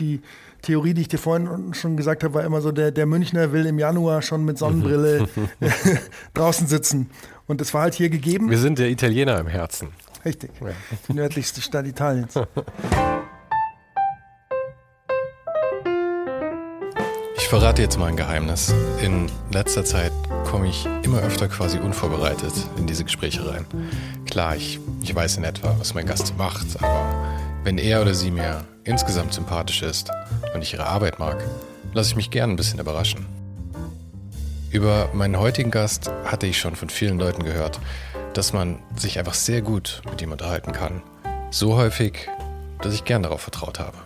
[0.00, 0.22] Die
[0.62, 3.64] Theorie, die ich dir vorhin schon gesagt habe, war immer so, der, der Münchner will
[3.64, 5.28] im Januar schon mit Sonnenbrille
[6.34, 7.10] draußen sitzen.
[7.46, 8.50] Und das war halt hier gegeben.
[8.50, 9.90] Wir sind der Italiener im Herzen.
[10.24, 10.50] Richtig.
[10.60, 10.70] Ja.
[11.08, 12.34] Die nördlichste Stadt Italiens.
[17.36, 18.74] Ich verrate jetzt mal ein Geheimnis.
[19.00, 20.10] In letzter Zeit
[20.44, 23.64] komme ich immer öfter quasi unvorbereitet in diese Gespräche rein.
[24.28, 27.33] Klar, ich, ich weiß in etwa, was mein Gast macht, aber
[27.64, 30.10] wenn er oder sie mir insgesamt sympathisch ist
[30.54, 31.42] und ich ihre Arbeit mag,
[31.94, 33.26] lasse ich mich gern ein bisschen überraschen.
[34.70, 37.80] Über meinen heutigen Gast hatte ich schon von vielen Leuten gehört,
[38.34, 41.02] dass man sich einfach sehr gut mit ihm unterhalten kann.
[41.50, 42.28] So häufig,
[42.82, 43.96] dass ich gern darauf vertraut habe.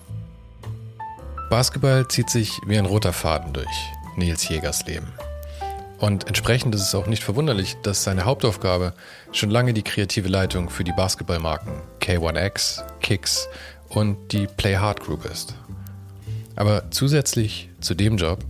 [1.51, 3.67] Basketball zieht sich wie ein roter Faden durch
[4.17, 5.09] Nils Jägers Leben.
[5.99, 8.93] Und entsprechend ist es auch nicht verwunderlich, dass seine Hauptaufgabe
[9.33, 13.49] schon lange die kreative Leitung für die Basketballmarken K1X, Kicks
[13.89, 15.55] und die Play Hard Group ist.
[16.55, 18.45] Aber zusätzlich zu dem Job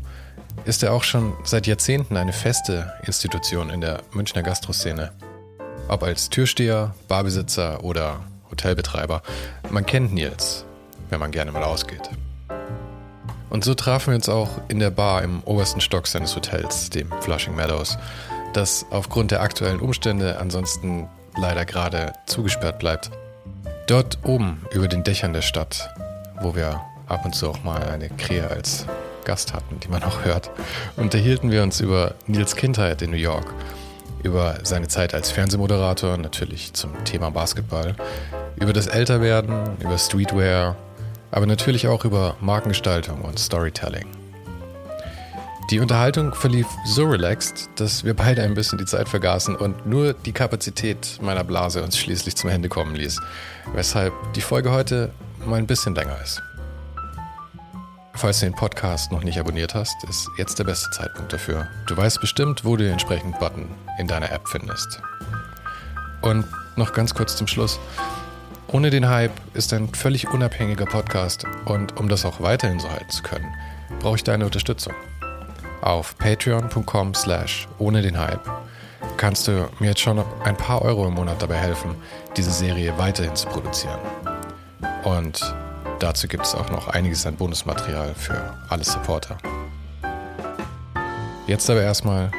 [0.64, 5.12] ist er auch schon seit Jahrzehnten eine feste Institution in der Münchner Gastroszene.
[5.88, 8.20] Ob als Türsteher, Barbesitzer oder
[8.50, 9.22] Hotelbetreiber,
[9.70, 10.64] man kennt Nils,
[11.08, 12.10] wenn man gerne mal ausgeht.
[13.50, 17.10] Und so trafen wir uns auch in der Bar im obersten Stock seines Hotels, dem
[17.20, 17.97] Flushing Meadows,
[18.53, 23.10] das aufgrund der aktuellen Umstände ansonsten leider gerade zugesperrt bleibt.
[23.87, 25.94] Dort oben über den Dächern der Stadt,
[26.42, 28.87] wo wir ab und zu auch mal eine Krähe als
[29.25, 30.50] Gast hatten, die man auch hört,
[30.97, 33.54] unterhielten wir uns über Nils Kindheit in New York,
[34.22, 37.94] über seine Zeit als Fernsehmoderator, natürlich zum Thema Basketball,
[38.56, 40.76] über das Älterwerden, über Streetwear,
[41.31, 44.06] aber natürlich auch über Markengestaltung und Storytelling.
[45.71, 50.15] Die Unterhaltung verlief so relaxed, dass wir beide ein bisschen die Zeit vergaßen und nur
[50.15, 53.21] die Kapazität meiner Blase uns schließlich zum Ende kommen ließ,
[53.75, 55.11] weshalb die Folge heute
[55.44, 56.41] mal ein bisschen länger ist.
[58.15, 61.69] Falls du den Podcast noch nicht abonniert hast, ist jetzt der beste Zeitpunkt dafür.
[61.87, 63.67] Du weißt bestimmt, wo du den entsprechenden Button
[63.99, 65.00] in deiner App findest.
[66.22, 66.47] Und
[66.77, 67.78] noch ganz kurz zum Schluss.
[68.71, 73.09] Ohne den Hype ist ein völlig unabhängiger Podcast und um das auch weiterhin so halten
[73.09, 73.47] zu können,
[74.01, 74.93] brauche ich deine Unterstützung.
[75.81, 78.47] Auf patreon.com slash ohne den Hype
[79.17, 81.95] kannst du mir jetzt schon ein paar Euro im Monat dabei helfen,
[82.37, 84.01] diese Serie weiterhin zu produzieren.
[85.03, 85.41] Und
[85.99, 89.39] dazu gibt es auch noch einiges an Bonusmaterial für alle Supporter.
[91.47, 92.31] Jetzt aber erstmal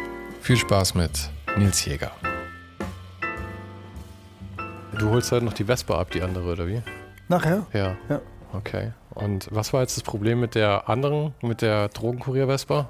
[0.42, 1.12] viel Spaß mit
[1.58, 2.12] Nils Jäger.
[5.00, 6.82] Du holst halt noch die Vespa ab, die andere, oder wie?
[7.30, 7.66] Nachher?
[7.72, 7.96] Ja.
[8.10, 8.20] ja.
[8.52, 8.92] Okay.
[9.12, 12.90] Und was war jetzt das Problem mit der anderen, mit der Drogenkurier-Vespa?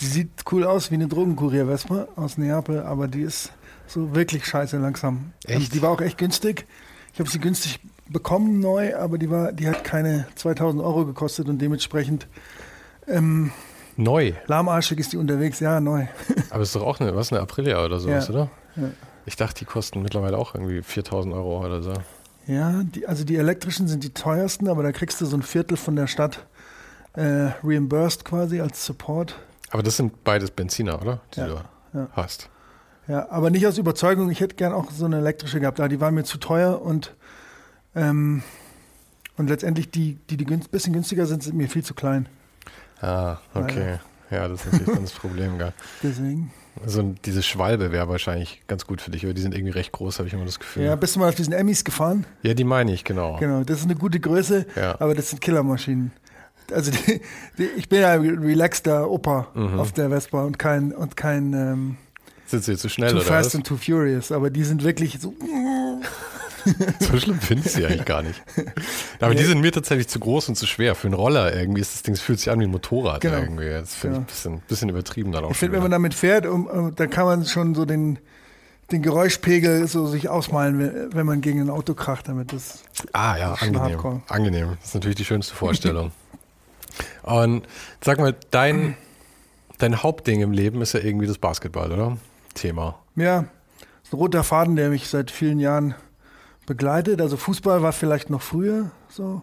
[0.00, 3.52] Die sieht cool aus wie eine Drogenkurier-Vespa aus Neapel, aber die ist
[3.88, 5.32] so wirklich scheiße langsam.
[5.44, 5.56] Echt?
[5.56, 6.64] Also die war auch echt günstig.
[7.12, 11.48] Ich habe sie günstig bekommen neu, aber die war, die hat keine 2000 Euro gekostet
[11.48, 12.28] und dementsprechend
[13.08, 13.50] ähm,
[13.96, 14.34] neu.
[14.46, 16.06] Lahmarschig ist die unterwegs, ja neu.
[16.50, 18.34] aber ist doch auch eine, was eine Aprilia oder sowas, ja.
[18.34, 18.50] oder?
[18.76, 18.90] Ja.
[19.26, 21.94] Ich dachte, die kosten mittlerweile auch irgendwie 4000 Euro oder so.
[22.46, 25.76] Ja, die, also die elektrischen sind die teuersten, aber da kriegst du so ein Viertel
[25.76, 26.44] von der Stadt
[27.14, 29.36] äh, reimbursed quasi als Support.
[29.70, 31.20] Aber das sind beides Benziner, oder?
[31.34, 31.54] Die ja, du
[31.94, 32.08] ja.
[32.12, 32.48] hast.
[33.08, 34.30] Ja, aber nicht aus Überzeugung.
[34.30, 37.14] Ich hätte gern auch so eine elektrische gehabt, aber die waren mir zu teuer und,
[37.94, 38.42] ähm,
[39.36, 42.28] und letztendlich die, die, die ein bisschen günstiger sind, sind mir viel zu klein.
[43.00, 43.98] Ah, okay.
[44.30, 45.72] Ja, das ist natürlich dann das Problem, gell?
[46.02, 46.52] Deswegen.
[46.84, 50.18] Also diese Schwalbe wäre wahrscheinlich ganz gut für dich, aber die sind irgendwie recht groß,
[50.18, 50.84] habe ich immer das Gefühl.
[50.84, 52.24] Ja, bist du mal auf diesen Emmys gefahren?
[52.42, 53.36] Ja, die meine ich, genau.
[53.38, 55.00] Genau, das ist eine gute Größe, ja.
[55.00, 56.12] aber das sind Killermaschinen.
[56.72, 57.20] Also die,
[57.58, 59.78] die, ich bin ja ein relaxter Opa mhm.
[59.78, 61.96] auf der Vespa und kein und kein ähm,
[62.46, 63.54] sind sie zu schnell too oder fast was?
[63.56, 65.34] and too furious, aber die sind wirklich so.
[67.00, 68.42] so schlimm finde ich sie eigentlich gar nicht.
[69.20, 69.40] Aber nee.
[69.40, 70.94] die sind mir tatsächlich zu groß und zu schwer.
[70.94, 73.38] Für einen Roller irgendwie ist das Ding, es fühlt sich an wie ein Motorrad genau.
[73.38, 73.68] irgendwie.
[73.68, 74.26] Das finde genau.
[74.28, 75.50] ich ein bisschen, bisschen übertrieben dann auch.
[75.50, 78.18] Ich finde, wenn man damit fährt, um, um, dann kann man schon so den,
[78.90, 82.82] den Geräuschpegel so sich ausmalen, wenn man gegen ein Auto kracht, damit das.
[83.12, 83.80] Ah ja, angenehm.
[83.80, 84.22] Hardcore.
[84.28, 84.76] Angenehm.
[84.80, 86.12] Das ist natürlich die schönste Vorstellung.
[87.22, 87.66] und
[88.00, 88.96] sag mal, dein,
[89.78, 92.18] dein Hauptding im Leben ist ja irgendwie das Basketball, oder?
[92.54, 92.98] Thema.
[93.16, 93.46] Ja,
[94.12, 95.94] ein roter Faden, der mich seit vielen Jahren
[96.66, 97.20] begleitet.
[97.20, 99.42] Also Fußball war vielleicht noch früher so,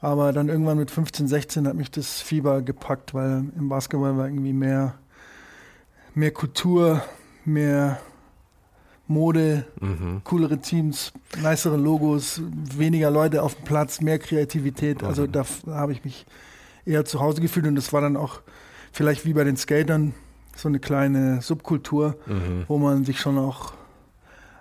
[0.00, 4.26] aber dann irgendwann mit 15, 16 hat mich das Fieber gepackt, weil im Basketball war
[4.26, 4.94] irgendwie mehr,
[6.14, 7.02] mehr Kultur,
[7.44, 8.00] mehr
[9.06, 10.22] Mode, mhm.
[10.24, 11.12] coolere Teams,
[11.42, 12.40] nicere Logos,
[12.76, 15.02] weniger Leute auf dem Platz, mehr Kreativität.
[15.02, 15.34] Also mhm.
[15.34, 16.26] Also da habe ich mich
[16.84, 18.40] eher zu Hause gefühlt und das war dann auch
[18.92, 20.14] vielleicht wie bei den Skatern
[20.56, 22.64] so eine kleine Subkultur, mhm.
[22.68, 23.74] wo man sich schon auch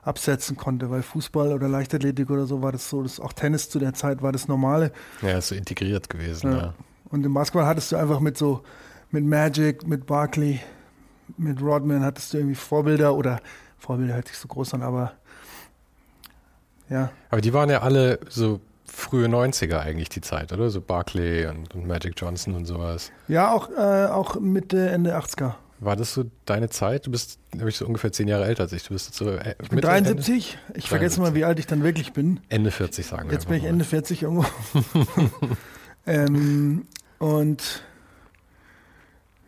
[0.03, 3.79] absetzen konnte, weil Fußball oder Leichtathletik oder so war das so, das auch Tennis zu
[3.79, 4.91] der Zeit war das Normale.
[5.21, 6.57] Ja, ist so integriert gewesen, ja.
[6.57, 6.73] ja.
[7.09, 8.63] Und im Basketball hattest du einfach mit so,
[9.11, 10.59] mit Magic, mit Barkley,
[11.37, 13.39] mit Rodman hattest du irgendwie Vorbilder oder
[13.77, 15.13] Vorbilder hört sich so groß an, aber
[16.89, 17.11] ja.
[17.29, 20.69] Aber die waren ja alle so frühe 90er eigentlich die Zeit, oder?
[20.69, 23.11] So Barkley und, und Magic Johnson und sowas.
[23.27, 25.53] Ja, auch, äh, auch Mitte, Ende 80er.
[25.81, 27.07] War das so deine Zeit?
[27.07, 28.83] Du bist, glaube ich, so ungefähr zehn Jahre älter als ich.
[28.83, 30.57] Du bist so äh, ich bin 73.
[30.67, 30.77] Ende?
[30.77, 32.39] Ich vergesse mal, wie alt ich dann wirklich bin.
[32.49, 33.33] Ende 40 sagen wir.
[33.33, 33.69] Jetzt bin ich mal.
[33.69, 34.45] Ende 40 irgendwo.
[36.05, 36.85] ähm,
[37.17, 37.83] und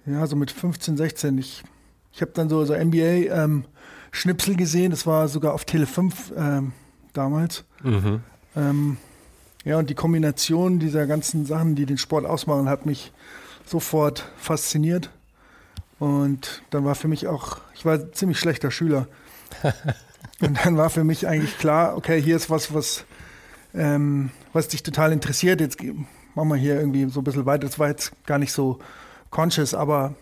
[0.07, 1.37] ja, so mit 15, 16.
[1.37, 1.63] Ich,
[2.11, 4.89] ich habe dann so, so NBA-Schnipsel ähm, gesehen.
[4.89, 6.71] Das war sogar auf Tele 5 ähm,
[7.13, 7.63] damals.
[7.83, 8.21] Mhm.
[8.55, 8.97] Ähm,
[9.65, 13.11] ja, und die Kombination dieser ganzen Sachen, die den Sport ausmachen, hat mich
[13.67, 15.11] sofort fasziniert.
[16.03, 19.07] Und dann war für mich auch, ich war ein ziemlich schlechter Schüler.
[20.41, 23.05] und dann war für mich eigentlich klar, okay, hier ist was, was,
[23.73, 25.61] ähm, was dich total interessiert.
[25.61, 25.81] Jetzt
[26.35, 27.67] machen wir hier irgendwie so ein bisschen weiter.
[27.67, 28.79] Das war jetzt gar nicht so
[29.29, 30.13] conscious, aber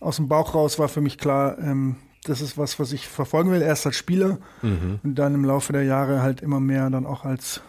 [0.00, 3.50] aus dem Bauch raus war für mich klar, ähm, das ist was, was ich verfolgen
[3.50, 3.62] will.
[3.62, 5.00] Erst als Spieler mhm.
[5.02, 7.62] und dann im Laufe der Jahre halt immer mehr dann auch als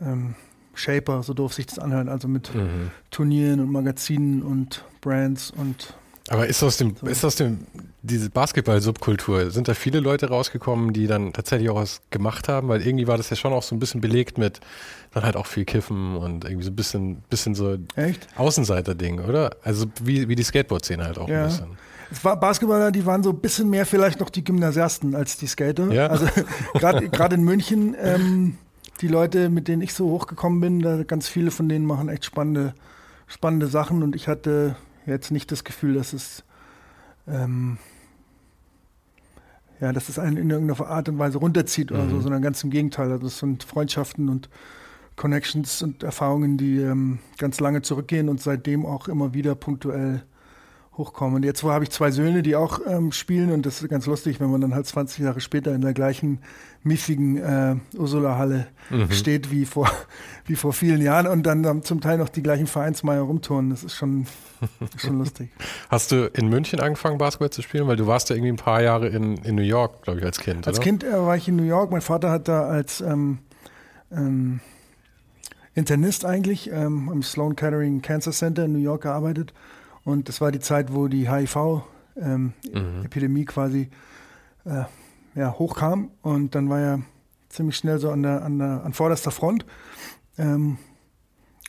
[0.00, 0.36] ähm,
[0.74, 2.92] Shaper, so doof sich das anhört, also mit mhm.
[3.10, 5.96] Turnieren und Magazinen und Brands und
[6.30, 7.66] aber ist aus dem, ist aus dem,
[8.02, 12.68] diese Basketball-Subkultur, sind da viele Leute rausgekommen, die dann tatsächlich auch was gemacht haben?
[12.68, 14.60] Weil irgendwie war das ja schon auch so ein bisschen belegt mit
[15.12, 17.78] dann halt auch viel Kiffen und irgendwie so ein bisschen, bisschen so
[18.36, 19.56] Außenseiter-Ding, oder?
[19.64, 21.42] Also wie, wie die Skateboard-Szene halt auch ja.
[21.42, 21.78] ein bisschen.
[22.12, 25.48] Es war Basketballer, die waren so ein bisschen mehr vielleicht noch die Gymnasiasten als die
[25.48, 25.92] Skater.
[25.92, 26.06] Ja.
[26.06, 26.28] Also
[26.74, 28.56] gerade in München, ähm,
[29.00, 32.24] die Leute, mit denen ich so hochgekommen bin, da ganz viele von denen machen echt
[32.24, 32.72] spannende,
[33.26, 34.76] spannende Sachen und ich hatte
[35.14, 36.44] jetzt nicht das Gefühl, dass es
[37.26, 37.78] ähm,
[39.80, 42.10] ja, dass es einen in irgendeiner Art und Weise runterzieht oder mhm.
[42.10, 43.10] so, sondern ganz im Gegenteil.
[43.10, 44.50] Also es sind Freundschaften und
[45.16, 50.22] Connections und Erfahrungen, die ähm, ganz lange zurückgehen und seitdem auch immer wieder punktuell
[51.00, 51.36] hochkommen.
[51.36, 54.38] Und jetzt habe ich zwei Söhne, die auch ähm, spielen und das ist ganz lustig,
[54.38, 56.40] wenn man dann halt 20 Jahre später in der gleichen
[56.82, 59.10] miffigen äh, Ursula-Halle mhm.
[59.10, 59.90] steht wie vor,
[60.46, 63.70] wie vor vielen Jahren und dann, dann zum Teil noch die gleichen Vereinsmeier rumturnen.
[63.70, 64.26] Das ist schon,
[64.96, 65.50] schon lustig.
[65.88, 67.86] Hast du in München angefangen, Basketball zu spielen?
[67.86, 70.38] Weil du warst ja irgendwie ein paar Jahre in, in New York, glaube ich, als
[70.38, 70.66] Kind.
[70.66, 70.84] Als oder?
[70.84, 71.90] Kind äh, war ich in New York.
[71.90, 73.38] Mein Vater hat da als ähm,
[74.12, 74.60] ähm,
[75.74, 79.54] Internist eigentlich ähm, am Sloan Kettering Cancer Center in New York gearbeitet.
[80.10, 83.46] Und das war die Zeit, wo die HIV-Epidemie ähm, mhm.
[83.46, 83.88] quasi
[84.64, 84.84] äh,
[85.34, 86.10] ja, hochkam.
[86.22, 87.00] Und dann war er
[87.48, 89.64] ziemlich schnell so an der, an, der, an vorderster Front.
[90.38, 90.78] Ähm,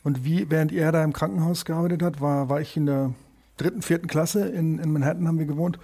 [0.04, 3.14] und wie, während er da im Krankenhaus gearbeitet hat, war, war ich in der
[3.56, 5.78] dritten, vierten Klasse in, in Manhattan haben wir gewohnt.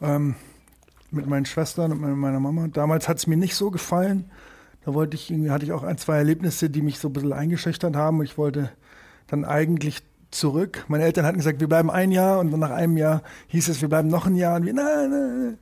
[0.00, 0.34] Ähm,
[1.10, 2.68] mit meinen Schwestern und meiner Mama.
[2.68, 4.30] Damals hat es mir nicht so gefallen.
[4.84, 7.34] Da wollte ich irgendwie, hatte ich auch ein, zwei Erlebnisse, die mich so ein bisschen
[7.34, 8.22] eingeschüchtert haben.
[8.22, 8.70] Ich wollte
[9.26, 10.02] dann eigentlich
[10.34, 10.84] zurück.
[10.88, 13.88] Meine Eltern hatten gesagt, wir bleiben ein Jahr und nach einem Jahr hieß es, wir
[13.88, 15.58] bleiben noch ein Jahr und wir, nein, nein.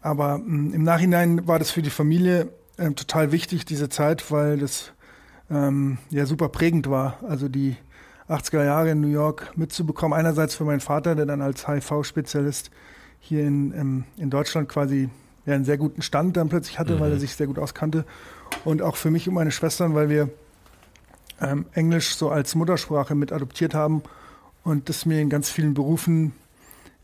[0.00, 4.30] Aber mh, mm, im Nachhinein war das für die Familie äh, total wichtig, diese Zeit,
[4.30, 4.92] weil das
[5.50, 7.18] ähm, ja super prägend war.
[7.28, 7.76] Also die
[8.28, 10.18] 80er Jahre in New York mitzubekommen.
[10.18, 12.70] Einerseits für meinen Vater, der dann als HIV-Spezialist
[13.20, 15.08] hier in, ähm, in Deutschland quasi
[15.46, 17.00] ja, einen sehr guten Stand dann plötzlich hatte, mhm.
[17.00, 18.04] weil er sich sehr gut auskannte.
[18.64, 20.30] Und auch für mich und meine Schwestern, weil wir
[21.40, 24.02] ähm, Englisch so als Muttersprache mit adoptiert haben
[24.62, 26.32] und das mir in ganz vielen Berufen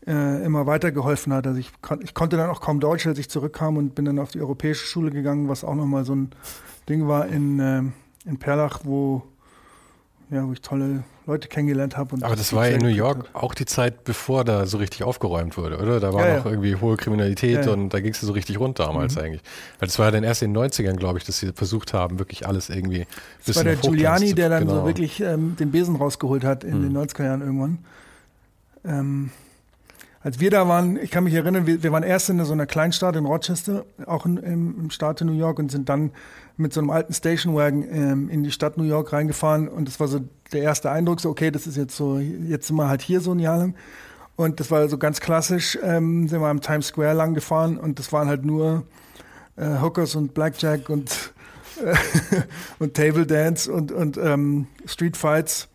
[0.07, 1.47] äh, immer weitergeholfen hat.
[1.47, 4.19] Also ich, kon ich, konnte dann auch kaum Deutsch, als ich zurückkam und bin dann
[4.19, 6.31] auf die europäische Schule gegangen, was auch nochmal so ein
[6.89, 7.83] Ding war in, äh,
[8.25, 9.23] in Perlach, wo
[10.31, 12.15] ja, wo ich tolle Leute kennengelernt habe.
[12.21, 13.35] Aber das war ja in New York hat.
[13.35, 15.99] auch die Zeit, bevor da so richtig aufgeräumt wurde, oder?
[15.99, 16.51] Da war ja, noch ja.
[16.51, 19.21] irgendwie hohe Kriminalität ja, und da ging es so richtig rund damals mhm.
[19.21, 19.41] eigentlich.
[19.79, 22.17] Weil das war ja dann erst in den 90ern, glaube ich, dass sie versucht haben,
[22.17, 23.05] wirklich alles irgendwie.
[23.45, 24.79] Das war der Giuliani, der dann genau.
[24.79, 26.93] so wirklich ähm, den Besen rausgeholt hat in mhm.
[26.93, 27.79] den 90er Jahren irgendwann.
[28.85, 29.31] Ähm,
[30.23, 32.67] als wir da waren, ich kann mich erinnern, wir, wir waren erst in so einer
[32.67, 36.11] Kleinstadt in Rochester, auch in, im, im Staat New York und sind dann
[36.57, 39.67] mit so einem alten Stationwagen ähm, in die Stadt New York reingefahren.
[39.67, 40.21] Und das war so
[40.53, 43.31] der erste Eindruck, so okay, das ist jetzt so, jetzt sind wir halt hier so
[43.31, 43.75] ein Jahr lang.
[44.35, 47.77] Und das war so ganz klassisch, ähm, sind wir am Times Square lang gefahren.
[47.77, 48.83] Und das waren halt nur
[49.55, 51.33] äh, Hookers und Blackjack und,
[51.83, 51.95] äh,
[52.79, 55.67] und Table Dance und, und ähm, Street Fights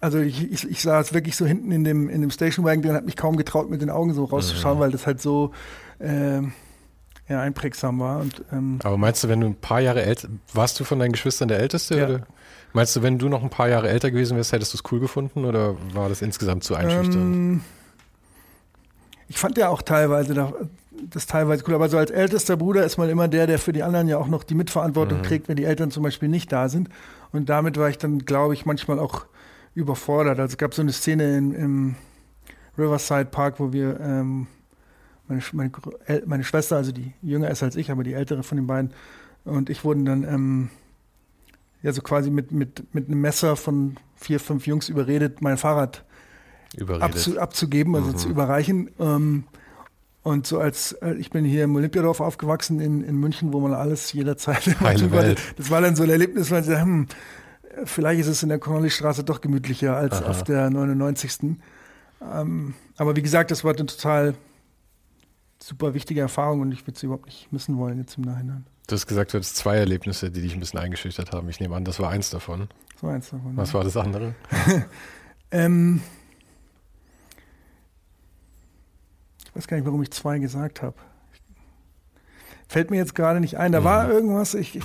[0.00, 3.04] also ich, ich, ich saß wirklich so hinten in dem, in dem Stationwagen drin, habe
[3.04, 4.80] mich kaum getraut, mit den Augen so rauszuschauen, mhm.
[4.80, 5.52] weil das halt so
[5.98, 6.40] äh,
[7.28, 8.20] ja, einprägsam war.
[8.20, 11.12] Und, ähm, Aber meinst du, wenn du ein paar Jahre älter, warst du von deinen
[11.12, 11.98] Geschwistern der Älteste?
[11.98, 12.06] Ja.
[12.06, 12.26] Oder?
[12.72, 15.00] Meinst du, wenn du noch ein paar Jahre älter gewesen wärst, hättest du es cool
[15.00, 17.14] gefunden oder war das insgesamt zu einschüchternd?
[17.14, 17.60] Ähm,
[19.28, 20.52] ich fand ja auch teilweise da,
[21.08, 23.82] das teilweise cool, aber so als ältester Bruder ist man immer der, der für die
[23.82, 25.22] anderen ja auch noch die Mitverantwortung mhm.
[25.24, 26.88] trägt, wenn die Eltern zum Beispiel nicht da sind.
[27.32, 29.26] Und damit war ich dann, glaube ich, manchmal auch
[29.74, 30.38] überfordert.
[30.38, 31.96] Also es gab so eine Szene in, im
[32.78, 34.46] Riverside Park, wo wir ähm,
[35.28, 35.70] meine, meine,
[36.26, 38.92] meine, Schwester, also die jünger ist als ich, aber die ältere von den beiden,
[39.44, 40.70] und ich wurden dann ähm,
[41.82, 46.04] ja so quasi mit, mit, mit einem Messer von vier, fünf Jungs überredet, mein Fahrrad
[47.00, 48.16] abzu, abzugeben, also mhm.
[48.16, 48.90] zu überreichen.
[48.98, 49.44] Ähm,
[50.22, 53.72] und so als, äh, ich bin hier im Olympiadorf aufgewachsen in, in München, wo man
[53.72, 54.76] alles jederzeit
[55.56, 57.06] Das war dann so ein Erlebnis, weil ich dachte, hm,
[57.84, 60.30] vielleicht ist es in der Cornelistraße doch gemütlicher als Aha.
[60.30, 61.56] auf der 99.
[62.22, 64.34] Ähm, aber wie gesagt, das war eine total
[65.62, 68.66] super wichtige Erfahrung und ich würde sie überhaupt nicht missen wollen jetzt im Nachhinein.
[68.86, 71.48] Du hast gesagt, du hattest zwei Erlebnisse, die dich ein bisschen eingeschüchtert haben.
[71.48, 72.68] Ich nehme an, das war eins davon.
[72.94, 73.56] Das war eins davon.
[73.56, 73.74] Was ja.
[73.74, 74.34] war das andere?
[75.50, 76.02] ähm,
[79.46, 80.96] ich weiß gar nicht, warum ich zwei gesagt habe.
[82.68, 83.72] Fällt mir jetzt gerade nicht ein.
[83.72, 83.84] Da mhm.
[83.84, 84.84] war irgendwas, ich, ich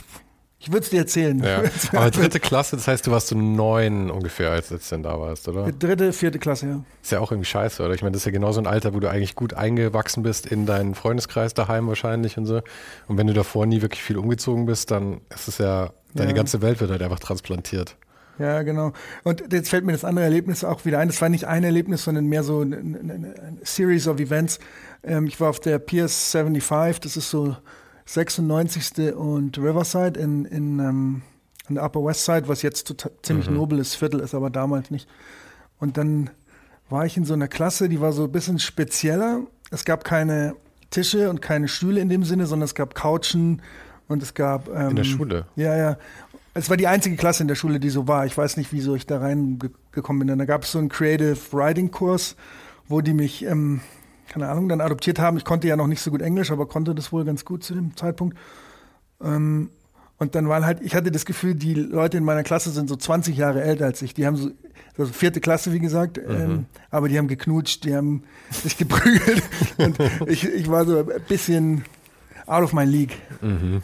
[0.66, 1.44] ich würde es dir erzählen.
[1.44, 1.62] Ja.
[1.94, 5.48] Aber dritte Klasse, das heißt, du warst so neun ungefähr, als du denn da warst,
[5.48, 5.72] oder?
[5.72, 6.84] Dritte, vierte Klasse, ja.
[7.04, 7.94] Ist ja auch irgendwie scheiße, oder?
[7.94, 10.48] Ich meine, das ist ja genau so ein Alter, wo du eigentlich gut eingewachsen bist
[10.48, 12.62] in deinen Freundeskreis daheim wahrscheinlich und so.
[13.08, 16.36] Und wenn du davor nie wirklich viel umgezogen bist, dann ist es ja, deine ja.
[16.36, 17.96] ganze Welt wird halt einfach transplantiert.
[18.40, 18.92] Ja, genau.
[19.24, 21.10] Und jetzt fällt mir das andere Erlebnis auch wieder ein.
[21.10, 24.60] Das war nicht ein Erlebnis, sondern mehr so eine, eine, eine Series of Events.
[25.04, 27.56] Ähm, ich war auf der Piers 75, das ist so
[28.06, 29.14] 96.
[29.16, 31.22] und Riverside in, in, ähm,
[31.68, 33.58] in der Upper West Side, was jetzt total, ziemlich mhm.
[33.58, 35.08] nobles Viertel ist, aber damals nicht.
[35.80, 36.30] Und dann
[36.90, 39.42] war ich in so einer Klasse, die war so ein bisschen spezieller.
[39.72, 40.56] Es gab keine
[40.92, 43.62] Tische und keine Stühle in dem Sinne, sondern es gab Couchen
[44.08, 44.70] und es gab.
[44.70, 45.46] Ähm, in der Schule?
[45.56, 45.98] Ja, ja.
[46.54, 48.26] Es war die einzige Klasse in der Schule, die so war.
[48.26, 50.38] Ich weiß nicht, wieso ich da reingekommen bin.
[50.38, 52.38] Da gab es so einen Creative Writing Kurs,
[52.88, 53.82] wo die mich ähm,
[54.36, 55.38] keine Ahnung, dann adoptiert haben.
[55.38, 57.74] Ich konnte ja noch nicht so gut Englisch, aber konnte das wohl ganz gut zu
[57.74, 58.38] dem Zeitpunkt.
[59.24, 59.70] Ähm,
[60.18, 62.98] und dann waren halt, ich hatte das Gefühl, die Leute in meiner Klasse sind so
[62.98, 64.14] 20 Jahre älter als ich.
[64.14, 64.52] Die haben so,
[64.98, 66.36] also vierte Klasse, wie gesagt, mhm.
[66.36, 69.42] ähm, aber die haben geknutscht, die haben sich geprügelt.
[69.78, 71.86] und ich, ich war so ein bisschen
[72.46, 73.16] out of my league.
[73.40, 73.84] Mhm.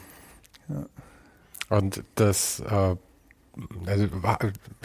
[0.68, 1.78] Ja.
[1.78, 2.98] Und das äh,
[3.86, 4.14] also ich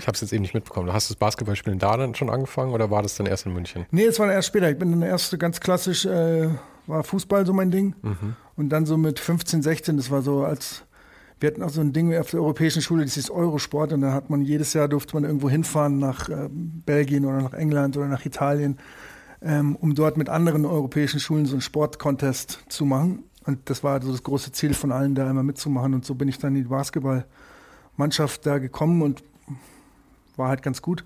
[0.06, 0.92] habe es jetzt eben nicht mitbekommen.
[0.92, 3.87] Hast du das Basketballspielen da dann schon angefangen oder war das dann erst in München?
[3.90, 4.70] Nee, es war erst später.
[4.70, 6.49] Ich bin dann erst ganz klassisch, äh,
[6.87, 7.94] war Fußball so mein Ding.
[8.02, 8.37] Mhm.
[8.56, 10.85] Und dann so mit 15, 16, das war so als,
[11.38, 13.92] wir hatten auch so ein Ding auf der europäischen Schule, das ist Eurosport.
[13.92, 17.54] Und dann hat man jedes Jahr durfte man irgendwo hinfahren nach äh, Belgien oder nach
[17.54, 18.78] England oder nach Italien,
[19.42, 23.25] ähm, um dort mit anderen europäischen Schulen so einen Sportcontest zu machen.
[23.44, 25.94] Und das war so das große Ziel von allen, da immer mitzumachen.
[25.94, 27.26] Und so bin ich dann in die Basketball-
[27.96, 29.22] Mannschaft da gekommen und
[30.36, 31.04] war halt ganz gut.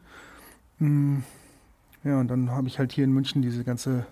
[0.78, 1.22] Hm,
[2.04, 4.06] ja, und dann habe ich halt hier in München diese ganze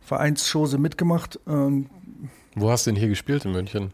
[0.00, 1.38] Vereinschose mitgemacht.
[1.46, 1.86] Ähm,
[2.54, 3.92] Wo hast du denn hier gespielt in München?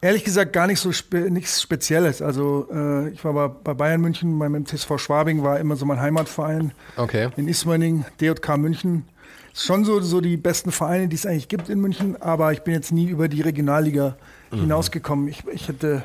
[0.00, 2.22] Ehrlich gesagt gar nicht so spe nichts Spezielles.
[2.22, 6.00] Also äh, ich war bei, bei, Bayern München, beim MTSV Schwabing war immer so mein
[6.00, 6.72] Heimatverein.
[6.96, 7.30] Okay.
[7.36, 9.04] In Ismaning, DJK München.
[9.52, 12.62] Ist schon so, so die besten Vereine, die es eigentlich gibt in München, aber ich
[12.62, 14.16] bin jetzt nie über die Regionalliga
[14.52, 14.60] mhm.
[14.60, 15.26] hinausgekommen.
[15.26, 16.04] Ich, ich hätte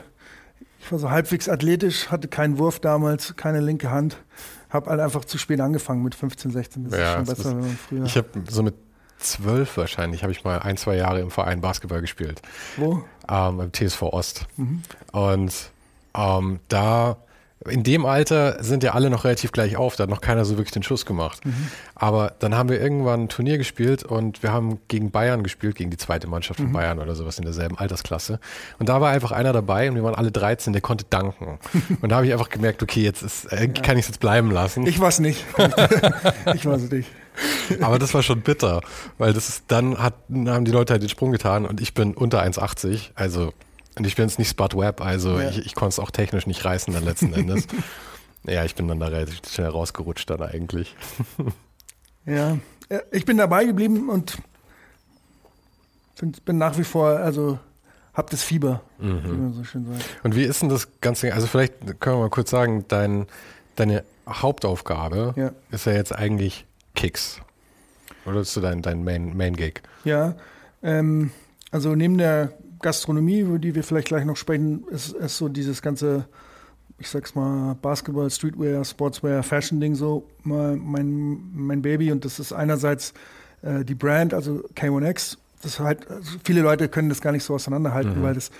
[0.83, 4.17] ich war so halbwegs athletisch, hatte keinen Wurf damals, keine linke Hand.
[4.69, 6.83] Habe halt einfach zu spät angefangen mit 15, 16.
[6.83, 8.03] Das ja, ist schon besser, ist, wenn man früher.
[8.05, 8.75] Ich habe so mit
[9.17, 12.41] zwölf wahrscheinlich, habe ich mal ein, zwei Jahre im Verein Basketball gespielt.
[12.75, 13.03] Wo?
[13.29, 14.45] Ähm, Im TSV Ost.
[14.57, 14.81] Mhm.
[15.13, 15.71] Und
[16.15, 17.17] ähm, da
[17.69, 20.57] in dem Alter sind ja alle noch relativ gleich auf, da hat noch keiner so
[20.57, 21.45] wirklich den Schuss gemacht.
[21.45, 21.67] Mhm.
[21.95, 25.89] Aber dann haben wir irgendwann ein Turnier gespielt und wir haben gegen Bayern gespielt, gegen
[25.89, 26.73] die zweite Mannschaft von mhm.
[26.73, 28.39] Bayern oder sowas in derselben Altersklasse.
[28.79, 31.59] Und da war einfach einer dabei und wir waren alle 13, der konnte danken.
[32.01, 34.51] und da habe ich einfach gemerkt, okay, jetzt ist, äh, kann ich es jetzt bleiben
[34.51, 34.85] lassen.
[34.85, 35.45] Ich es nicht.
[36.53, 37.09] ich es nicht.
[37.81, 38.81] Aber das war schon bitter,
[39.17, 42.13] weil das ist, dann hat, haben die Leute halt den Sprung getan und ich bin
[42.13, 43.53] unter 1,80, also
[43.97, 45.49] und ich bin jetzt nicht Spot Web, also ja.
[45.49, 47.67] ich, ich konnte es auch technisch nicht reißen dann letzten Endes.
[48.43, 50.95] ja, ich bin dann da relativ schnell rausgerutscht dann eigentlich.
[52.25, 52.57] ja,
[53.11, 54.37] ich bin dabei geblieben und
[56.45, 57.59] bin nach wie vor, also
[58.13, 59.23] hab das Fieber, mhm.
[59.23, 60.05] wie man so schön sagt.
[60.23, 63.25] Und wie ist denn das Ganze, also vielleicht können wir mal kurz sagen, dein,
[63.75, 65.51] deine Hauptaufgabe ja.
[65.71, 67.41] ist ja jetzt eigentlich Kicks.
[68.25, 69.81] Oder ist du dein, dein Main, Main Gig?
[70.05, 70.35] Ja,
[70.81, 71.31] ähm,
[71.71, 75.81] also neben der Gastronomie, über die wir vielleicht gleich noch sprechen, ist, ist so dieses
[75.81, 76.27] ganze,
[76.99, 82.11] ich sag's mal, Basketball, Streetwear, Sportswear, Fashion-Ding so mein, mein Baby.
[82.11, 83.13] Und das ist einerseits
[83.63, 85.37] äh, die Brand, also K1X.
[85.63, 88.23] Das halt, also viele Leute können das gar nicht so auseinanderhalten, mhm.
[88.23, 88.51] weil das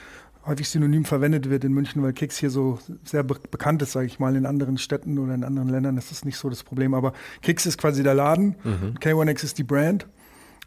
[0.45, 4.07] häufig synonym verwendet wird in München, weil Kicks hier so sehr be bekannt ist, sage
[4.07, 4.35] ich mal.
[4.35, 6.93] In anderen Städten oder in anderen Ländern ist das nicht so das Problem.
[6.93, 8.97] Aber Kicks ist quasi der Laden, mhm.
[8.99, 10.07] K1X ist die Brand.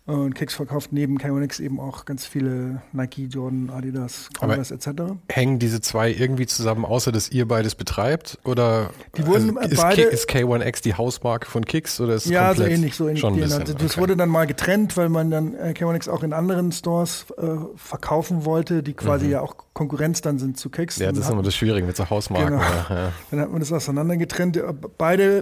[0.07, 4.89] Und Kicks verkauft neben K1X eben auch ganz viele Nike, Jordan, Adidas, Converse etc.
[5.29, 8.39] Hängen diese zwei irgendwie zusammen, außer dass ihr beides betreibt?
[8.45, 12.55] Oder die wurden also ist, beide, ist K1X die Hausmarke von Kicks oder ist Ja,
[12.55, 13.21] so ähnlich, so ähnlich.
[13.21, 14.01] Schon bisschen, also das okay.
[14.01, 17.43] wurde dann mal getrennt, weil man dann äh, K1X auch in anderen Stores äh,
[17.75, 19.33] verkaufen wollte, die quasi mhm.
[19.33, 20.99] ja auch Konkurrenz dann sind zu Kicks.
[20.99, 22.59] Ja, das ist immer das Schwierige mit so Hausmarken.
[22.59, 22.63] Genau.
[22.63, 23.13] Ja.
[23.33, 24.63] Dann hat man das auseinander getrennt.
[24.99, 25.39] Beide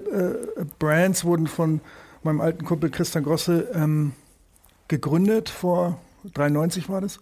[0.56, 1.82] äh, Brands wurden von
[2.22, 4.12] meinem alten Kumpel Christian Grosse ähm,
[4.88, 5.98] gegründet, vor
[6.32, 7.20] 93 war das,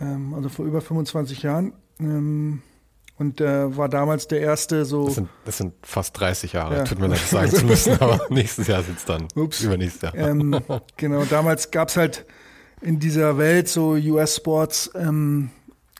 [0.00, 1.72] ähm, also vor über 25 Jahren.
[2.00, 2.62] Ähm,
[3.18, 5.06] und äh, war damals der erste so.
[5.06, 6.84] Das sind, das sind fast 30 Jahre, ja.
[6.84, 9.26] tut mir leid, sagen zu müssen, aber nächstes Jahr sind es dann.
[9.34, 9.60] Ups.
[9.60, 10.14] Übernächstes Jahr.
[10.14, 10.56] Ähm,
[10.96, 12.26] genau, damals gab es halt
[12.80, 15.50] in dieser Welt so US-Sports ähm,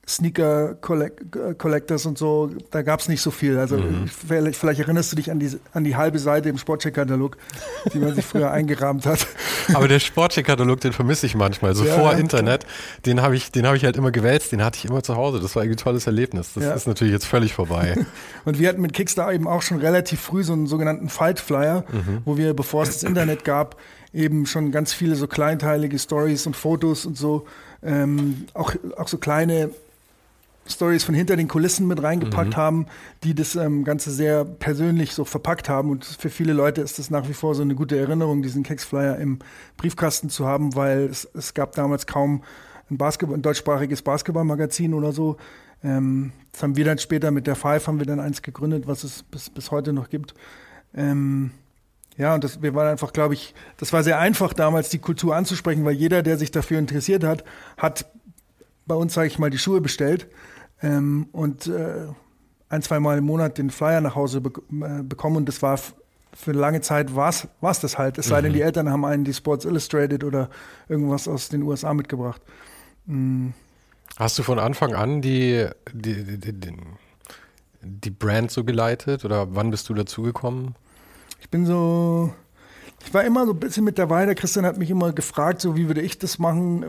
[0.08, 3.58] Sneaker Collectors und so, da gab es nicht so viel.
[3.58, 4.08] Also mhm.
[4.08, 7.36] vielleicht, vielleicht, erinnerst du dich an die, an die halbe Seite im Sportcheck-Katalog,
[7.92, 9.26] die man sich früher eingerahmt hat.
[9.74, 11.74] Aber der Sportcheck-Katalog, den vermisse ich manchmal.
[11.74, 12.64] So ja, vor Internet,
[13.04, 15.40] den habe ich, den ich halt immer gewälzt, den hatte ich immer zu Hause.
[15.40, 16.54] Das war ein tolles Erlebnis.
[16.54, 16.72] Das ja.
[16.72, 17.94] ist natürlich jetzt völlig vorbei.
[18.46, 21.85] und wir hatten mit Kickstarter eben auch schon relativ früh so einen sogenannten Fight Flyer,
[21.92, 22.22] mhm.
[22.24, 23.76] wo wir, bevor es das Internet gab,
[24.14, 27.46] eben schon ganz viele so kleinteilige Stories und Fotos und so,
[27.83, 29.70] ähm, auch, auch so kleine
[30.68, 32.57] Stories von hinter den Kulissen mit reingepackt mhm.
[32.57, 32.87] haben,
[33.24, 35.90] die das ähm, Ganze sehr persönlich so verpackt haben.
[35.90, 39.16] Und für viele Leute ist das nach wie vor so eine gute Erinnerung, diesen Keksflyer
[39.18, 39.38] im
[39.76, 42.42] Briefkasten zu haben, weil es, es gab damals kaum
[42.90, 45.37] ein, Basketball, ein deutschsprachiges Basketballmagazin oder so.
[45.83, 49.04] Ähm, das haben wir dann später mit der Five haben wir dann eins gegründet, was
[49.04, 50.35] es bis, bis heute noch gibt.
[50.94, 51.52] Ähm,
[52.16, 55.37] ja, und das, wir waren einfach, glaube ich, das war sehr einfach damals, die Kultur
[55.37, 57.44] anzusprechen, weil jeder, der sich dafür interessiert hat,
[57.76, 58.07] hat
[58.87, 60.26] bei uns, sage ich mal, die Schuhe bestellt
[60.82, 62.06] ähm, und äh,
[62.68, 65.78] ein, zwei Mal im Monat den Flyer nach Hause be äh, bekommen und das war
[66.34, 67.48] für eine lange Zeit war es
[67.80, 68.18] das halt.
[68.18, 68.56] Es sei denn, mhm.
[68.56, 70.50] die Eltern haben einen die Sports Illustrated oder
[70.88, 72.40] irgendwas aus den USA mitgebracht.
[73.06, 73.54] Mhm.
[74.16, 76.76] Hast du von Anfang an die, die, die, die,
[77.82, 80.74] die Brand so geleitet oder wann bist du dazugekommen?
[81.40, 82.32] Ich bin so
[83.09, 84.27] ich war immer so ein bisschen mit dabei.
[84.27, 86.85] Der Christian hat mich immer gefragt, so wie würde ich das machen,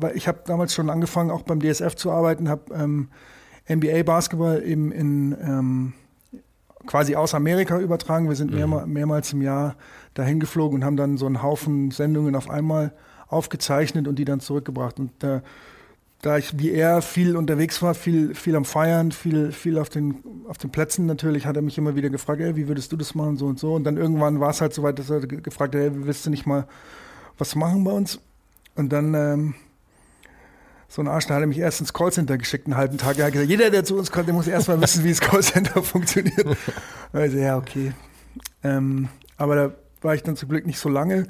[0.00, 3.08] weil ich habe damals schon angefangen, auch beim DSF zu arbeiten, habe ähm,
[3.68, 5.92] NBA Basketball eben in ähm,
[6.86, 8.28] quasi aus Amerika übertragen.
[8.28, 8.56] Wir sind mhm.
[8.56, 9.76] mehrmal, mehrmals im Jahr
[10.14, 12.92] dahin geflogen und haben dann so einen Haufen Sendungen auf einmal
[13.28, 14.98] aufgezeichnet und die dann zurückgebracht.
[14.98, 15.40] Und äh,
[16.22, 20.22] da ich wie er viel unterwegs war, viel, viel am Feiern, viel, viel auf den,
[20.48, 23.14] auf den Plätzen natürlich, hat er mich immer wieder gefragt, ey, wie würdest du das
[23.14, 23.74] machen, so und so.
[23.74, 26.30] Und dann irgendwann war es halt so weit, dass er gefragt hat, hey, willst du
[26.30, 26.66] nicht mal
[27.38, 28.20] was machen bei uns?
[28.76, 29.54] Und dann, ähm,
[30.90, 33.16] so ein Arsch, da hat er mich erst ins Callcenter geschickt, einen halben Tag.
[33.16, 35.20] Er hat gesagt, jeder, der zu uns kommt, der muss erst mal wissen, wie das
[35.20, 36.46] Callcenter funktioniert.
[37.12, 37.92] Also, ja, okay.
[38.62, 41.26] Ähm, aber da war ich dann zum Glück nicht so lange.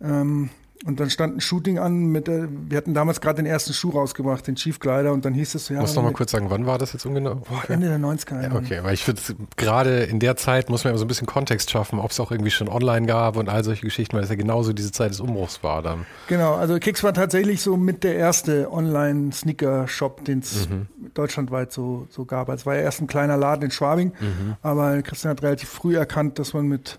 [0.00, 0.48] Ähm,
[0.84, 4.46] und dann stand ein Shooting an mit wir hatten damals gerade den ersten Schuh rausgebracht,
[4.46, 5.80] den Chief Glider, und dann hieß es so, ja.
[5.80, 7.42] Muss noch mal kurz sagen, wann war das jetzt ungenau?
[7.50, 7.72] Okay.
[7.72, 8.42] Ende der 90er.
[8.42, 9.20] Ja, okay, weil ich finde,
[9.56, 12.30] gerade in der Zeit muss man ja so ein bisschen Kontext schaffen, ob es auch
[12.30, 15.20] irgendwie schon online gab und all solche Geschichten, weil es ja genauso diese Zeit des
[15.20, 16.06] Umbruchs war dann.
[16.28, 20.86] Genau, also Kicks war tatsächlich so mit der erste Online-Sneaker-Shop, den es mhm.
[21.14, 22.48] deutschlandweit so, so gab.
[22.48, 24.56] Also es war ja erst ein kleiner Laden in Schwabing, mhm.
[24.62, 26.98] aber Christian hat relativ früh erkannt, dass man mit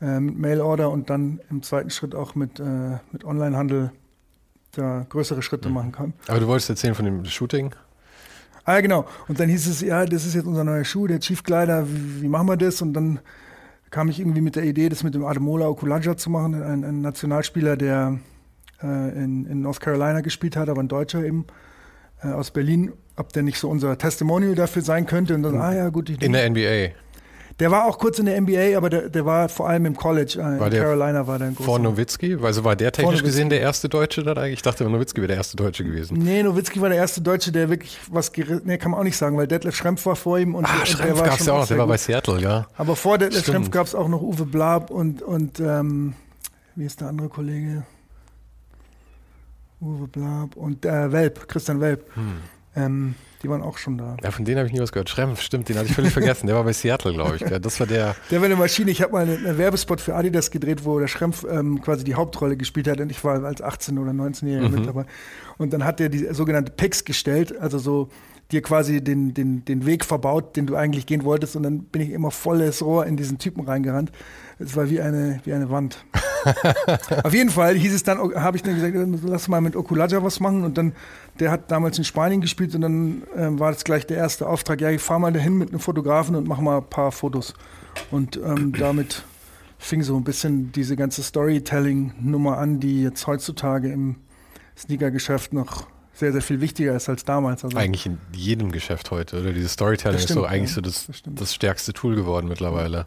[0.00, 3.92] äh, mit Mailorder und dann im zweiten Schritt auch mit, äh, mit Onlinehandel
[4.72, 5.74] da größere Schritte mhm.
[5.74, 6.12] machen kann.
[6.28, 7.74] Aber du wolltest erzählen von dem Shooting?
[8.64, 9.06] Ah, genau.
[9.28, 12.22] Und dann hieß es, ja, das ist jetzt unser neuer Schuh, der Chief Glider, wie,
[12.22, 12.82] wie machen wir das?
[12.82, 13.20] Und dann
[13.90, 17.00] kam ich irgendwie mit der Idee, das mit dem Ademola Okulaja zu machen, ein, ein
[17.00, 18.18] Nationalspieler, der
[18.82, 21.46] äh, in, in North Carolina gespielt hat, aber ein Deutscher eben
[22.22, 25.34] äh, aus Berlin, ob der nicht so unser Testimonial dafür sein könnte.
[25.34, 26.10] Und dann, ah ja, gut.
[26.10, 26.94] In der NBA.
[27.58, 30.38] Der war auch kurz in der NBA, aber der, der war vor allem im College.
[30.38, 31.66] Äh, in Carolina war der ein großer.
[31.66, 32.38] Vor Nowitzki?
[32.40, 34.54] Also war der technisch gesehen der erste Deutsche dann eigentlich?
[34.54, 36.18] Ich dachte, Nowitzki wäre der erste Deutsche gewesen.
[36.18, 39.16] Nee, Nowitzki war der erste Deutsche, der wirklich was gerissen, nee, kann man auch nicht
[39.16, 41.66] sagen, weil Detlef Schrempf war vor ihm und, Ah, Schrempf gab es ja auch noch,
[41.66, 41.96] der war bei.
[41.96, 42.68] Seattle, ja.
[42.76, 43.54] Aber vor Detlef Stimmt.
[43.54, 46.14] Schrempf gab es auch noch Uwe Blab und, und ähm,
[46.76, 47.82] wie ist der andere Kollege?
[49.80, 52.04] Uwe Blab und äh, Welp, Christian Welp.
[52.14, 52.32] Hm.
[52.76, 54.16] Ähm, die waren auch schon da.
[54.22, 55.08] Ja, von denen habe ich nie was gehört.
[55.08, 56.46] Schrempf, stimmt, den hatte ich völlig vergessen.
[56.46, 57.44] Der war bei Seattle, glaube ich.
[57.44, 58.16] Das war der.
[58.30, 58.90] Der war eine Maschine.
[58.90, 62.56] Ich habe mal einen, Werbespot für Adidas gedreht, wo der Schrempf ähm, quasi die Hauptrolle
[62.56, 65.04] gespielt hat und ich war als 18- oder 19-Jähriger mit dabei.
[65.56, 68.08] Und dann hat er die sogenannte Picks gestellt, also so
[68.50, 71.54] dir quasi den, den, den Weg verbaut, den du eigentlich gehen wolltest.
[71.54, 74.10] Und dann bin ich immer volles Rohr in diesen Typen reingerannt.
[74.58, 76.04] Es war wie eine, wie eine Wand.
[77.24, 80.40] Auf jeden Fall hieß es dann, habe ich dann gesagt, lass mal mit Okulaja was
[80.40, 80.64] machen.
[80.64, 80.94] Und dann,
[81.38, 84.80] der hat damals in Spanien gespielt und dann ähm, war das gleich der erste Auftrag,
[84.80, 87.52] ja, ich fahr mal dahin mit einem Fotografen und mach mal ein paar Fotos.
[88.10, 89.24] Und ähm, damit
[89.78, 94.16] fing so ein bisschen diese ganze Storytelling-Nummer an, die jetzt heutzutage im
[94.76, 95.86] Sneaker-Geschäft noch
[96.18, 97.64] sehr, sehr viel wichtiger ist als damals.
[97.64, 99.52] Also, Eigentlich in jedem Geschäft heute, oder?
[99.52, 100.74] Dieses Storytelling Das ist stimmt, so eigentlich ja.
[100.76, 101.40] so das, Das stimmt.
[101.40, 103.06] das stärkste Tool geworden mittlerweile.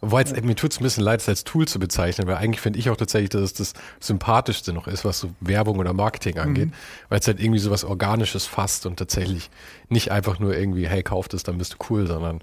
[0.00, 2.60] Wobei jetzt, mir tut es ein bisschen leid, es als Tool zu bezeichnen, weil eigentlich
[2.60, 6.38] finde ich auch tatsächlich, dass es das Sympathischste noch ist, was so Werbung oder Marketing
[6.38, 6.72] angeht, Mhm.
[7.08, 9.48] weil es halt irgendwie so was Organisches fasst und tatsächlich
[9.88, 12.40] nicht einfach nur irgendwie, hey, kauf das, dann bist du cool, sondern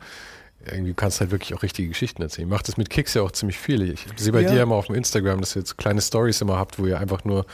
[0.66, 2.50] irgendwie kannst du halt wirklich auch richtige Geschichten erzählen.
[2.50, 3.92] Macht das mit Kicks ja auch ziemlich viel.
[3.92, 4.52] Ich sehe bei Ja.
[4.52, 7.24] dir immer auf dem Instagram, dass ihr jetzt kleine Stories immer habt, wo ihr einfach
[7.26, 7.46] nur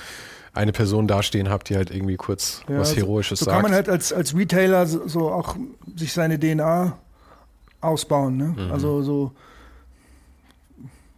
[0.58, 3.56] eine Person dastehen habt, die halt irgendwie kurz Ja, was so- Heroisches so sagt.
[3.56, 5.56] kann man halt als, als Retailer so, so auch
[5.96, 6.98] sich seine DNA
[7.82, 8.38] ausbauen.
[8.38, 8.56] Ne?
[8.58, 8.72] Mhm.
[8.72, 9.32] Also so,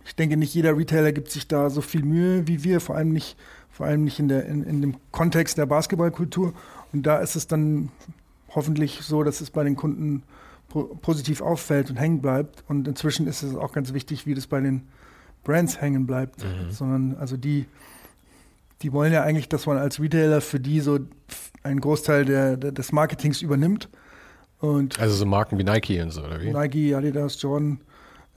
[0.05, 3.11] ich denke, nicht jeder Retailer gibt sich da so viel Mühe wie wir, vor allem
[3.13, 3.37] nicht,
[3.71, 6.53] vor allem nicht in, der, in, in dem Kontext der Basketballkultur.
[6.91, 7.89] Und da ist es dann
[8.55, 10.23] hoffentlich so, dass es bei den Kunden
[10.69, 12.63] po positiv auffällt und hängen bleibt.
[12.67, 14.87] Und inzwischen ist es auch ganz wichtig, wie das bei den
[15.43, 16.43] Brands hängen bleibt.
[16.43, 16.71] Mhm.
[16.71, 17.65] Sondern also die,
[18.81, 20.99] die wollen ja eigentlich, dass man als Retailer für die so
[21.63, 23.89] einen Großteil der, der, des Marketings übernimmt.
[24.59, 26.51] Und Also so Marken wie Nike und so, oder wie?
[26.51, 27.81] Nike, Adidas, Jordan,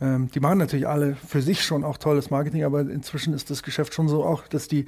[0.01, 3.63] ähm, die machen natürlich alle für sich schon auch tolles Marketing, aber inzwischen ist das
[3.63, 4.87] Geschäft schon so auch, dass die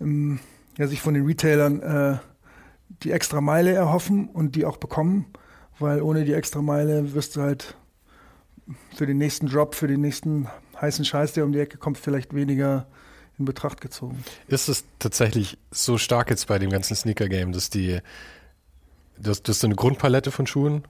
[0.00, 0.40] ähm,
[0.78, 2.18] ja, sich von den Retailern äh,
[3.02, 5.26] die extra Meile erhoffen und die auch bekommen,
[5.78, 7.76] weil ohne die extra Meile wirst du halt
[8.94, 10.48] für den nächsten Drop, für den nächsten
[10.80, 12.86] heißen Scheiß, der um die Ecke kommt, vielleicht weniger
[13.42, 14.24] in Betracht gezogen.
[14.46, 18.00] Ist es tatsächlich so stark jetzt bei dem ganzen Sneaker-Game, dass die,
[19.18, 20.84] du hast, du eine Grundpalette von Schuhen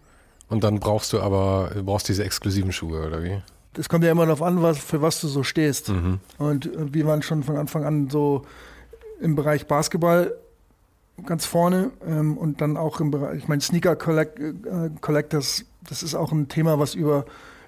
[0.48, 3.42] und dann brauchst du aber, du brauchst diese exklusiven Schuhe, oder wie?
[3.76, 5.88] Es kommt ja immer darauf an, was, für was du so stehst.
[5.88, 6.20] Mhm.
[6.38, 8.44] Und äh, wir waren schon von Anfang an so
[9.20, 10.34] im Bereich Basketball
[11.24, 16.02] ganz vorne ähm, und dann auch im Bereich, ich meine, Sneaker Collect, äh, Collectors, das
[16.02, 17.24] ist auch ein Thema, was über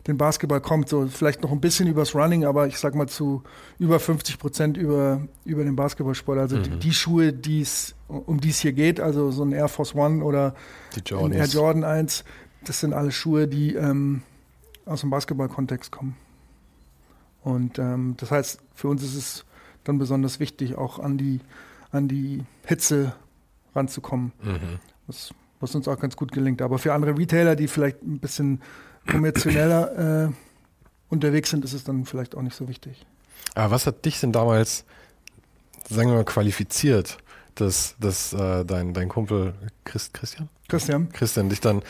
[0.07, 3.43] den Basketball kommt, so vielleicht noch ein bisschen übers Running, aber ich sag mal zu
[3.79, 6.39] über 50 Prozent über, über den Basketballsport.
[6.39, 9.95] Also die, die Schuhe, die's, um die es hier geht, also so ein Air Force
[9.95, 10.55] One oder
[11.17, 11.33] ein.
[11.33, 12.25] Air Jordan 1,
[12.65, 14.23] das sind alle Schuhe, die ähm,
[14.85, 16.17] aus dem Basketball-Kontext kommen.
[17.43, 19.45] Und ähm, das heißt, für uns ist es
[19.85, 21.41] dann besonders wichtig, auch an die,
[21.93, 23.15] an die Hitze
[23.75, 24.79] ranzukommen, Mhm.
[25.07, 26.63] was, was uns auch ganz gut gelingt.
[26.63, 28.61] Aber für andere Retailer, die vielleicht ein bisschen
[29.07, 30.33] kommerzieller äh,
[31.09, 33.07] unterwegs sind, ist es dann vielleicht auch nicht so wichtig.
[33.55, 34.85] Aber was hat dich denn damals,
[35.89, 37.19] sagen wir mal, qualifiziert,
[37.55, 40.49] dass, dass äh, dein, dein Kumpel Christ, Christian?
[40.69, 41.09] Christian?
[41.13, 41.83] Christian dich dann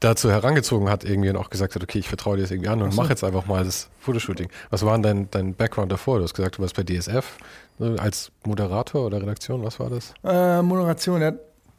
[0.00, 2.82] dazu herangezogen hat irgendwie und auch gesagt hat, okay, ich vertraue dir das irgendwie an
[2.82, 3.00] und so.
[3.00, 4.48] mach jetzt einfach mal das Fotoshooting.
[4.70, 6.18] Was war denn dein, dein Background davor?
[6.18, 7.36] Du hast gesagt, du warst bei DSF
[7.78, 10.14] ne, als Moderator oder Redaktion, was war das?
[10.24, 11.32] Äh, Moderation, ja.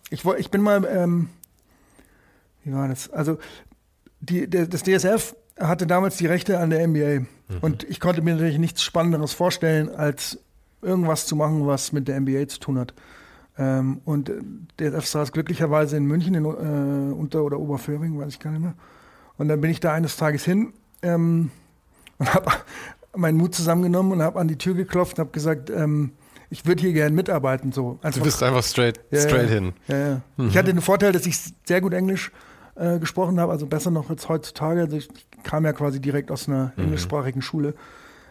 [0.10, 1.30] Ich, ich bin mal, ähm,
[2.64, 3.10] wie war das?
[3.10, 3.40] Also,
[4.30, 7.26] die, der, das DSF hatte damals die Rechte an der NBA.
[7.62, 10.40] Und ich konnte mir natürlich nichts Spannenderes vorstellen, als
[10.82, 12.94] irgendwas zu machen, was mit der NBA zu tun hat.
[13.58, 14.34] Ähm, und äh,
[14.80, 18.62] der DSF saß glücklicherweise in München, in äh, Unter- oder Oberföhring, weiß ich gar nicht
[18.64, 18.74] mehr.
[19.38, 21.52] Und dann bin ich da eines Tages hin ähm,
[22.18, 22.52] und habe
[23.16, 26.14] meinen Mut zusammengenommen und habe an die Tür geklopft und habe gesagt, ähm,
[26.50, 27.72] ich würde hier gerne mitarbeiten.
[27.72, 28.00] So.
[28.02, 29.54] Du Einfach bist einfach straight, Ja, straight ja.
[29.56, 29.74] hin.
[29.88, 30.22] ja, ja.
[30.48, 32.32] Ich hatte den Vorteil, dass ich sehr gut Englisch
[32.76, 34.82] äh, gesprochen habe, also besser noch als heutzutage.
[34.82, 35.10] Also ich
[35.44, 37.74] kam ja quasi direkt aus einer englischsprachigen Schule.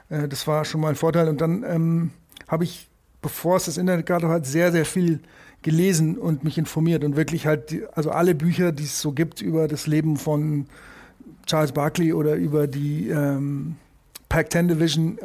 [0.09, 1.29] Äh, das war schon mal ein Vorteil.
[1.29, 2.11] Und dann ähm,
[2.49, 2.89] habe ich
[3.23, 5.21] bevor es das Internet gab, halt sehr, sehr viel
[5.63, 9.41] gelesen und mich informiert und wirklich halt, die, also alle Bücher, die es so gibt
[9.41, 10.67] über das Leben von
[11.47, 13.77] Charles Barkley oder über die ähm,
[14.29, 15.19] Pac-10 Division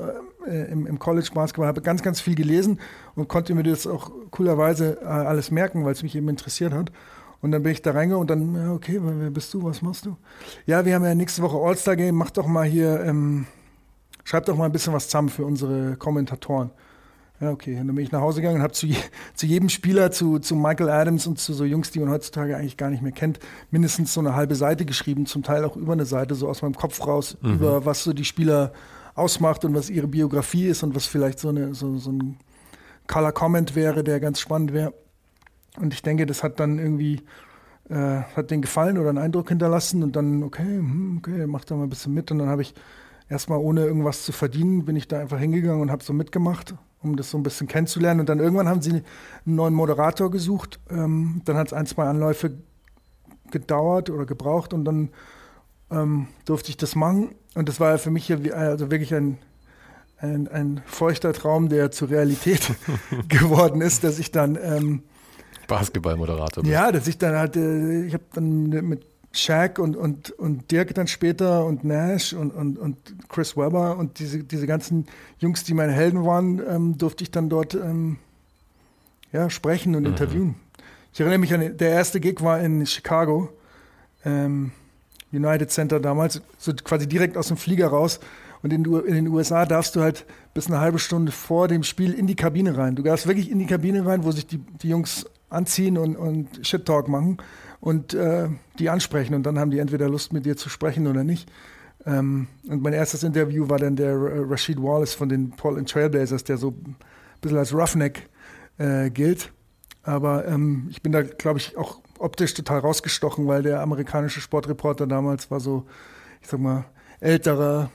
[0.45, 2.79] äh, im, im, College Basketball, habe ganz, ganz viel gelesen
[3.15, 6.91] und konnte mir das auch coolerweise äh, alles merken, weil es mich eben interessiert hat.
[7.47, 10.05] Und dann bin ich da reingegangen und dann, ja, okay, wer bist du, was machst
[10.05, 10.17] du?
[10.65, 13.45] Ja, wir haben ja nächste Woche All-Star-Game, mach doch mal hier, ähm,
[14.25, 16.71] schreib doch mal ein bisschen was zusammen für unsere Kommentatoren.
[17.39, 17.79] Ja, okay.
[17.79, 18.97] Und dann bin ich nach Hause gegangen und habe zu, je,
[19.33, 22.75] zu jedem Spieler, zu, zu Michael Adams und zu so Jungs, die man heutzutage eigentlich
[22.75, 23.39] gar nicht mehr kennt,
[23.71, 26.75] mindestens so eine halbe Seite geschrieben, zum Teil auch über eine Seite, so aus meinem
[26.75, 27.53] Kopf raus, mhm.
[27.53, 28.73] über was so die Spieler
[29.15, 32.39] ausmacht und was ihre Biografie ist und was vielleicht so, eine, so, so ein
[33.07, 34.93] Color Comment wäre, der ganz spannend wäre.
[35.79, 37.21] Und ich denke, das hat dann irgendwie,
[37.89, 41.75] äh, hat den gefallen oder einen Eindruck hinterlassen und dann, okay, hm, okay, mach da
[41.75, 42.31] mal ein bisschen mit.
[42.31, 42.73] Und dann habe ich
[43.29, 47.15] erstmal ohne irgendwas zu verdienen, bin ich da einfach hingegangen und habe so mitgemacht, um
[47.15, 48.19] das so ein bisschen kennenzulernen.
[48.19, 49.03] Und dann irgendwann haben sie einen
[49.45, 50.79] neuen Moderator gesucht.
[50.89, 52.57] Ähm, dann hat es ein, zwei Anläufe
[53.51, 55.09] gedauert oder gebraucht und dann
[55.91, 57.35] ähm, durfte ich das machen.
[57.55, 59.37] Und das war für mich ja wie, also wirklich ein,
[60.17, 62.73] ein, ein feuchter Traum, der zur Realität
[63.29, 65.03] geworden ist, dass ich dann ähm,
[65.67, 66.73] Basketballmoderator bist.
[66.73, 70.93] Ja, dass ich dann halt, äh, ich habe dann mit Shaq und, und, und Dirk
[70.95, 72.97] dann später und Nash und, und, und
[73.29, 75.05] Chris Webber und diese, diese ganzen
[75.39, 78.17] Jungs, die meine Helden waren, ähm, durfte ich dann dort ähm,
[79.31, 80.09] ja, sprechen und mhm.
[80.09, 80.55] interviewen.
[81.13, 83.49] Ich erinnere mich an, der erste Gig war in Chicago,
[84.25, 84.71] ähm,
[85.31, 88.19] United Center damals, so quasi direkt aus dem Flieger raus.
[88.63, 92.13] Und in, in, den USA darfst du halt bis eine halbe Stunde vor dem Spiel
[92.13, 92.95] in die Kabine rein.
[92.95, 96.65] Du darfst wirklich in die Kabine rein, wo sich die, die Jungs anziehen und, und
[96.65, 97.37] Shit-Talk machen
[97.79, 99.33] und äh, die ansprechen.
[99.33, 101.49] Und dann haben die entweder Lust, mit dir zu sprechen oder nicht.
[102.05, 104.15] Ähm, und mein erstes Interview war dann der
[104.49, 106.95] Rashid Wallace von den Portland Trailblazers, der so ein
[107.41, 108.29] bisschen als Roughneck
[108.77, 109.51] äh, gilt.
[110.03, 115.05] Aber ähm, ich bin da, glaube ich, auch optisch total rausgestochen, weil der amerikanische Sportreporter
[115.05, 115.85] damals war so,
[116.41, 116.85] ich sag mal,
[117.19, 117.91] älterer,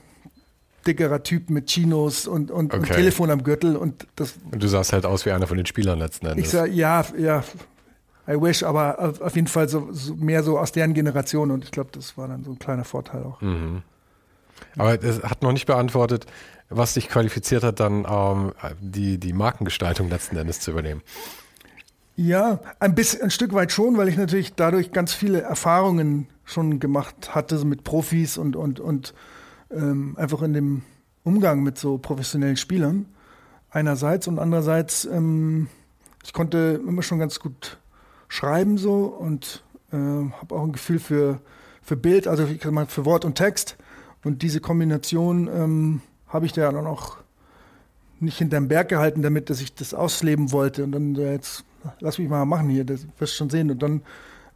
[0.87, 2.77] dickerer Typ mit Chinos und, und, okay.
[2.77, 3.75] und Telefon am Gürtel.
[3.75, 6.45] Und, das, und du sahst halt aus wie einer von den Spielern letzten Endes.
[6.45, 7.43] Ich sah, ja, ja,
[8.27, 11.65] I wish, aber auf, auf jeden Fall so, so, mehr so aus deren Generation und
[11.65, 13.41] ich glaube, das war dann so ein kleiner Vorteil auch.
[13.41, 13.83] Mhm.
[14.77, 16.25] Aber es hat noch nicht beantwortet,
[16.69, 21.01] was dich qualifiziert hat, dann ähm, die, die Markengestaltung letzten Endes zu übernehmen.
[22.15, 26.79] Ja, ein bisschen, ein Stück weit schon, weil ich natürlich dadurch ganz viele Erfahrungen schon
[26.79, 29.13] gemacht hatte mit Profis und, und, und
[29.75, 30.81] ähm, einfach in dem
[31.23, 33.05] Umgang mit so professionellen Spielern
[33.71, 35.67] einerseits und andererseits, ähm,
[36.23, 37.79] ich konnte immer schon ganz gut
[38.27, 41.39] schreiben so und äh, habe auch ein Gefühl für,
[41.81, 43.77] für Bild, also für Wort und Text.
[44.23, 47.17] Und diese Kombination ähm, habe ich da dann auch
[48.19, 51.65] nicht hinterm Berg gehalten damit, dass ich das ausleben wollte und dann äh, jetzt
[51.99, 53.69] lass mich mal machen hier, das wirst du schon sehen.
[53.69, 54.01] Und dann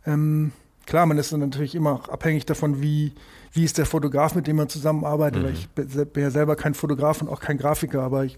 [0.05, 0.51] ähm,
[0.85, 3.11] klar, man ist dann natürlich immer abhängig davon, wie,
[3.57, 5.43] wie ist der Fotograf, mit dem man zusammenarbeitet.
[5.43, 5.49] Mhm.
[5.49, 5.67] Ich
[6.13, 8.37] bin ja selber kein Fotograf und auch kein Grafiker, aber ich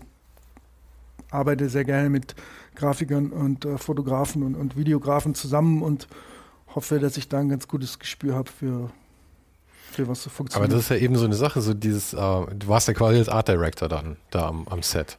[1.29, 2.35] arbeite sehr gerne mit
[2.75, 6.07] Grafikern und äh, Fotografen und, und Videografen zusammen und
[6.73, 8.89] hoffe, dass ich da ein ganz gutes Gespür habe für,
[9.91, 10.69] für was so funktioniert.
[10.71, 13.19] Aber das ist ja eben so eine Sache, so dieses, äh, du warst ja quasi
[13.19, 15.17] als Art Director dann da am, am Set.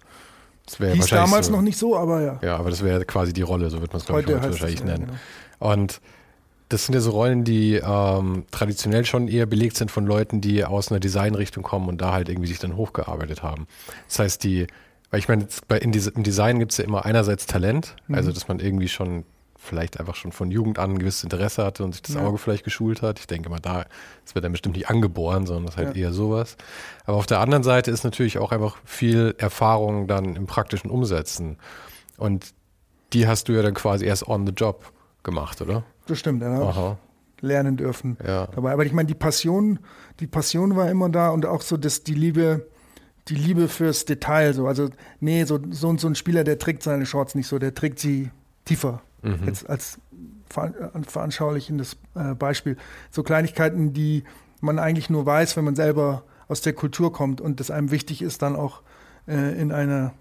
[0.65, 2.39] Das Hieß damals so, noch nicht so, aber ja.
[2.43, 4.83] Ja, aber das wäre quasi die Rolle, so wird man es, glaube ich, heute wahrscheinlich
[4.83, 5.09] nennen.
[5.11, 5.19] Ja,
[5.59, 5.73] genau.
[5.73, 6.01] Und
[6.71, 10.65] das sind ja so Rollen, die ähm, traditionell schon eher belegt sind von Leuten, die
[10.65, 13.67] aus einer Designrichtung kommen und da halt irgendwie sich dann hochgearbeitet haben.
[14.09, 14.69] Das heißt, die,
[15.11, 15.49] weil ich meine,
[15.81, 18.15] im Design gibt es ja immer einerseits Talent, mhm.
[18.15, 19.25] also dass man irgendwie schon
[19.59, 22.23] vielleicht einfach schon von Jugend an ein gewisses Interesse hatte und sich das ja.
[22.23, 23.19] Auge vielleicht geschult hat.
[23.19, 23.85] Ich denke mal, da,
[24.25, 26.05] das wird dann bestimmt nicht angeboren, sondern das ist halt ja.
[26.05, 26.57] eher sowas.
[27.05, 31.59] Aber auf der anderen Seite ist natürlich auch einfach viel Erfahrung dann im praktischen Umsetzen.
[32.17, 32.55] Und
[33.13, 34.93] die hast du ja dann quasi erst on the job
[35.25, 35.85] gemacht, oder?
[36.11, 36.61] Das stimmt, ja.
[36.61, 36.99] Aha.
[37.41, 38.47] Lernen dürfen ja.
[38.47, 38.73] dabei.
[38.73, 39.79] Aber ich meine, die Passion,
[40.19, 42.67] die Passion war immer da und auch so dass die Liebe,
[43.29, 44.53] die Liebe fürs Detail.
[44.53, 44.67] So.
[44.67, 44.89] Also,
[45.21, 48.31] nee, so, so, so ein Spieler, der trägt seine Shorts nicht so, der trägt sie
[48.65, 49.01] tiefer.
[49.23, 49.39] Mhm.
[49.47, 49.99] Jetzt als
[50.49, 52.77] veranschaulichendes äh, Beispiel.
[53.11, 54.25] So Kleinigkeiten, die
[54.61, 58.21] man eigentlich nur weiß, wenn man selber aus der Kultur kommt und es einem wichtig
[58.21, 58.83] ist, dann auch
[59.29, 60.13] äh, in einer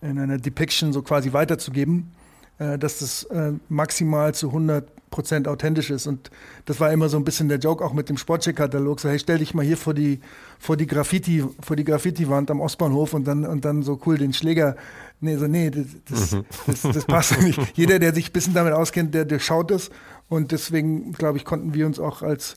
[0.00, 2.12] in einer Depiction so quasi weiterzugeben,
[2.58, 6.06] äh, dass das äh, maximal zu 100 Prozent authentisch ist.
[6.06, 6.30] Und
[6.64, 9.00] das war immer so ein bisschen der Joke auch mit dem Sportcheck-Katalog.
[9.00, 10.20] So, hey, stell dich mal hier vor die,
[10.58, 14.32] vor die Graffiti, vor die Graffiti-Wand am Ostbahnhof und dann, und dann so cool den
[14.32, 14.76] Schläger.
[15.20, 16.44] Nee, so, nee, das, das, mhm.
[16.66, 17.60] das, das passt nicht.
[17.74, 19.90] Jeder, der sich ein bisschen damit auskennt, der, der schaut das.
[20.28, 22.56] Und deswegen, glaube ich, konnten wir uns auch als,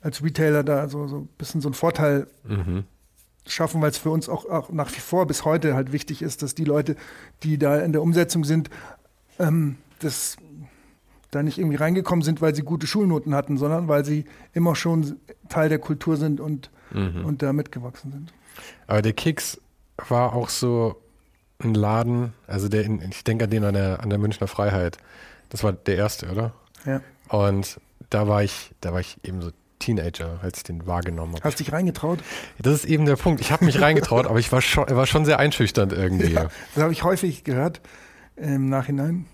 [0.00, 2.84] als Retailer da so, so ein bisschen so einen Vorteil mhm.
[3.44, 6.42] schaffen, weil es für uns auch, auch, nach wie vor bis heute halt wichtig ist,
[6.42, 6.94] dass die Leute,
[7.42, 8.70] die da in der Umsetzung sind,
[9.40, 10.36] ähm, das
[11.30, 15.16] da nicht irgendwie reingekommen sind, weil sie gute Schulnoten hatten, sondern weil sie immer schon
[15.48, 17.24] Teil der Kultur sind und, mhm.
[17.24, 18.32] und da mitgewachsen sind.
[18.86, 19.60] Aber der Kicks
[20.08, 20.96] war auch so
[21.58, 24.98] ein Laden, also der, in, ich denke an den an der, an der Münchner Freiheit.
[25.50, 26.52] Das war der erste, oder?
[26.84, 27.00] Ja.
[27.28, 31.44] Und da war ich, da war ich eben so Teenager, als ich den wahrgenommen habe.
[31.44, 32.20] Hast du dich reingetraut?
[32.58, 33.40] Das ist eben der Punkt.
[33.40, 36.32] Ich habe mich reingetraut, aber ich war schon, war schon sehr einschüchternd irgendwie.
[36.32, 37.80] Ja, das habe ich häufig gehört
[38.36, 39.26] im Nachhinein.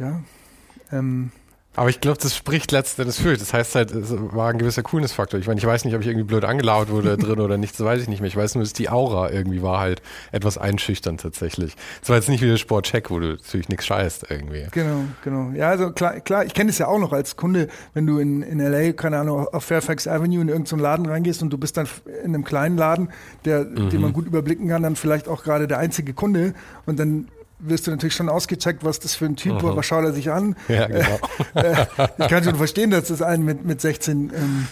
[0.00, 0.20] Ja.
[0.92, 1.30] Ähm,
[1.76, 3.36] aber ich glaube, das spricht letztendlich für.
[3.36, 5.38] Das heißt halt, es war ein gewisser Coolness-Faktor.
[5.38, 7.86] Ich meine, ich weiß nicht, ob ich irgendwie blöd angelauert wurde drin oder nicht, das
[7.86, 8.26] weiß ich nicht mehr.
[8.26, 11.76] Ich weiß nur, dass die Aura irgendwie war halt etwas einschüchternd tatsächlich.
[12.02, 14.66] Es war jetzt nicht wie der Sportcheck, wo du natürlich nichts scheißt irgendwie.
[14.72, 15.52] Genau, genau.
[15.54, 18.42] Ja, also klar, klar ich kenne es ja auch noch als Kunde, wenn du in,
[18.42, 21.88] in L.A., keine Ahnung, auf Fairfax Avenue in irgendeinen Laden reingehst und du bist dann
[22.24, 23.10] in einem kleinen Laden,
[23.44, 23.90] der, mhm.
[23.90, 27.28] den man gut überblicken kann, dann vielleicht auch gerade der einzige Kunde und dann
[27.60, 29.76] wirst du natürlich schon ausgecheckt, was das für ein Typ war, mhm.
[29.76, 30.56] was schaut er sich an.
[30.68, 31.18] Ja, genau.
[31.54, 31.86] Äh,
[32.18, 34.66] ich kann schon verstehen, dass das einen mit, mit 16 ähm,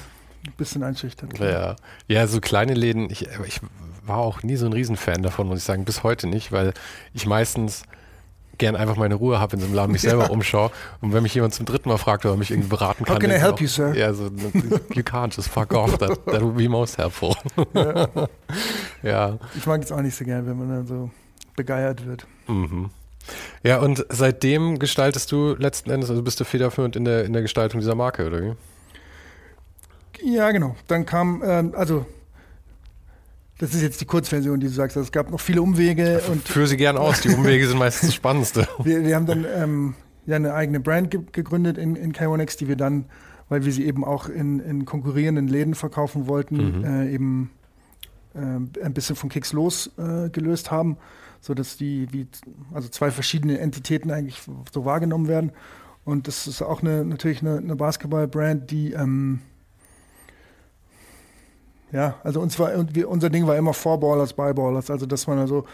[0.46, 1.38] ein bisschen einschüchtert.
[1.38, 1.77] Ja.
[2.07, 3.61] ja, so kleine Läden, ich, ich
[4.07, 6.72] war auch nie so ein Riesenfan davon, muss ich sagen, bis heute nicht, weil
[7.14, 7.83] ich meistens
[8.59, 10.29] gern einfach meine Ruhe habe in so einem Laden, mich selber ja.
[10.31, 10.70] umschaue.
[11.01, 13.14] Und wenn mich jemand zum dritten Mal fragt oder mich irgendwie beraten kann.
[13.14, 13.94] How can I help auch, you, sir?
[13.94, 14.24] Ja, so,
[14.94, 15.96] you can't, just fuck off.
[15.98, 17.37] That, that would be most helpful.
[17.74, 18.09] Ja.
[19.03, 19.38] ja.
[19.57, 21.11] Ich mag es auch nicht so gern, wenn man dann so
[21.59, 22.27] begeiert wird.
[22.47, 22.88] Mhm.
[23.62, 27.42] Ja, und seitdem gestaltest du letzten Endes, also bist du federführend in der, in der
[27.42, 28.53] Gestaltung dieser Marke, oder wie?
[30.23, 30.77] Ja, genau.
[30.87, 32.07] Dann kam, ähm, also
[33.59, 34.97] das ist jetzt die Kurzversion, die du sagst.
[34.97, 36.23] Es gab noch viele Umwege.
[36.31, 38.68] und Führe sie gern aus, die Umwege sind meistens das Spannendste.
[38.83, 39.94] Wir, wir haben dann ähm,
[40.27, 43.07] ja eine eigene Brand ge gegründet in, in K1X, die wir dann,
[43.49, 46.85] weil wir sie eben auch in, in konkurrierenden Läden verkaufen wollten, mhm.
[46.85, 47.51] äh, eben
[48.35, 50.97] äh, ein bisschen von Kicks losgelöst äh, haben
[51.40, 52.27] so dass die wie
[52.72, 55.53] also zwei verschiedene Entitäten eigentlich so wahrgenommen werden.
[56.05, 59.40] Und das ist auch eine, natürlich eine, eine Basketball-Brand, die ähm,
[61.92, 62.72] ja, also uns war,
[63.07, 65.64] unser Ding war immer Four-Ballers, By-Ballers, also dass man also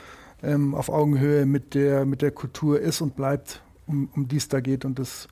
[0.42, 4.48] ähm, auf Augenhöhe mit der, mit der Kultur ist und bleibt, um, um die es
[4.48, 5.29] da geht und das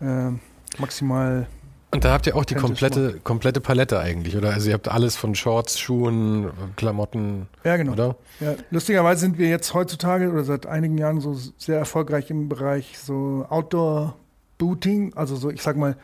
[0.00, 0.30] äh,
[0.78, 1.46] maximal
[1.94, 4.50] und da habt ihr auch die komplette, komplette Palette eigentlich, oder?
[4.50, 7.46] Also ihr habt alles von Shorts, Schuhen, Klamotten.
[7.62, 7.92] Ja, genau.
[7.92, 8.16] Oder?
[8.40, 12.98] Ja, lustigerweise sind wir jetzt heutzutage oder seit einigen Jahren so sehr erfolgreich im Bereich
[12.98, 15.14] so Outdoor-Booting.
[15.14, 15.96] Also so, ich sag mal,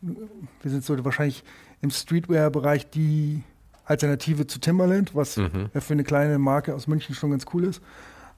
[0.00, 1.42] wir sind so wahrscheinlich
[1.80, 3.42] im Streetwear-Bereich die
[3.84, 5.70] Alternative zu Timberland, was mhm.
[5.74, 7.82] für eine kleine Marke aus München schon ganz cool ist.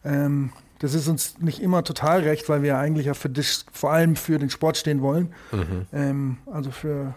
[0.05, 0.53] Ähm,
[0.85, 4.17] das ist uns nicht immer total recht, weil wir eigentlich ja für dich, vor allem
[4.17, 5.33] für den Sport stehen wollen.
[5.51, 5.87] Mhm.
[5.95, 7.15] Ähm, also für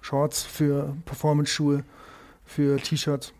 [0.00, 1.84] Shorts, für Performance-Schuhe,
[2.46, 3.34] für T-Shirts.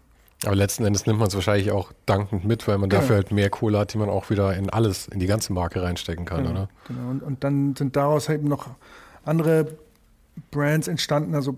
[0.45, 3.01] Aber letzten Endes nimmt man es wahrscheinlich auch dankend mit, weil man genau.
[3.01, 5.83] dafür halt mehr Kohle hat, die man auch wieder in alles, in die ganze Marke
[5.83, 6.69] reinstecken kann, genau, oder?
[6.89, 7.09] Genau.
[7.11, 8.69] Und, und dann sind daraus eben noch
[9.25, 9.79] andere
[10.51, 11.35] Brands entstanden.
[11.35, 11.57] Also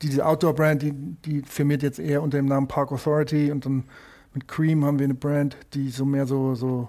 [0.00, 3.84] diese Outdoor-Brand, die, die firmiert jetzt eher unter dem Namen Park Authority und dann
[4.32, 6.88] mit Cream haben wir eine Brand, die so mehr so, so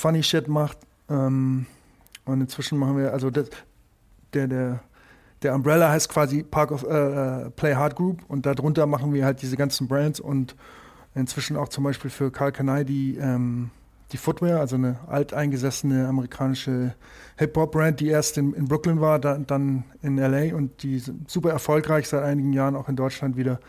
[0.00, 0.78] Funny Shit macht.
[1.08, 1.66] Ähm,
[2.24, 3.50] und inzwischen machen wir, also das,
[4.32, 4.80] der, der,
[5.42, 9.24] der Umbrella heißt quasi Park of äh, äh, Play Hard Group und darunter machen wir
[9.24, 10.54] halt diese ganzen Brands und
[11.14, 13.70] inzwischen auch zum Beispiel für Karl Kanai die, ähm,
[14.12, 16.94] die Footwear, also eine alteingesessene amerikanische
[17.36, 22.08] Hip-Hop-Brand, die erst in, in Brooklyn war, da, dann in LA und die super erfolgreich
[22.08, 23.60] seit einigen Jahren auch in Deutschland wieder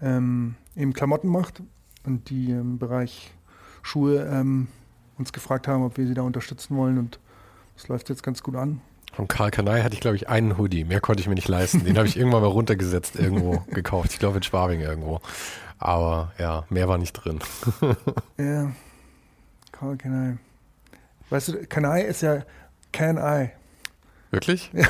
[0.00, 1.62] ähm, eben Klamotten macht
[2.04, 3.32] und die im Bereich
[3.82, 4.68] Schuhe ähm,
[5.18, 7.18] uns gefragt haben, ob wir sie da unterstützen wollen und
[7.76, 8.80] das läuft jetzt ganz gut an.
[9.12, 10.84] Von Karl Kanai hatte ich, glaube ich, einen Hoodie.
[10.84, 11.84] Mehr konnte ich mir nicht leisten.
[11.84, 14.12] Den habe ich irgendwann mal runtergesetzt, irgendwo gekauft.
[14.12, 15.20] Ich glaube in Schwabing irgendwo.
[15.78, 17.38] Aber ja, mehr war nicht drin.
[18.38, 18.72] ja,
[19.72, 20.36] Karl Kanai.
[21.30, 22.42] Weißt du, Kanai ist ja
[22.92, 23.50] Can I.
[24.30, 24.70] Wirklich?
[24.72, 24.86] Ja.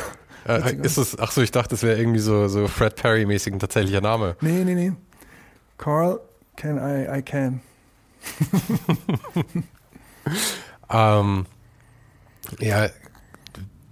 [0.49, 3.59] Äh, ist es, ach so, ich dachte, es wäre irgendwie so, so Fred Perry-mäßig ein
[3.59, 4.37] tatsächlicher Name.
[4.41, 4.93] Nee, nee, nee.
[5.77, 6.21] Carl,
[6.57, 7.61] can I, I can.
[10.91, 11.47] ähm,
[12.61, 12.89] ja,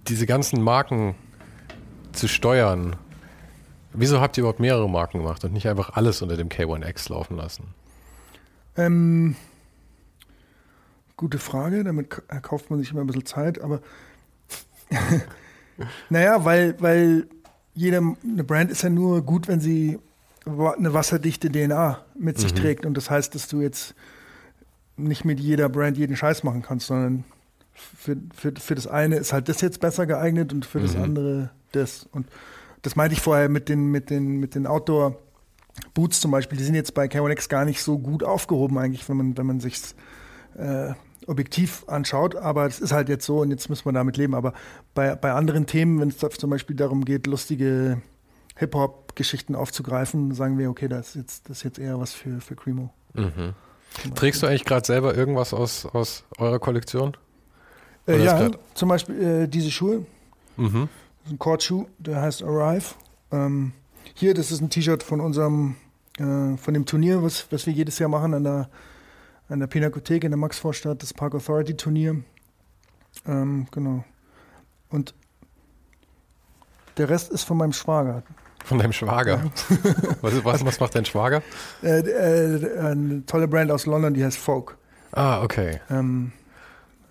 [0.07, 1.15] diese ganzen Marken
[2.11, 2.95] zu steuern,
[3.93, 7.37] wieso habt ihr überhaupt mehrere Marken gemacht und nicht einfach alles unter dem K1X laufen
[7.37, 7.73] lassen?
[8.77, 9.35] Ähm,
[11.17, 12.09] gute Frage, damit
[12.41, 13.81] kauft man sich immer ein bisschen Zeit, aber
[16.09, 17.27] naja, weil, weil
[17.73, 19.99] jede eine Brand ist ja nur gut, wenn sie
[20.45, 22.57] eine wasserdichte DNA mit sich mhm.
[22.57, 22.85] trägt.
[22.85, 23.95] Und das heißt, dass du jetzt
[24.97, 27.23] nicht mit jeder Brand jeden Scheiß machen kannst, sondern
[27.73, 30.83] für, für, für das eine ist halt das jetzt besser geeignet und für mhm.
[30.83, 32.07] das andere das.
[32.11, 32.27] Und
[32.81, 35.17] das meinte ich vorher mit den, mit den, mit den Outdoor-
[35.93, 39.17] Boots zum Beispiel, die sind jetzt bei K1X gar nicht so gut aufgehoben eigentlich, wenn
[39.17, 39.81] man, wenn man sich
[40.57, 40.93] äh,
[41.27, 44.35] objektiv anschaut, aber es ist halt jetzt so und jetzt müssen wir damit leben.
[44.35, 44.53] Aber
[44.93, 48.01] bei, bei anderen Themen, wenn es zum Beispiel darum geht, lustige
[48.55, 52.55] Hip-Hop-Geschichten aufzugreifen, sagen wir, okay, das ist jetzt, das ist jetzt eher was für, für
[52.55, 52.93] Cremo.
[53.13, 53.53] Mhm.
[54.15, 57.15] Trägst du eigentlich gerade selber irgendwas aus, aus eurer Kollektion?
[58.07, 60.05] Äh, ja, zum Beispiel äh, diese Schuhe.
[60.57, 60.89] Mhm.
[61.19, 62.95] Das ist ein Kordschuh, der heißt Arrive.
[63.31, 63.73] Ähm,
[64.13, 65.75] hier, das ist ein T-Shirt von unserem,
[66.17, 68.69] äh, von dem Turnier, was, was wir jedes Jahr machen an der,
[69.49, 72.21] an der Pinakothek in der Maxvorstadt, das Park Authority Turnier.
[73.25, 74.03] Ähm, genau.
[74.89, 75.15] Und
[76.97, 78.23] der Rest ist von meinem Schwager.
[78.65, 79.51] Von deinem Schwager?
[80.21, 81.41] was, was, was, macht dein Schwager?
[81.83, 84.77] Äh, äh, eine tolle Brand aus London, die heißt Folk.
[85.11, 85.79] Ah, okay.
[85.89, 86.31] Ähm,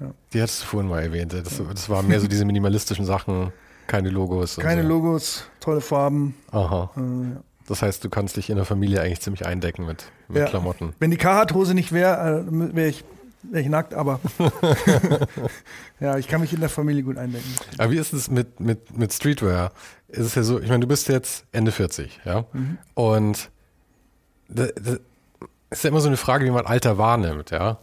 [0.00, 0.11] ja.
[0.32, 1.32] Die hattest du vorhin mal erwähnt.
[1.32, 3.52] Das, das waren mehr so diese minimalistischen Sachen,
[3.86, 4.57] keine Logos.
[4.57, 4.88] Keine so.
[4.88, 6.34] Logos, tolle Farben.
[6.50, 6.90] Aha.
[6.96, 7.42] Äh, ja.
[7.66, 10.46] Das heißt, du kannst dich in der Familie eigentlich ziemlich eindecken mit, mit ja.
[10.46, 10.92] Klamotten.
[10.98, 13.05] Wenn die Carhartt-Hose nicht wäre, äh, wäre ich
[13.53, 14.20] ich nackt, aber
[16.01, 17.51] ja, ich kann mich in der Familie gut eindenken.
[17.78, 19.72] Aber wie ist es mit, mit, mit Streetwear?
[20.09, 22.45] Ist es ja so, ich meine, du bist jetzt Ende 40, ja?
[22.53, 22.78] Mhm.
[22.95, 23.51] Und
[24.49, 25.01] das, das
[25.70, 27.78] ist ja immer so eine Frage, wie man Alter wahrnimmt, ja?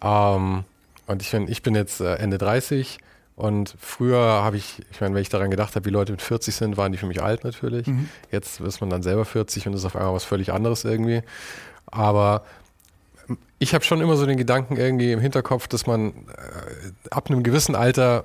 [0.00, 0.64] Ähm,
[1.06, 2.98] und ich, mein, ich bin jetzt äh, Ende 30
[3.34, 6.54] und früher habe ich, ich meine, wenn ich daran gedacht habe, wie Leute mit 40
[6.54, 7.86] sind, waren die für mich alt natürlich.
[7.86, 8.08] Mhm.
[8.30, 11.22] Jetzt ist man dann selber 40 und ist auf einmal was völlig anderes irgendwie.
[11.86, 12.44] Aber
[13.62, 16.12] ich habe schon immer so den Gedanken irgendwie im Hinterkopf, dass man äh,
[17.10, 18.24] ab einem gewissen Alter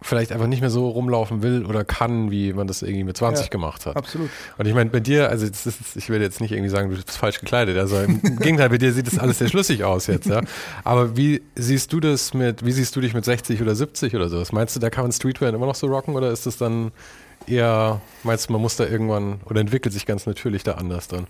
[0.00, 3.46] vielleicht einfach nicht mehr so rumlaufen will oder kann, wie man das irgendwie mit 20
[3.46, 3.96] ja, gemacht hat.
[3.96, 4.30] Absolut.
[4.58, 7.10] Und ich meine, bei dir, also ist, ich werde jetzt nicht irgendwie sagen, du bist
[7.10, 7.76] falsch gekleidet.
[7.76, 10.42] Also im Gegenteil, bei dir sieht das alles sehr schlüssig aus jetzt, ja.
[10.84, 14.28] Aber wie siehst du das mit, wie siehst du dich mit 60 oder 70 oder
[14.28, 14.52] sowas?
[14.52, 16.92] Meinst du, da kann man Streetwear immer noch so rocken oder ist das dann
[17.48, 21.26] eher, meinst du, man muss da irgendwann oder entwickelt sich ganz natürlich da anders dann?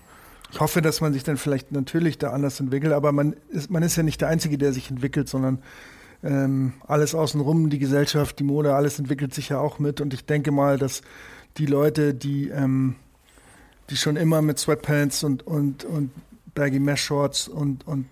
[0.53, 3.81] Ich hoffe, dass man sich dann vielleicht natürlich da anders entwickelt, aber man ist, man
[3.81, 5.63] ist ja nicht der Einzige, der sich entwickelt, sondern
[6.23, 9.99] ähm, alles außenrum, die Gesellschaft, die Mode, alles entwickelt sich ja auch mit.
[9.99, 11.01] Und ich denke mal, dass
[11.57, 12.97] die Leute, die, ähm,
[13.89, 16.11] die schon immer mit Sweatpants und, und, und
[16.53, 18.05] Baggy Mesh Shorts und, und,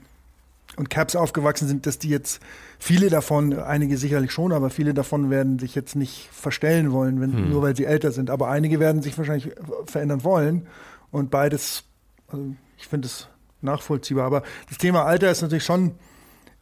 [0.77, 2.41] und Caps aufgewachsen sind, dass die jetzt
[2.79, 7.33] viele davon, einige sicherlich schon, aber viele davon werden sich jetzt nicht verstellen wollen, wenn,
[7.33, 7.51] hm.
[7.51, 8.31] nur weil sie älter sind.
[8.31, 9.51] Aber einige werden sich wahrscheinlich
[9.85, 10.65] verändern wollen.
[11.11, 11.83] Und beides
[12.31, 13.27] also ich finde es
[13.61, 14.25] nachvollziehbar.
[14.25, 15.95] Aber das Thema Alter ist natürlich schon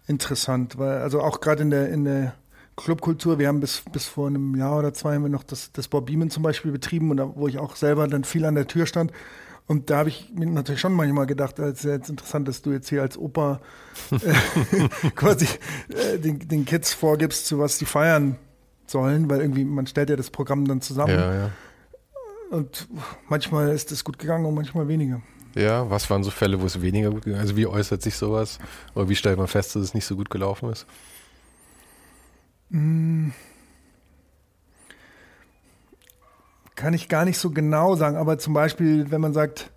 [0.07, 2.33] interessant, weil also auch gerade in der, in der
[2.75, 5.87] Clubkultur, wir haben bis, bis vor einem Jahr oder zwei haben wir noch das, das
[5.87, 8.67] Bob Beeman zum Beispiel betrieben und da, wo ich auch selber dann viel an der
[8.67, 9.11] Tür stand.
[9.67, 12.63] Und da habe ich mir natürlich schon manchmal gedacht, es ist ja jetzt interessant, dass
[12.63, 13.59] du jetzt hier als Opa
[14.11, 15.45] äh, quasi
[15.89, 18.37] äh, den, den Kids vorgibst, zu was die feiern
[18.87, 21.13] sollen, weil irgendwie man stellt ja das Programm dann zusammen.
[21.13, 21.51] Ja, ja.
[22.49, 22.87] Und
[23.27, 25.21] manchmal ist es gut gegangen und manchmal weniger.
[25.55, 27.37] Ja, was waren so Fälle, wo es weniger gut ist?
[27.37, 28.59] Also wie äußert sich sowas?
[28.95, 30.85] Oder wie stellt man fest, dass es nicht so gut gelaufen ist?
[32.71, 33.33] Hm.
[36.75, 39.71] Kann ich gar nicht so genau sagen, aber zum Beispiel, wenn man sagt,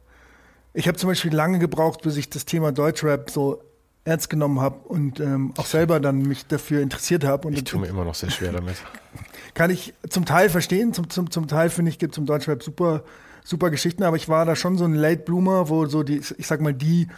[0.75, 3.63] ich habe zum Beispiel lange gebraucht, bis ich das Thema Deutschrap so
[4.05, 7.51] ernst genommen habe und ähm, auch selber dann mich dafür interessiert habe.
[7.53, 8.77] Ich tue mir immer noch sehr schwer damit.
[9.55, 12.63] Kann ich zum Teil verstehen, zum, zum, zum Teil finde ich, gibt es im Deutschrap
[12.63, 13.03] super
[13.45, 16.47] super Geschichten, aber ich war da schon so ein Late Bloomer, wo so die, ich
[16.47, 17.09] sag mal, die,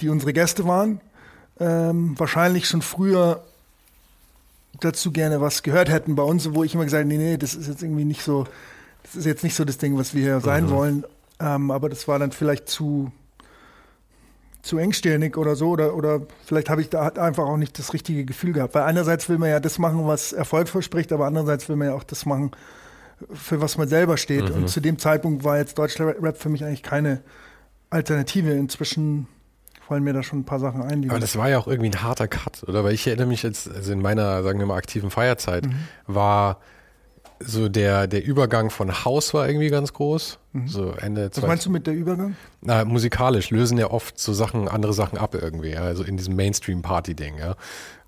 [0.00, 1.00] die unsere Gäste waren,
[1.60, 3.44] ähm, wahrscheinlich schon früher
[4.80, 7.54] dazu gerne was gehört hätten bei uns, wo ich immer gesagt habe, nee, nee, das
[7.54, 8.46] ist jetzt irgendwie nicht so,
[9.02, 10.70] das ist jetzt nicht so das Ding, was wir hier sein mhm.
[10.70, 11.04] wollen.
[11.40, 13.12] Ähm, aber das war dann vielleicht zu,
[14.62, 18.24] zu engstirnig oder so, oder, oder vielleicht habe ich da einfach auch nicht das richtige
[18.24, 18.74] Gefühl gehabt.
[18.74, 21.94] Weil einerseits will man ja das machen, was Erfolg verspricht, aber andererseits will man ja
[21.94, 22.52] auch das machen,
[23.32, 24.48] für was man selber steht.
[24.48, 24.62] Mhm.
[24.62, 27.22] Und zu dem Zeitpunkt war jetzt Deutschrap für mich eigentlich keine
[27.90, 28.50] Alternative.
[28.52, 29.26] Inzwischen
[29.86, 31.08] fallen mir da schon ein paar Sachen ein.
[31.10, 32.84] Aber das war ja auch irgendwie ein harter Cut, oder?
[32.84, 35.76] Weil ich erinnere mich jetzt, also in meiner, sagen wir mal, aktiven Feierzeit mhm.
[36.06, 36.60] war
[37.40, 40.38] so der, der Übergang von Haus war irgendwie ganz groß.
[40.52, 40.68] Mhm.
[40.68, 42.36] So Ende Was meinst du mit der Übergang?
[42.60, 45.82] Na, musikalisch lösen ja oft so Sachen, andere Sachen ab irgendwie, ja?
[45.82, 47.56] also in diesem Mainstream-Party-Ding, ja.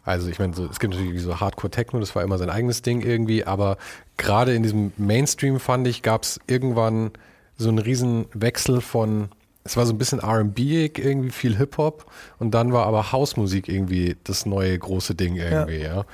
[0.02, 3.02] Also ich meine, so, es gibt natürlich so Hardcore-Techno, das war immer sein eigenes Ding
[3.02, 3.76] irgendwie, aber
[4.16, 7.10] gerade in diesem Mainstream, fand ich, gab es irgendwann
[7.56, 9.28] so einen riesen Wechsel von,
[9.62, 12.06] es war so ein bisschen R&B irgendwie, viel Hip-Hop
[12.38, 15.96] und dann war aber Hausmusik irgendwie das neue große Ding irgendwie, ja.
[15.96, 16.04] ja.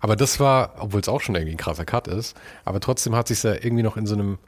[0.00, 3.28] Aber das war, obwohl es auch schon irgendwie ein krasser Cut ist, aber trotzdem hat
[3.28, 4.38] sich ja irgendwie noch in so einem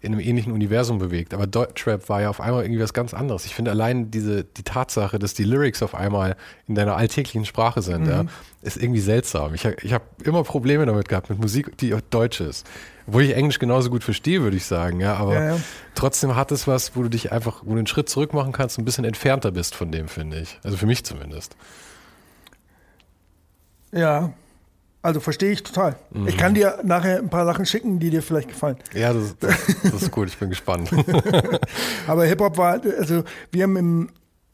[0.00, 1.34] in einem ähnlichen Universum bewegt.
[1.34, 3.46] Aber Deutschrap war ja auf einmal irgendwie was ganz anderes.
[3.46, 6.36] Ich finde allein diese, die Tatsache, dass die Lyrics auf einmal
[6.68, 8.10] in deiner alltäglichen Sprache sind, mhm.
[8.10, 8.24] ja,
[8.62, 9.54] ist irgendwie seltsam.
[9.54, 12.66] Ich, ich habe immer Probleme damit gehabt, mit Musik, die Deutsch ist.
[13.06, 15.14] Obwohl ich Englisch genauso gut verstehe, würde ich sagen, ja.
[15.16, 15.60] Aber ja, ja.
[15.94, 18.78] trotzdem hat es was, wo du dich einfach, wo du einen Schritt zurück machen kannst,
[18.78, 20.58] und ein bisschen entfernter bist von dem, finde ich.
[20.62, 21.56] Also für mich zumindest.
[23.92, 24.32] Ja,
[25.06, 25.96] also verstehe ich total.
[26.10, 26.28] Mhm.
[26.28, 28.76] Ich kann dir nachher ein paar Sachen schicken, die dir vielleicht gefallen.
[28.92, 30.90] Ja, das, das, das ist gut, ich bin gespannt.
[32.06, 34.10] Aber Hip-Hop war, also wir haben im,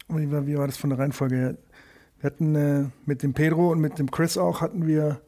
[0.08, 1.56] wie war, das von der Reihenfolge?
[2.20, 5.20] Wir hatten äh, mit dem Pedro und mit dem Chris auch, hatten wir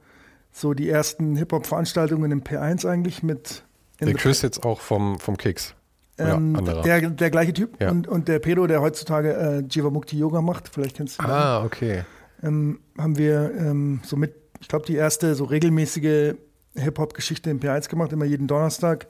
[0.52, 3.64] so die ersten Hip-Hop-Veranstaltungen im P1 eigentlich mit.
[4.00, 5.74] Der Chris jetzt auch vom, vom Kicks.
[6.18, 7.90] Ähm, der, der gleiche Typ ja.
[7.90, 11.30] und, und der Pedro, der heutzutage äh, Jivamukti Yoga macht, vielleicht kennst du ihn.
[11.30, 12.04] Ah, okay.
[12.42, 16.36] Ähm, haben wir ähm, so mit ich glaube, die erste so regelmäßige
[16.74, 19.06] Hip-Hop-Geschichte im P1 gemacht, immer jeden Donnerstag.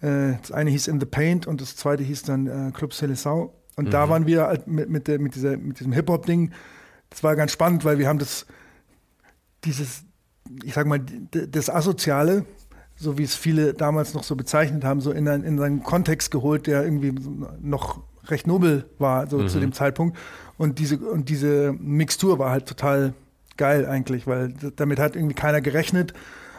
[0.00, 3.50] Äh, das eine hieß In the Paint und das zweite hieß dann äh, Club Seleção.
[3.76, 3.90] Und mhm.
[3.90, 6.50] da waren wir halt mit, mit, mit, dieser, mit diesem Hip-Hop-Ding.
[7.10, 8.46] Das war ganz spannend, weil wir haben das,
[9.64, 10.04] dieses,
[10.64, 12.46] ich sag mal, das Asoziale,
[12.96, 16.30] so wie es viele damals noch so bezeichnet haben, so in, einen, in einen Kontext
[16.30, 17.12] geholt, der irgendwie
[17.60, 19.48] noch recht nobel war, so mhm.
[19.48, 20.16] zu dem Zeitpunkt.
[20.56, 23.12] Und diese, und diese Mixtur war halt total
[23.56, 26.12] geil eigentlich, weil damit hat irgendwie keiner gerechnet.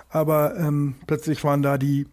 [0.09, 2.07] Aber ähm, plötzlich waren da die,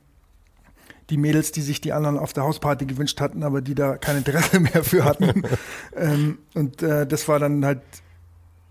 [1.10, 4.18] die Mädels, die sich die anderen auf der Hausparty gewünscht hatten, aber die da kein
[4.18, 5.42] Interesse mehr für hatten.
[5.96, 7.82] ähm, und äh, das war dann halt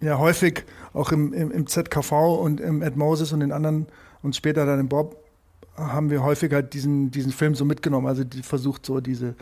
[0.01, 3.87] ja häufig auch im, im, im ZKV und im Ed Moses und den anderen
[4.21, 5.23] und später dann im Bob
[5.75, 8.07] haben wir häufig halt diesen, diesen Film so mitgenommen.
[8.07, 9.35] Also die versucht so diese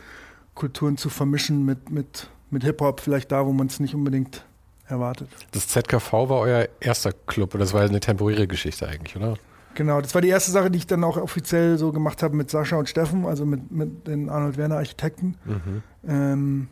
[0.54, 4.44] Kulturen zu vermischen mit, mit, mit Hip-Hop, vielleicht da, wo man es nicht unbedingt
[4.86, 5.28] erwartet.
[5.52, 9.36] Das ZKV war euer erster Club und das war eine temporäre Geschichte eigentlich, oder?
[9.74, 12.50] Genau, das war die erste Sache, die ich dann auch offiziell so gemacht habe mit
[12.50, 15.36] Sascha und Steffen, also mit, mit den Arnold Werner Architekten.
[15.44, 15.82] Mhm.
[16.06, 16.68] Ähm,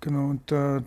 [0.00, 0.82] genau, und äh,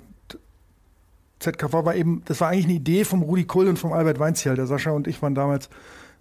[1.40, 4.56] ZKV war eben, das war eigentlich eine Idee vom Rudi Kull und vom Albert Weinziel.
[4.56, 5.70] Der Sascha und ich waren damals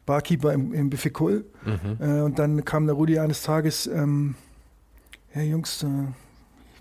[0.07, 1.45] Barkeeper im, im Buffet Kull.
[1.65, 1.97] Mhm.
[2.01, 4.35] Äh, und dann kam der Rudi eines Tages, ähm,
[5.35, 5.87] ja Jungs, äh,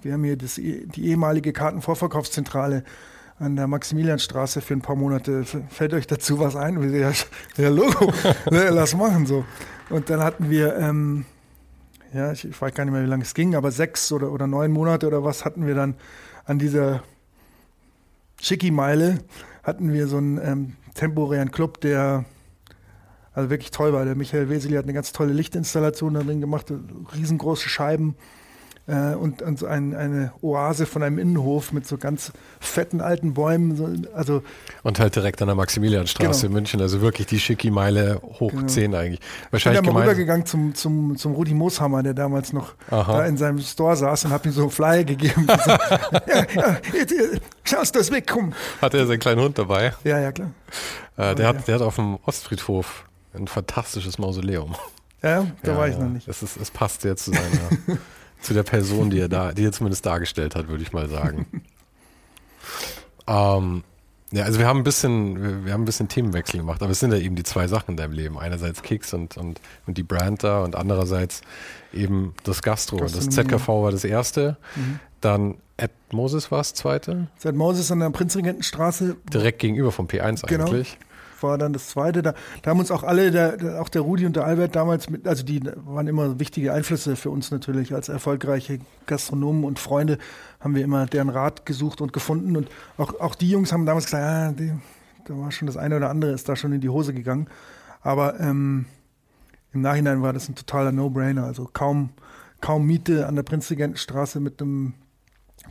[0.02, 2.84] wir haben hier das, die ehemalige Kartenvorverkaufszentrale
[3.38, 5.46] an der Maximilianstraße für ein paar Monate.
[5.70, 6.94] Fällt euch dazu was ein?
[6.94, 7.12] Ja,
[7.58, 8.12] ja Logo,
[8.52, 9.46] ne, lass machen so.
[9.90, 11.26] Und dann hatten wir, ähm,
[12.14, 14.46] ja, ich, ich, weiß gar nicht mehr, wie lange es ging, aber sechs oder, oder
[14.46, 15.96] neun Monate oder was hatten wir dann
[16.46, 17.04] an dieser
[18.42, 19.20] Schicki-Meile,
[19.64, 22.26] hatten wir so einen ähm, temporären Club, der
[23.34, 24.06] also wirklich toll war.
[24.06, 26.72] Der Michael Weseli hat eine ganz tolle Lichtinstallation da drin gemacht,
[27.16, 28.16] riesengroße Scheiben
[28.90, 33.34] äh, und, und so ein, eine Oase von einem Innenhof mit so ganz fetten alten
[33.34, 33.76] Bäumen.
[33.76, 34.42] So, also
[34.84, 36.48] und halt direkt an der Maximilianstraße genau.
[36.48, 38.68] in München, also wirklich die schicki Meile hoch genau.
[38.68, 39.20] 10 eigentlich.
[39.52, 43.20] Wahrscheinlich ich bin da mal rübergegangen zum, zum, zum Rudi Mooshammer, der damals noch Aha.
[43.20, 45.48] da in seinem Store saß und habe ihm so einen Flyer gegeben.
[45.66, 46.78] so, ja, ja,
[47.64, 48.54] schaust das weg, komm.
[48.82, 49.94] Hat er seinen kleinen Hund dabei?
[50.04, 50.52] Ja, ja, klar.
[51.18, 54.76] Äh, der, hat, der hat auf dem Ostfriedhof ein fantastisches Mausoleum.
[55.22, 56.28] Ja, da ja, war ich noch nicht.
[56.28, 57.98] Es, ist, es passt sehr zu seiner
[58.42, 61.46] zu der Person, die er da, die er zumindest dargestellt hat, würde ich mal sagen.
[63.28, 63.84] ähm,
[64.32, 67.12] ja, also wir haben ein bisschen, wir, haben ein bisschen Themenwechsel gemacht, aber es sind
[67.12, 68.38] ja eben die zwei Sachen in deinem Leben.
[68.38, 71.42] Einerseits Kicks und, und, und die Brand da und andererseits
[71.94, 72.98] eben das Gastro.
[72.98, 74.58] Das ZKV war das erste.
[74.76, 75.00] Mhm.
[75.22, 77.28] Dann Ed Moses war das zweite.
[77.44, 79.16] Ed Moses an der Prinzregentenstraße.
[79.34, 80.72] Direkt gegenüber vom P1 genau.
[81.44, 82.22] War dann das zweite.
[82.22, 85.28] Da, da haben uns auch alle, der, auch der Rudi und der Albert damals mit,
[85.28, 87.94] also die waren immer wichtige Einflüsse für uns natürlich.
[87.94, 90.18] Als erfolgreiche Gastronomen und Freunde
[90.60, 92.56] haben wir immer deren Rat gesucht und gefunden.
[92.56, 94.74] Und auch, auch die Jungs haben damals gesagt, ah, die,
[95.26, 97.48] da war schon das eine oder andere, ist da schon in die Hose gegangen.
[98.02, 98.86] Aber ähm,
[99.74, 101.44] im Nachhinein war das ein totaler No-Brainer.
[101.44, 102.10] Also kaum,
[102.62, 104.94] kaum Miete an der Prinzregentenstraße mit einem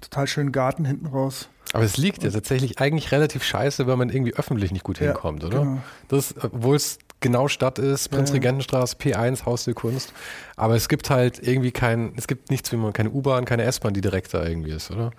[0.01, 1.49] total schönen Garten hinten raus.
[1.73, 5.43] Aber es liegt ja tatsächlich eigentlich relativ scheiße, wenn man irgendwie öffentlich nicht gut hinkommt,
[5.43, 5.61] ja, oder?
[5.61, 5.79] Genau.
[6.09, 10.13] Das, obwohl es genau Stadt ist, Prinzregentenstraße, P1, Haus der Kunst.
[10.57, 13.95] Aber es gibt halt irgendwie kein, es gibt nichts wie man, keine U-Bahn, keine S-Bahn,
[13.95, 15.11] die direkt da irgendwie ist, oder?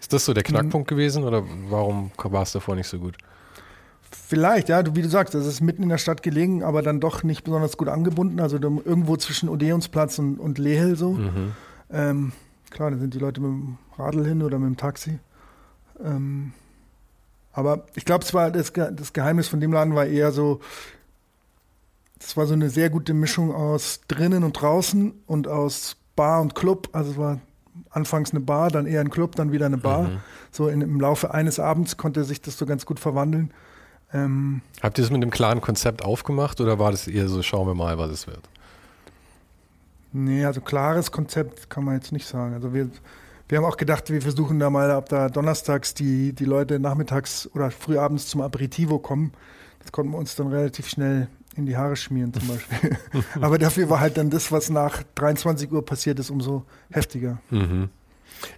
[0.00, 0.94] Ist das so der Knackpunkt mhm.
[0.94, 3.16] gewesen oder warum war es davor nicht so gut?
[4.10, 7.22] Vielleicht, ja, wie du sagst, das ist mitten in der Stadt gelegen, aber dann doch
[7.22, 8.40] nicht besonders gut angebunden.
[8.40, 11.12] Also irgendwo zwischen Odeonsplatz und, und Lehel so.
[11.12, 11.52] Mhm.
[11.90, 12.32] Ähm,
[12.70, 15.18] klar, da sind die Leute mit dem Radl hin oder mit dem Taxi.
[16.02, 16.52] Ähm,
[17.52, 20.60] aber ich glaube, das, das Geheimnis von dem Laden war eher so,
[22.20, 26.54] es war so eine sehr gute Mischung aus drinnen und draußen und aus Bar und
[26.54, 26.88] Club.
[26.92, 27.40] Also es war
[27.90, 30.02] anfangs eine Bar, dann eher ein Club, dann wieder eine Bar.
[30.02, 30.20] Mhm.
[30.50, 33.52] So in, im Laufe eines Abends konnte sich das so ganz gut verwandeln.
[34.12, 37.66] Ähm, Habt ihr das mit einem klaren Konzept aufgemacht oder war das eher so, schauen
[37.66, 38.48] wir mal, was es wird?
[40.12, 42.54] Nee, also klares Konzept kann man jetzt nicht sagen.
[42.54, 42.88] Also wir,
[43.48, 47.48] wir haben auch gedacht, wir versuchen da mal, ob da donnerstags die, die Leute nachmittags
[47.54, 49.32] oder frühabends zum Aperitivo kommen.
[49.80, 52.98] Das konnten wir uns dann relativ schnell in die Haare schmieren zum Beispiel.
[53.40, 57.38] Aber dafür war halt dann das, was nach 23 Uhr passiert ist, umso heftiger.
[57.50, 57.88] Mhm.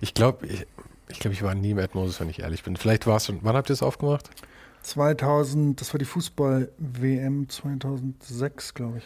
[0.00, 0.66] Ich glaube, ich,
[1.08, 2.76] ich, glaub, ich war nie im Edmoses, wenn ich ehrlich bin.
[2.76, 4.30] Vielleicht war es schon, wann habt ihr es aufgemacht?
[4.82, 9.04] 2000, das war die Fußball-WM 2006, glaube ich.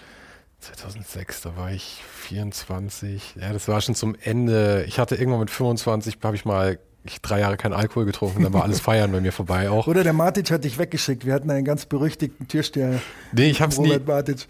[0.63, 3.35] 2006, da war ich 24.
[3.41, 4.85] Ja, das war schon zum Ende.
[4.87, 8.53] Ich hatte irgendwann mit 25, habe ich mal ich drei Jahre keinen Alkohol getrunken, dann
[8.53, 9.87] war alles Feiern bei mir vorbei auch.
[9.87, 11.27] Oder der Matic hat dich weggeschickt.
[11.27, 13.01] Wir hatten einen ganz berüchtigten Türsteher.
[13.33, 13.99] Nee, ich habe es nie,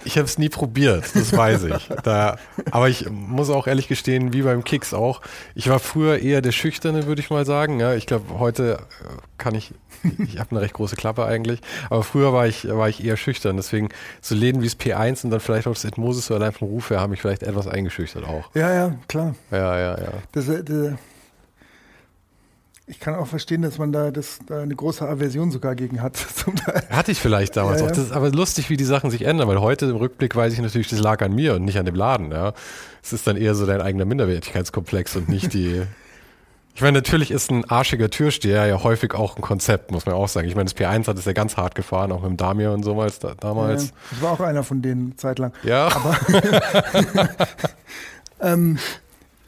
[0.05, 1.88] ich hab's nie probiert, das weiß ich.
[2.03, 2.36] Da,
[2.72, 5.20] aber ich muss auch ehrlich gestehen, wie beim Kicks auch,
[5.55, 7.78] ich war früher eher der Schüchterne, würde ich mal sagen.
[7.78, 9.05] Ja, ich glaube, heute äh,
[9.38, 9.72] kann ich,
[10.18, 13.57] ich habe eine recht große Klappe eigentlich, aber früher war ich, war ich eher schüchtern.
[13.57, 13.90] Deswegen
[14.20, 16.90] so Läden wie das P1 und dann vielleicht auch das Edmoses so allein vom Ruf
[16.90, 18.50] her haben mich vielleicht etwas eingeschüchtert auch.
[18.55, 19.36] Ja, ja, klar.
[19.50, 20.12] Ja, ja, ja.
[20.32, 20.94] Das, äh, das,
[22.86, 26.18] ich kann auch verstehen, dass man da, das, da eine große Aversion sogar gegen hat.
[26.90, 27.90] Hatte ich vielleicht damals ja, auch.
[27.90, 30.60] Das ist aber lustig, wie die Sachen sich ändern, weil heute im Rückblick weiß ich
[30.60, 32.32] natürlich, das lag an mir und nicht an dem Laden.
[32.32, 32.54] Ja.
[33.02, 35.82] Es ist dann eher so dein eigener Minderwertigkeitskomplex und nicht die.
[36.74, 40.28] Ich meine, natürlich ist ein arschiger Türsteher ja häufig auch ein Konzept, muss man auch
[40.28, 40.48] sagen.
[40.48, 42.82] Ich meine, das P1 hat es ja ganz hart gefahren, auch mit dem Damir und
[42.82, 42.94] so
[43.40, 43.88] damals.
[43.88, 45.52] Ja, ich war auch einer von denen zeitlang.
[45.64, 45.88] Ja.
[45.88, 46.16] Aber
[48.40, 48.78] ähm,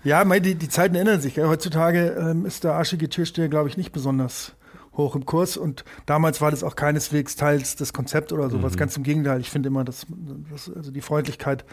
[0.04, 1.36] ja, die, die Zeiten ändern sich.
[1.36, 1.48] Ja.
[1.48, 4.52] Heutzutage ähm, ist der arschige Türsteher, glaube ich, nicht besonders
[4.96, 5.56] hoch im Kurs.
[5.56, 8.74] Und damals war das auch keineswegs teils das Konzept oder sowas.
[8.74, 8.78] Mhm.
[8.78, 9.40] Ganz im Gegenteil.
[9.40, 10.06] Ich finde immer, dass,
[10.50, 11.64] dass also die Freundlichkeit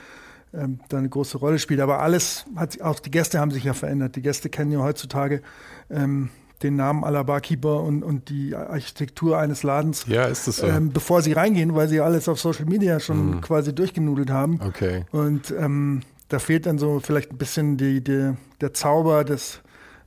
[0.54, 1.80] ähm, da eine große Rolle spielt.
[1.82, 4.16] Aber alles hat auch die Gäste haben sich ja verändert.
[4.16, 5.42] Die Gäste kennen ja heutzutage
[5.90, 6.30] ähm,
[6.64, 10.68] den Namen aller Barkeeper und, und die Architektur eines Ladens, ja, ist das so?
[10.68, 13.42] ähm, bevor sie reingehen, weil sie alles auf Social Media schon mhm.
[13.42, 14.60] quasi durchgenudelt haben.
[14.64, 15.06] Okay.
[15.12, 16.02] Und ähm,
[16.32, 19.62] da fehlt dann so vielleicht ein bisschen die, die, der Zauber des,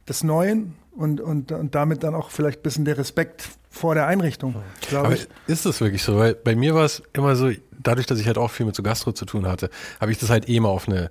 [0.09, 4.07] des Neuen und, und, und damit dann auch vielleicht ein bisschen der Respekt vor der
[4.07, 4.55] Einrichtung.
[4.93, 5.29] Aber ich.
[5.47, 6.17] ist das wirklich so?
[6.17, 7.51] Weil bei mir war es immer so,
[7.83, 9.69] dadurch, dass ich halt auch viel mit so Gastro zu tun hatte,
[10.01, 11.11] habe ich das halt eh immer auf eine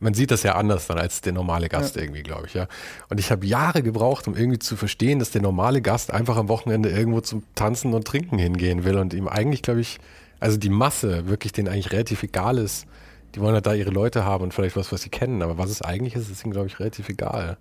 [0.00, 2.02] man sieht das ja anders dann als der normale Gast ja.
[2.02, 2.68] irgendwie, glaube ich, ja.
[3.08, 6.48] Und ich habe Jahre gebraucht, um irgendwie zu verstehen, dass der normale Gast einfach am
[6.48, 9.98] Wochenende irgendwo zum Tanzen und Trinken hingehen will und ihm eigentlich, glaube ich,
[10.40, 12.86] also die Masse wirklich denen eigentlich relativ egal ist,
[13.34, 15.42] die wollen halt da ihre Leute haben und vielleicht was, was sie kennen.
[15.42, 17.56] Aber was es eigentlich ist, ist ihnen, glaube ich, relativ egal.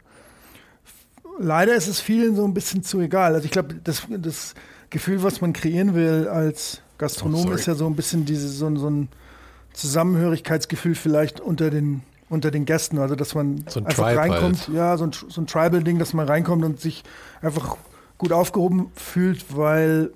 [1.39, 3.36] Leider ist es vielen so ein bisschen zu egal.
[3.36, 4.55] Also ich glaube, das, das
[4.89, 8.76] Gefühl, was man kreieren will als Gastronom, oh, ist ja so ein bisschen diese, so,
[8.76, 9.09] so ein
[9.74, 14.68] Zusammenhörigkeitsgefühl vielleicht unter den unter den Gästen, also dass man so ein einfach Tribe reinkommt,
[14.68, 14.76] halt.
[14.76, 17.03] ja, so ein, so ein Tribal-Ding, dass man reinkommt und sich
[17.41, 17.78] einfach
[18.18, 20.11] gut aufgehoben fühlt, weil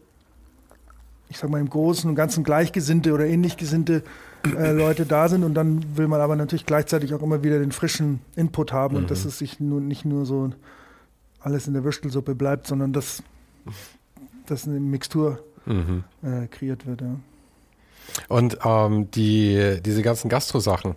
[1.29, 4.03] ich sag mal im Großen und Ganzen Gleichgesinnte oder ähnlich Gesinnte
[4.45, 7.71] äh, Leute da sind und dann will man aber natürlich gleichzeitig auch immer wieder den
[7.71, 9.01] frischen Input haben mhm.
[9.03, 10.51] und dass es sich nur, nicht nur so
[11.39, 13.23] alles in der Würstelsuppe bleibt, sondern dass,
[14.45, 16.03] dass eine Mixtur mhm.
[16.23, 17.01] äh, kreiert wird.
[17.01, 17.15] Ja.
[18.27, 20.95] Und ähm, die, diese ganzen Gastro-Sachen,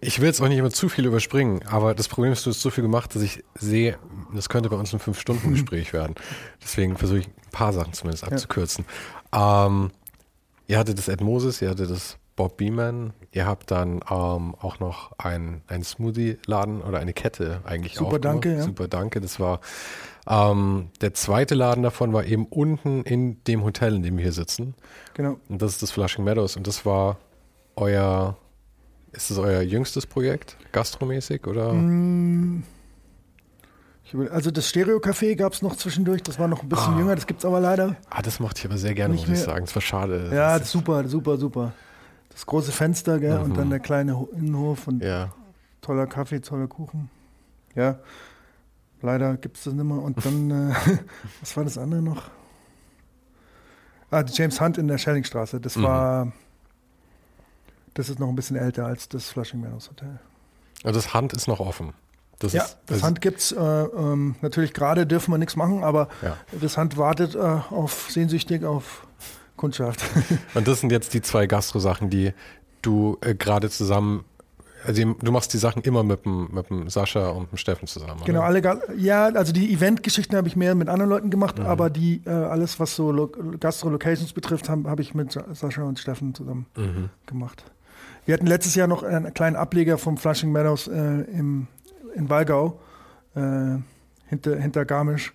[0.00, 2.60] ich will jetzt auch nicht immer zu viel überspringen, aber das Problem ist, du hast
[2.60, 3.96] so viel gemacht, dass ich sehe,
[4.34, 6.14] das könnte bei uns ein Fünf-Stunden-Gespräch werden.
[6.62, 8.84] Deswegen versuche ich ein paar Sachen zumindest abzukürzen.
[9.32, 9.66] Ja.
[9.66, 9.90] Ähm,
[10.66, 13.12] ihr hattet das Ed Moses, ihr hattet das Bob Beeman.
[13.32, 18.56] Ihr habt dann ähm, auch noch einen Smoothie-Laden oder eine Kette eigentlich Super, danke.
[18.56, 18.62] Ja.
[18.62, 19.20] Super, danke.
[19.20, 19.60] Das war
[20.26, 24.32] ähm, der zweite Laden davon war eben unten in dem Hotel, in dem wir hier
[24.32, 24.74] sitzen.
[25.14, 25.38] Genau.
[25.48, 27.18] Und das ist das Flushing Meadows und das war
[27.76, 28.36] euer,
[29.12, 31.72] ist das euer jüngstes Projekt, gastromäßig oder?
[31.72, 32.64] Mm.
[34.30, 36.98] Also das Stereo-Café gab es noch zwischendurch, das war noch ein bisschen ah.
[36.98, 37.96] jünger, das gibt es aber leider.
[38.10, 39.64] Ah, das mochte ich aber sehr gerne, muss ich sagen.
[39.64, 40.30] Das war schade.
[40.32, 41.72] Ja, super, super, super
[42.34, 43.38] das große Fenster, gell?
[43.38, 43.44] Mhm.
[43.44, 43.70] Und dann mhm.
[43.70, 45.32] der kleine Innenhof und ja.
[45.80, 47.08] toller Kaffee, toller Kuchen.
[47.74, 47.98] Ja,
[49.00, 49.98] leider gibt es das nicht mehr.
[49.98, 50.74] Und dann, äh,
[51.40, 52.22] was war das andere noch?
[54.10, 55.60] Ah, die James Hunt in der Schellingstraße.
[55.60, 55.82] Das mhm.
[55.84, 56.32] war,
[57.94, 60.18] das ist noch ein bisschen älter als das Flushing Meadows Hotel.
[60.82, 61.94] Also das Hunt ist noch offen.
[62.40, 65.54] Das ja, ist, das, das Hand gibt es äh, ähm, natürlich gerade, dürfen wir nichts
[65.56, 66.36] machen, aber ja.
[66.60, 69.06] das Hand wartet äh, auf sehnsüchtig auf
[69.56, 70.02] Kundschaft.
[70.54, 72.32] Und das sind jetzt die zwei Gastro-Sachen, die
[72.82, 74.24] du äh, gerade zusammen
[74.86, 78.20] also du machst die Sachen immer mit dem, mit dem Sascha und dem Steffen zusammen.
[78.24, 78.60] Genau, alle,
[78.96, 81.66] ja, also die Event-Geschichten habe ich mehr mit anderen Leuten gemacht, mhm.
[81.66, 83.28] aber die äh, alles, was so Lo
[83.58, 87.10] Gastro-Locations betrifft, habe hab ich mit Sascha und Steffen zusammen mhm.
[87.26, 87.64] gemacht.
[88.26, 91.66] Wir hatten letztes Jahr noch einen kleinen Ableger vom Flushing Meadows äh, im,
[92.14, 92.80] in Walgau,
[93.34, 93.78] äh,
[94.26, 95.32] hinter, hinter Garmisch,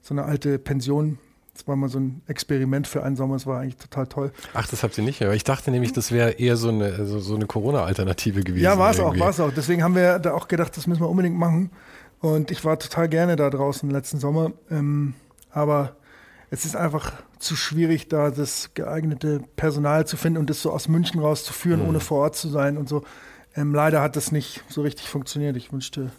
[0.00, 1.18] so eine alte Pension
[1.54, 4.32] Das war mal so ein Experiment für einen Sommer, das war eigentlich total toll.
[4.54, 5.30] Ach, das habt ihr nicht mehr.
[5.32, 8.64] Ich dachte nämlich, das wäre eher so eine, also so eine Corona-Alternative gewesen.
[8.64, 9.52] Ja, war es auch, war es auch.
[9.54, 11.70] Deswegen haben wir da auch gedacht, das müssen wir unbedingt machen.
[12.20, 14.52] Und ich war total gerne da draußen letzten Sommer.
[14.70, 15.14] Ähm,
[15.50, 15.96] aber
[16.50, 20.88] es ist einfach zu schwierig, da das geeignete Personal zu finden und das so aus
[20.88, 21.88] München rauszuführen, mhm.
[21.88, 23.04] ohne vor Ort zu sein und so.
[23.56, 25.56] Ähm, leider hat das nicht so richtig funktioniert.
[25.56, 26.12] Ich wünschte,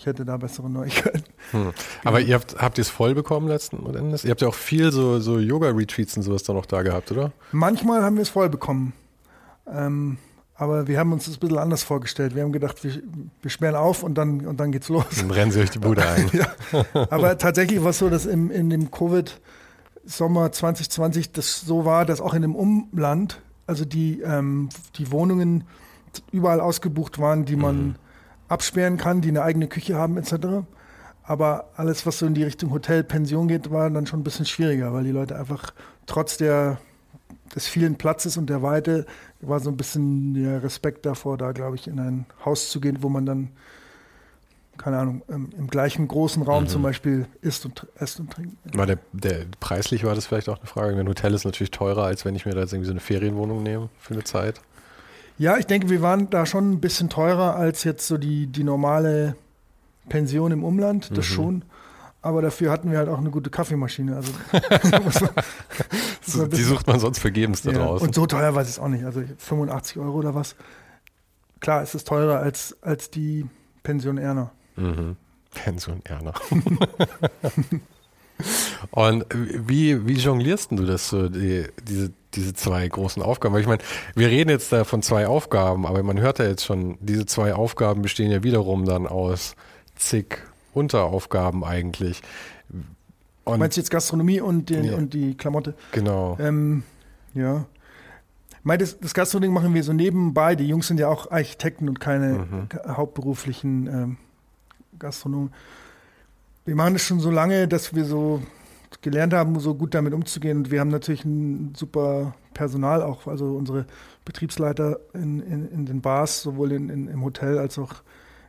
[0.00, 1.24] ich hätte da bessere Neuigkeiten.
[1.50, 1.72] Hm.
[2.04, 4.24] Aber ihr habt, habt ihr es voll bekommen letzten Endes?
[4.24, 7.32] Ihr habt ja auch viel so, so Yoga-Retreats und sowas da noch da gehabt, oder?
[7.52, 8.94] Manchmal haben wir es voll bekommen.
[9.70, 10.16] Ähm,
[10.54, 12.34] aber wir haben uns das ein bisschen anders vorgestellt.
[12.34, 13.02] Wir haben gedacht, wir,
[13.42, 15.04] wir sperren auf und dann, und dann geht's los.
[15.18, 16.30] Dann rennen sie euch die Bude ein.
[16.32, 16.46] ja.
[17.10, 22.22] Aber tatsächlich war es so, dass im, in dem Covid-Sommer 2020 das so war, dass
[22.22, 25.64] auch in dem Umland, also die, ähm, die Wohnungen
[26.32, 27.94] überall ausgebucht waren, die man mhm
[28.50, 30.66] absperren kann, die eine eigene Küche haben etc.
[31.22, 34.44] Aber alles, was so in die Richtung Hotel, Pension geht, war dann schon ein bisschen
[34.44, 35.72] schwieriger, weil die Leute einfach
[36.06, 36.78] trotz der,
[37.54, 39.06] des vielen Platzes und der Weite
[39.40, 42.98] war so ein bisschen der Respekt davor, da glaube ich, in ein Haus zu gehen,
[43.02, 43.50] wo man dann,
[44.76, 46.68] keine Ahnung, im, im gleichen großen Raum mhm.
[46.68, 48.56] zum Beispiel isst und, isst und trinkt.
[48.76, 50.98] War der, der, preislich war das vielleicht auch eine Frage.
[50.98, 53.62] Ein Hotel ist natürlich teurer, als wenn ich mir da jetzt irgendwie so eine Ferienwohnung
[53.62, 54.60] nehme für eine Zeit.
[55.40, 58.62] Ja, ich denke, wir waren da schon ein bisschen teurer als jetzt so die, die
[58.62, 59.36] normale
[60.10, 61.34] Pension im Umland, das mhm.
[61.34, 61.64] schon.
[62.20, 64.16] Aber dafür hatten wir halt auch eine gute Kaffeemaschine.
[64.16, 64.32] Also,
[66.20, 68.06] so, die sucht man sonst vergebens da ja, draußen.
[68.06, 69.06] Und so teuer weiß ich es auch nicht.
[69.06, 70.56] Also 85 Euro oder was.
[71.60, 73.46] Klar, es ist teurer als, als die
[73.82, 74.52] Pension Erna.
[74.76, 75.16] Mhm.
[75.54, 76.34] Pension Erna.
[78.90, 83.54] Und wie, wie jonglierst du das so, die, diese, diese zwei großen Aufgaben?
[83.54, 83.82] Weil ich meine,
[84.14, 87.54] wir reden jetzt da von zwei Aufgaben, aber man hört ja jetzt schon, diese zwei
[87.54, 89.54] Aufgaben bestehen ja wiederum dann aus
[89.96, 90.38] zig
[90.72, 92.22] Unteraufgaben eigentlich.
[93.44, 94.96] Und Meinst du jetzt Gastronomie und, den, ja.
[94.96, 95.74] und die Klamotte?
[95.92, 96.36] Genau.
[96.40, 96.84] Ähm,
[97.34, 97.66] ja.
[98.62, 100.54] Mein, das, das Gastronomie machen wir so nebenbei.
[100.54, 102.68] Die Jungs sind ja auch Architekten und keine mhm.
[102.86, 104.16] hauptberuflichen ähm,
[104.98, 105.52] Gastronomen
[106.70, 108.40] wir machen das schon so lange, dass wir so
[109.00, 110.58] gelernt haben, so gut damit umzugehen.
[110.58, 113.86] Und wir haben natürlich ein super Personal auch, also unsere
[114.24, 118.04] Betriebsleiter in, in, in den Bars, sowohl in, in, im Hotel als auch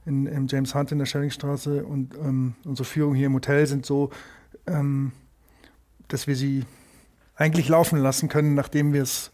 [0.05, 3.87] in, im James Hunt in der Schellingstraße und ähm, unsere Führung hier im Hotel sind
[3.87, 4.11] so,
[4.67, 5.13] ähm,
[6.07, 6.65] dass wir sie
[7.35, 9.31] eigentlich laufen lassen können, nachdem wir es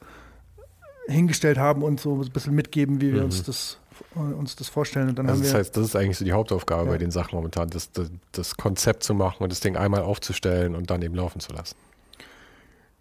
[1.08, 3.26] hingestellt haben und so ein bisschen mitgeben, wie wir mhm.
[3.26, 3.80] uns das
[4.16, 5.10] uns das vorstellen.
[5.10, 6.92] Und dann also haben das heißt, das ist eigentlich so die Hauptaufgabe ja.
[6.92, 10.76] bei den Sachen momentan, das, das, das, Konzept zu machen und das Ding einmal aufzustellen
[10.76, 11.76] und dann eben laufen zu lassen.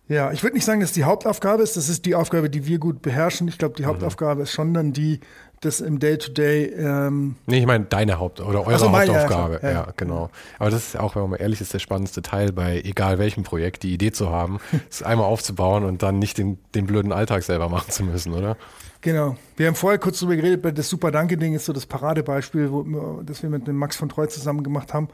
[0.08, 1.76] Ja, ich würde nicht sagen, dass die Hauptaufgabe ist.
[1.76, 3.48] Das ist die Aufgabe, die wir gut beherrschen.
[3.48, 3.88] Ich glaube, die mhm.
[3.88, 4.42] Hauptaufgabe mhm.
[4.42, 5.20] ist schon dann die,
[5.60, 6.74] das im Day-to-Day.
[6.76, 9.60] -Day, ähm nee, ich meine deine Haupt- oder eure so, Hauptaufgabe.
[9.62, 10.30] Ja, ja, genau.
[10.58, 13.42] Aber das ist auch, wenn man mal ehrlich ist, der spannendste Teil bei egal welchem
[13.42, 14.58] Projekt, die Idee zu haben,
[14.90, 18.56] es einmal aufzubauen und dann nicht den, den blöden Alltag selber machen zu müssen, oder?
[19.00, 19.36] Genau.
[19.56, 23.42] Wir haben vorher kurz darüber geredet, das Super Danke-Ding ist so das Paradebeispiel, wo, das
[23.42, 25.08] wir mit dem Max von Treu zusammen gemacht haben,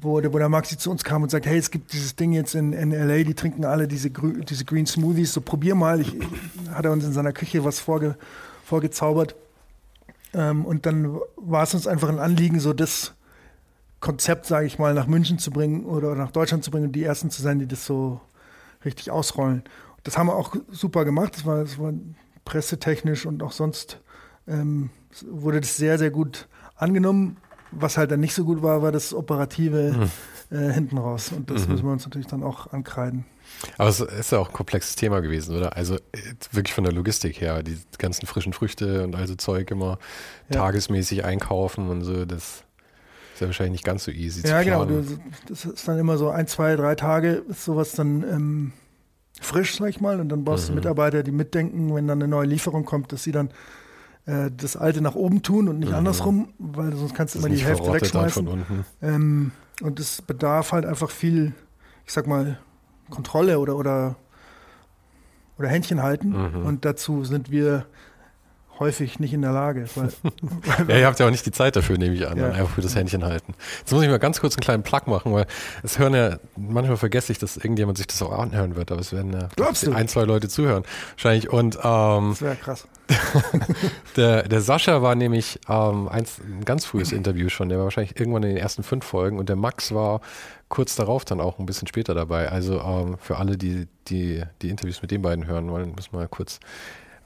[0.00, 2.32] wo der, wo der Maxi zu uns kam und sagt, hey, es gibt dieses Ding
[2.32, 6.00] jetzt in, in LA, die trinken alle diese, diese Green Smoothies, so probier mal.
[6.00, 6.14] Ich,
[6.72, 8.16] hat er uns in seiner Küche was vorge,
[8.64, 9.34] vorgezaubert.
[10.36, 13.14] Ähm, und dann war es uns einfach ein Anliegen, so das
[14.00, 17.02] Konzept, sage ich mal, nach München zu bringen oder nach Deutschland zu bringen und die
[17.02, 18.20] Ersten zu sein, die das so
[18.84, 19.64] richtig ausrollen.
[20.04, 21.34] Das haben wir auch super gemacht.
[21.36, 21.92] Das war, das war
[22.44, 24.00] pressetechnisch und auch sonst
[24.46, 24.90] ähm,
[25.28, 27.38] wurde das sehr, sehr gut angenommen.
[27.72, 30.10] Was halt dann nicht so gut war, war das Operative
[30.50, 30.56] mhm.
[30.56, 31.32] äh, hinten raus.
[31.32, 31.72] Und das mhm.
[31.72, 33.24] müssen wir uns natürlich dann auch ankreiden.
[33.78, 35.76] Aber es ist ja auch ein komplexes Thema gewesen, oder?
[35.76, 35.96] Also
[36.52, 39.98] wirklich von der Logistik her, die ganzen frischen Früchte und also Zeug immer
[40.48, 40.60] ja.
[40.60, 42.64] tagesmäßig einkaufen und so, das
[43.34, 44.90] ist ja wahrscheinlich nicht ganz so easy ja, zu planen.
[44.90, 45.20] Ja, genau.
[45.48, 48.72] Das ist dann immer so ein, zwei, drei Tage, ist sowas dann ähm,
[49.40, 50.20] frisch, sag ich mal.
[50.20, 50.68] Und dann brauchst mhm.
[50.68, 53.50] du Mitarbeiter, die mitdenken, wenn dann eine neue Lieferung kommt, dass sie dann
[54.24, 55.96] äh, das Alte nach oben tun und nicht mhm.
[55.96, 58.48] andersrum, weil sonst kannst du immer die Hälfte wegschmeißen.
[59.02, 59.52] Ähm,
[59.82, 61.52] und es bedarf halt einfach viel,
[62.06, 62.58] ich sag mal,
[63.10, 64.16] Kontrolle oder, oder,
[65.58, 66.30] oder Händchen halten.
[66.30, 66.66] Mhm.
[66.66, 67.86] Und dazu sind wir
[68.78, 69.86] häufig nicht in der Lage.
[69.94, 70.10] Weil,
[70.88, 72.48] ja, ihr habt ja auch nicht die Zeit dafür, nehme ich an, ja.
[72.48, 73.54] einfach für das Händchen halten.
[73.78, 75.46] Jetzt muss ich mal ganz kurz einen kleinen Plug machen, weil
[75.82, 79.12] es hören ja, manchmal vergesse ich, dass irgendjemand sich das auch anhören wird, aber es
[79.12, 79.48] werden ja
[79.92, 80.84] ein, zwei Leute zuhören.
[81.12, 81.50] Wahrscheinlich.
[81.50, 82.86] Und ähm, das wäre krass.
[84.16, 88.18] der, der Sascha war nämlich ähm, eins, ein ganz frühes Interview schon, der war wahrscheinlich
[88.18, 90.20] irgendwann in den ersten fünf Folgen und der Max war
[90.68, 92.48] kurz darauf dann auch ein bisschen später dabei.
[92.50, 96.28] Also ähm, für alle, die, die die Interviews mit den beiden hören wollen, man mal
[96.28, 96.58] kurz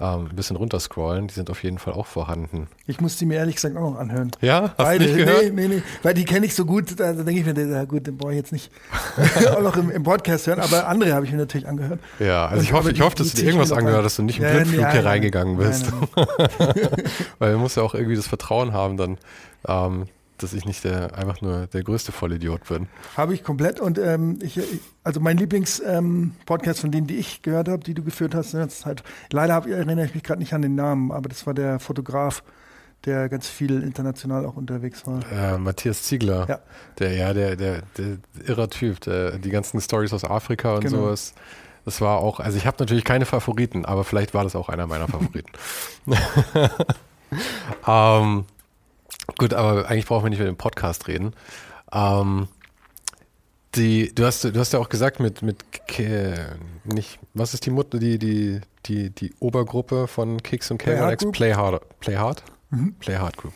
[0.01, 1.27] ähm, ein bisschen runterscrollen.
[1.29, 2.69] Die sind auf jeden Fall auch vorhanden.
[2.87, 4.31] Ich muss die mir ehrlich gesagt auch noch anhören.
[4.41, 4.63] Ja?
[4.63, 5.05] Hast Beide.
[5.07, 5.43] du nicht gehört?
[5.53, 5.83] Nee, nee, nee.
[6.03, 8.33] Weil die kenne ich so gut, da, da denke ich mir, ja gut, den brauche
[8.33, 8.71] ich jetzt nicht
[9.55, 10.61] auch noch im, im Podcast hören.
[10.61, 12.01] Aber andere habe ich mir natürlich angehört.
[12.19, 14.39] Ja, also Und- ich hoffe, ich hoffe, dass du dir irgendwas angehört hast und nicht
[14.39, 15.87] im Ja, Blindflug nein, hier nein, reingegangen nein, bist.
[16.17, 16.89] nein,
[17.39, 19.19] Weil man muss ja auch irgendwie das Vertrauen haben dann,
[19.69, 20.07] ähm,
[20.43, 22.89] dass ich nicht der, einfach nur der größte Vollidiot bin.
[23.17, 23.81] Habe ich komplett.
[23.81, 24.61] Und ähm, ich,
[25.05, 28.61] also mein Lieblings-Podcast ähm, von denen, die ich gehört habe, die du geführt hast, in
[28.61, 29.03] letzter Zeit.
[29.33, 32.43] Leider hab, erinnere ich mich gerade nicht an den Namen, aber das war der Fotograf,
[33.05, 35.21] der ganz viel international auch unterwegs war.
[35.33, 36.59] Äh, Matthias Ziegler, Ja.
[36.99, 40.99] der, ja, der, der, der irrer Typ, der, die ganzen Stories aus Afrika und Genau.
[40.99, 41.35] sowas.
[41.87, 44.87] Das war auch, also ich habe natürlich keine Favoriten, aber vielleicht war das auch einer
[44.87, 45.51] meiner Favoriten.
[47.87, 48.45] ähm,
[49.41, 51.33] gut, aber eigentlich brauchen wir nicht über den Podcast reden.
[51.93, 52.47] Ähm,
[53.75, 55.65] die, du hast, du hast ja auch gesagt mit, mit
[56.85, 61.15] nicht, was ist die Mutter, die, die, die, die Obergruppe von Kicks und Play Hard
[61.15, 61.23] K1X?
[61.23, 61.35] Group?
[61.35, 62.43] Play Hard, Play Hard?
[62.71, 62.95] Mhm.
[63.01, 63.53] Play Hard Group.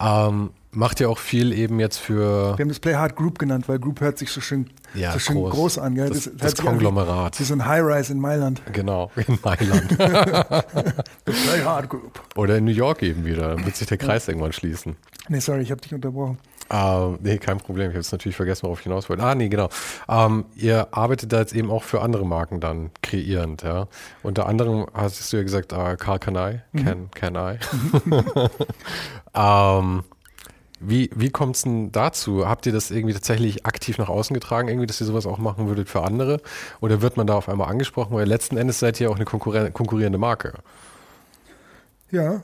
[0.00, 3.68] Ähm, macht ja auch viel eben jetzt für Wir haben das Play Hard Group genannt,
[3.68, 5.50] weil Group hört sich so schön, Ja, so schön groß.
[5.52, 5.78] groß.
[5.78, 5.94] an.
[5.94, 6.08] Gell?
[6.08, 7.38] das, das wie- Konglomerat.
[7.38, 8.62] Wie so ein High-Rise in Mailand.
[8.72, 9.98] Genau, in Mailand.
[11.24, 12.20] Play Hard Group.
[12.36, 13.48] Oder in New York eben wieder.
[13.54, 14.96] Dann wird sich der Kreis irgendwann schließen.
[15.28, 16.38] Nee, sorry, ich habe dich unterbrochen.
[16.70, 17.88] Ähm, nee, kein Problem.
[17.88, 19.22] Ich habe jetzt natürlich vergessen, worauf ich hinaus wollte.
[19.22, 19.68] Ah, nee, genau.
[20.08, 23.88] Ähm, ihr arbeitet da jetzt eben auch für andere Marken dann kreierend, ja.
[24.22, 27.58] Unter anderem hast du ja gesagt, äh, Karl Kanai, Can, Can I.
[29.34, 30.04] ähm,
[30.84, 32.46] wie wie kommt es denn dazu?
[32.46, 35.68] Habt ihr das irgendwie tatsächlich aktiv nach außen getragen, irgendwie, dass ihr sowas auch machen
[35.68, 36.40] würdet für andere?
[36.80, 38.14] Oder wird man da auf einmal angesprochen?
[38.14, 40.54] Weil letzten Endes seid ihr auch eine konkurrierende Marke.
[42.10, 42.42] Ja.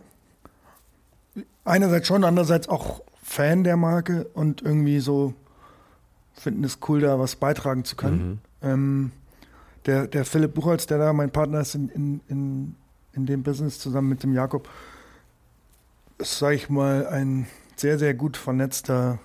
[1.64, 5.34] Einerseits schon, andererseits auch Fan der Marke und irgendwie so
[6.32, 8.40] finden es cool, da was beitragen zu können.
[8.62, 9.12] Ähm,
[9.86, 12.74] der, der Philipp Buchholz, der da mein Partner ist in, in, in,
[13.12, 14.68] in dem Business zusammen mit dem Jakob,
[16.18, 17.46] ist, sag ich mal, ein
[17.80, 19.18] sehr, sehr gut vernetzter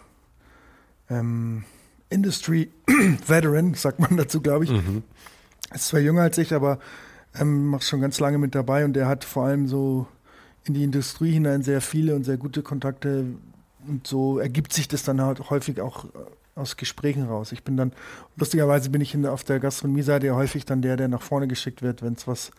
[1.09, 1.63] ähm,
[2.09, 4.71] Industry-Veteran, sagt man dazu, glaube ich.
[4.71, 5.03] Mhm.
[5.73, 6.79] Ist zwar jünger als ich, aber
[7.35, 10.07] ähm, macht schon ganz lange mit dabei und der hat vor allem so
[10.65, 13.25] in die Industrie hinein sehr viele und sehr gute Kontakte
[13.87, 16.09] und so ergibt sich das dann halt häufig auch äh,
[16.55, 17.51] aus Gesprächen raus.
[17.51, 17.91] Ich bin dann,
[18.37, 21.81] lustigerweise bin ich in auf der Gastronomie-Seite ja häufig dann der, der nach vorne geschickt
[21.81, 22.51] wird, wenn es was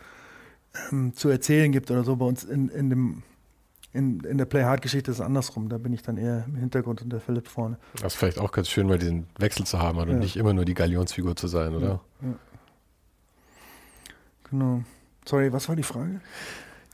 [0.91, 2.17] ähm, zu erzählen gibt oder so.
[2.17, 3.23] Bei uns in, in dem
[3.95, 5.69] in, in der Play Hard Geschichte ist es andersrum.
[5.69, 7.79] Da bin ich dann eher im Hintergrund und der Philipp vorne.
[7.95, 10.15] Das ist vielleicht auch ganz schön, mal diesen Wechsel zu haben und Ja.
[10.17, 12.01] nicht immer nur die Galionsfigur zu sein, oder?
[14.51, 14.83] Genau.
[15.25, 16.21] Sorry, was war die Frage?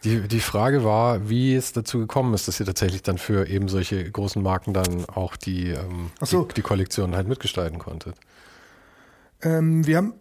[0.05, 3.68] Die, die Frage war, wie es dazu gekommen ist, dass ihr tatsächlich dann für eben
[3.68, 6.44] solche großen Marken dann auch die, ähm, so.
[6.44, 8.16] die, die Kollektion halt mitgestalten konntet.
[9.42, 10.14] Ähm, wir haben,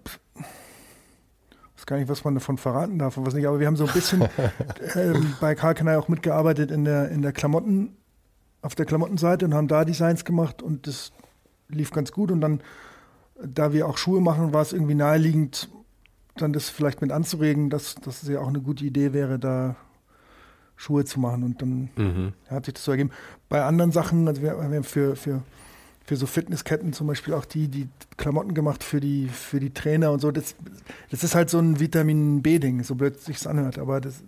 [1.90, 3.94] gar nicht, was man davon verraten darf und was nicht, aber wir haben so ein
[3.94, 4.24] bisschen
[4.96, 7.98] ähm, bei Karl Kanai auch mitgearbeitet in der, in der Klamotten,
[8.62, 11.12] auf der Klamottenseite und haben da Designs gemacht und das
[11.68, 12.62] lief ganz gut und dann,
[13.44, 15.70] da wir auch Schuhe machen, war es irgendwie naheliegend,
[16.36, 19.76] dann das vielleicht mit anzuregen, dass, dass es ja auch eine gute Idee wäre, da
[20.76, 22.34] Schuhe zu machen und dann Mhm.
[22.50, 23.12] hat sich das so ergeben.
[23.50, 25.42] Bei anderen Sachen, also wir, wir haben für, für,
[26.10, 27.88] für so Fitnessketten zum Beispiel auch die, die
[28.18, 30.32] Klamotten gemacht für die, für die Trainer und so.
[30.32, 30.56] Das,
[31.12, 34.24] das ist halt so ein Vitamin B-Ding, so blöd sich anhört, aber das,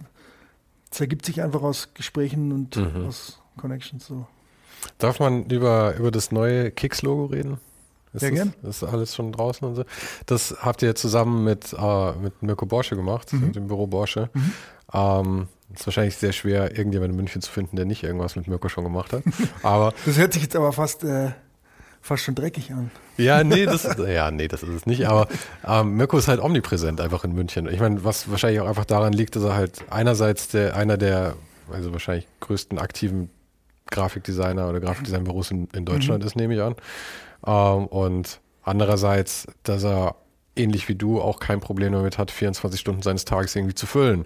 [0.92, 3.08] das ergibt sich einfach aus Gesprächen und Mhm.
[3.08, 4.28] aus Connections so.
[5.00, 7.58] Darf man über, über das neue Kicks-Logo reden?
[8.14, 8.54] Ist Sehr das, gern.
[8.62, 9.84] Ist alles schon draußen und so?
[10.28, 13.40] Das habt ihr zusammen mit, äh, mit Mirko Borsche gemacht, Mhm.
[13.40, 14.30] mit dem Büro Borsche.
[14.36, 14.52] Mhm.
[14.94, 18.70] Ähm, ist wahrscheinlich sehr schwer, irgendjemand in München zu finden, der nicht irgendwas mit Mirko
[18.70, 19.24] schon gemacht hat.
[19.64, 21.32] Aber Das hört sich jetzt aber fast, äh,
[22.02, 22.92] fast schon dreckig an.
[23.18, 25.08] Ja, nee, das, ja, nee, das ist es nicht.
[25.08, 25.28] Aber
[25.66, 27.68] ähm, Mirko ist halt omnipräsent einfach in München.
[27.70, 31.36] Ich meine, was wahrscheinlich auch einfach daran liegt, dass er halt einerseits der, einer der,
[31.72, 33.30] also wahrscheinlich größten aktiven
[33.90, 36.76] Grafikdesigner oder Grafikdesignbüros in, in Deutschland ist, nehme ich an.
[37.46, 40.16] Ähm, und andererseits, dass er
[40.56, 44.26] ähnlich wie du auch kein Problem damit hat, 24 Stunden seines Tages irgendwie zu füllen.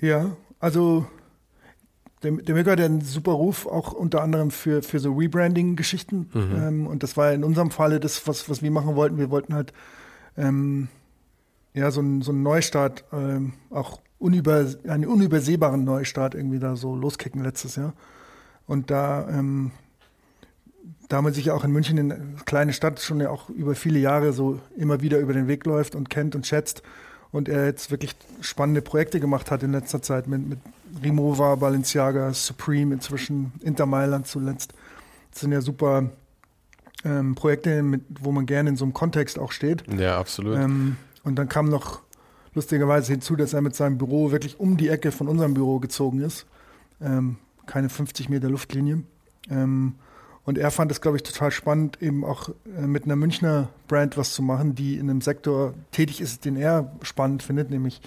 [0.00, 1.06] Ja, also
[2.24, 6.30] der, der Mirko hat ja einen super Ruf, auch unter anderem für, für so Rebranding-Geschichten.
[6.34, 9.18] Ähm, und das war in unserem Falle das, was, was wir machen wollten.
[9.18, 9.72] Wir wollten halt
[10.36, 10.88] ähm,
[11.74, 16.96] ja so einen so einen Neustart, ähm, auch unüber, einen unübersehbaren Neustart irgendwie da so
[16.96, 17.92] loskicken letztes Jahr.
[18.66, 19.70] Und da, ähm,
[21.08, 23.74] da man sich ja auch in München, in eine kleine Stadt, schon ja auch über
[23.74, 26.82] viele Jahre so immer wieder über den Weg läuft und kennt und schätzt
[27.34, 30.60] und er jetzt wirklich spannende Projekte gemacht hat in letzter Zeit mit, mit
[31.02, 34.72] Rimowa, Balenciaga, Supreme, inzwischen Inter Mailand zuletzt.
[35.32, 36.10] Das sind ja super
[37.04, 39.82] ähm, Projekte, mit, wo man gerne in so einem Kontext auch steht.
[39.98, 40.58] Ja, absolut.
[40.58, 42.02] Ähm, und dann kam noch
[42.54, 46.20] lustigerweise hinzu, dass er mit seinem Büro wirklich um die Ecke von unserem Büro gezogen
[46.20, 46.46] ist.
[47.00, 49.02] Ähm, keine 50 Meter Luftlinie.
[49.50, 49.96] Ähm,
[50.44, 54.16] und er fand es, glaube ich, total spannend, eben auch äh, mit einer Münchner Brand
[54.16, 58.00] was zu machen, die in einem Sektor tätig ist, den er spannend findet, nämlich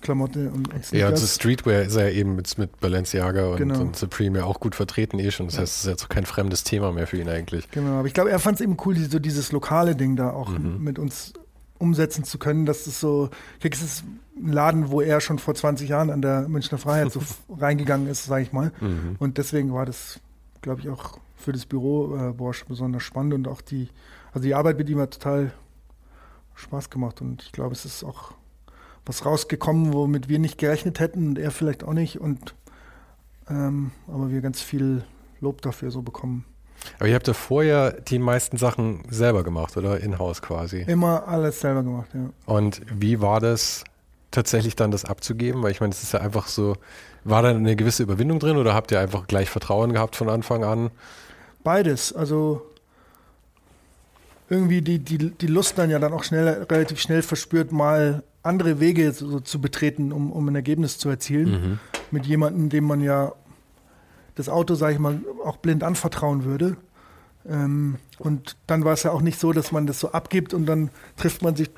[0.00, 3.80] Klamotte und, und Ja, also Streetwear ist er eben mit, mit Balenciaga und, genau.
[3.80, 5.46] und, Supreme ja auch gut vertreten eh schon.
[5.46, 7.70] Das heißt, es ist jetzt so kein fremdes Thema mehr für ihn eigentlich.
[7.70, 10.50] Genau, aber ich glaube, er fand es eben cool, so dieses lokale Ding da auch
[10.50, 10.82] mhm.
[10.82, 11.32] mit uns
[11.78, 13.30] umsetzen zu können, dass es so,
[13.60, 14.04] es ist
[14.36, 17.20] ein Laden, wo er schon vor 20 Jahren an der Münchner Freiheit so
[17.58, 18.72] reingegangen ist, sage ich mal.
[18.80, 19.16] Mhm.
[19.18, 20.20] Und deswegen war das,
[20.62, 23.88] glaube ich, auch für das Büro äh, Bosch besonders spannend und auch die,
[24.32, 25.52] also die Arbeit mit ihm hat total
[26.54, 28.32] Spaß gemacht und ich glaube, es ist auch
[29.06, 32.20] was rausgekommen, womit wir nicht gerechnet hätten und er vielleicht auch nicht.
[32.20, 32.54] Und
[33.48, 35.04] ähm, aber wir ganz viel
[35.40, 36.44] Lob dafür so bekommen.
[36.98, 40.00] Aber ihr habt ja vorher die meisten Sachen selber gemacht, oder?
[40.00, 40.82] In-house quasi.
[40.82, 42.30] Immer alles selber gemacht, ja.
[42.46, 43.84] Und wie war das
[44.30, 45.62] tatsächlich dann, das abzugeben?
[45.62, 46.76] Weil ich meine, es ist ja einfach so,
[47.24, 50.64] war da eine gewisse Überwindung drin oder habt ihr einfach gleich Vertrauen gehabt von Anfang
[50.64, 50.90] an?
[51.64, 52.12] Beides.
[52.12, 52.70] Also
[54.48, 58.78] irgendwie die, die, die Lust dann ja dann auch schnell, relativ schnell verspürt, mal andere
[58.78, 61.50] Wege so, zu betreten, um, um ein Ergebnis zu erzielen.
[61.50, 61.78] Mhm.
[62.10, 63.32] Mit jemandem, dem man ja
[64.36, 66.76] das Auto, sage ich mal, auch blind anvertrauen würde.
[67.48, 70.66] Ähm, und dann war es ja auch nicht so, dass man das so abgibt und
[70.66, 71.70] dann trifft man sich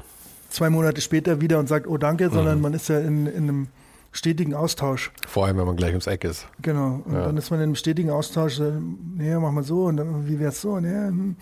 [0.50, 2.34] zwei Monate später wieder und sagt, oh danke, mhm.
[2.34, 3.68] sondern man ist ja in, in einem
[4.16, 5.12] stetigen Austausch.
[5.26, 6.46] Vor allem, wenn man gleich ums Eck ist.
[6.62, 7.02] Genau.
[7.04, 7.24] Und ja.
[7.24, 10.60] dann ist man in einem stetigen Austausch, nee, mach mal so und dann, wie wär's
[10.60, 10.88] so, nee.
[10.88, 11.36] Hm.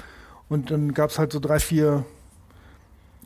[0.48, 2.04] Und dann gab es halt so drei, vier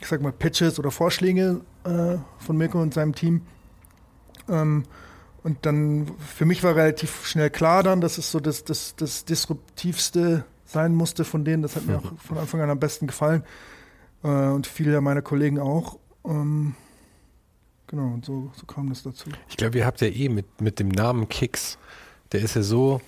[0.01, 3.43] ich sag mal, Pitches oder Vorschläge äh, von Mirko und seinem Team.
[4.49, 4.85] Ähm,
[5.43, 9.25] und dann, für mich war relativ schnell klar dann, dass es so das, das, das
[9.25, 11.63] Disruptivste sein musste von denen.
[11.63, 13.45] Das hat mir auch von Anfang an am besten gefallen.
[14.23, 15.99] Äh, und viele meiner Kollegen auch.
[16.25, 16.75] Ähm,
[17.89, 19.31] genau, und so, so kam das dazu.
[19.49, 21.79] Ich glaube, ihr habt ja eh mit, mit dem Namen Kicks,
[22.33, 23.01] der ist ja so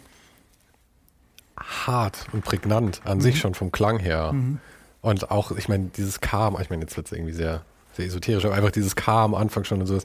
[1.56, 3.22] hart und prägnant an mhm.
[3.22, 4.32] sich schon vom Klang her.
[4.32, 4.58] Mhm.
[5.02, 7.62] Und auch, ich meine, dieses K, ich meine, jetzt wird es irgendwie sehr,
[7.94, 10.04] sehr esoterisch, aber einfach dieses K am Anfang schon und sowas.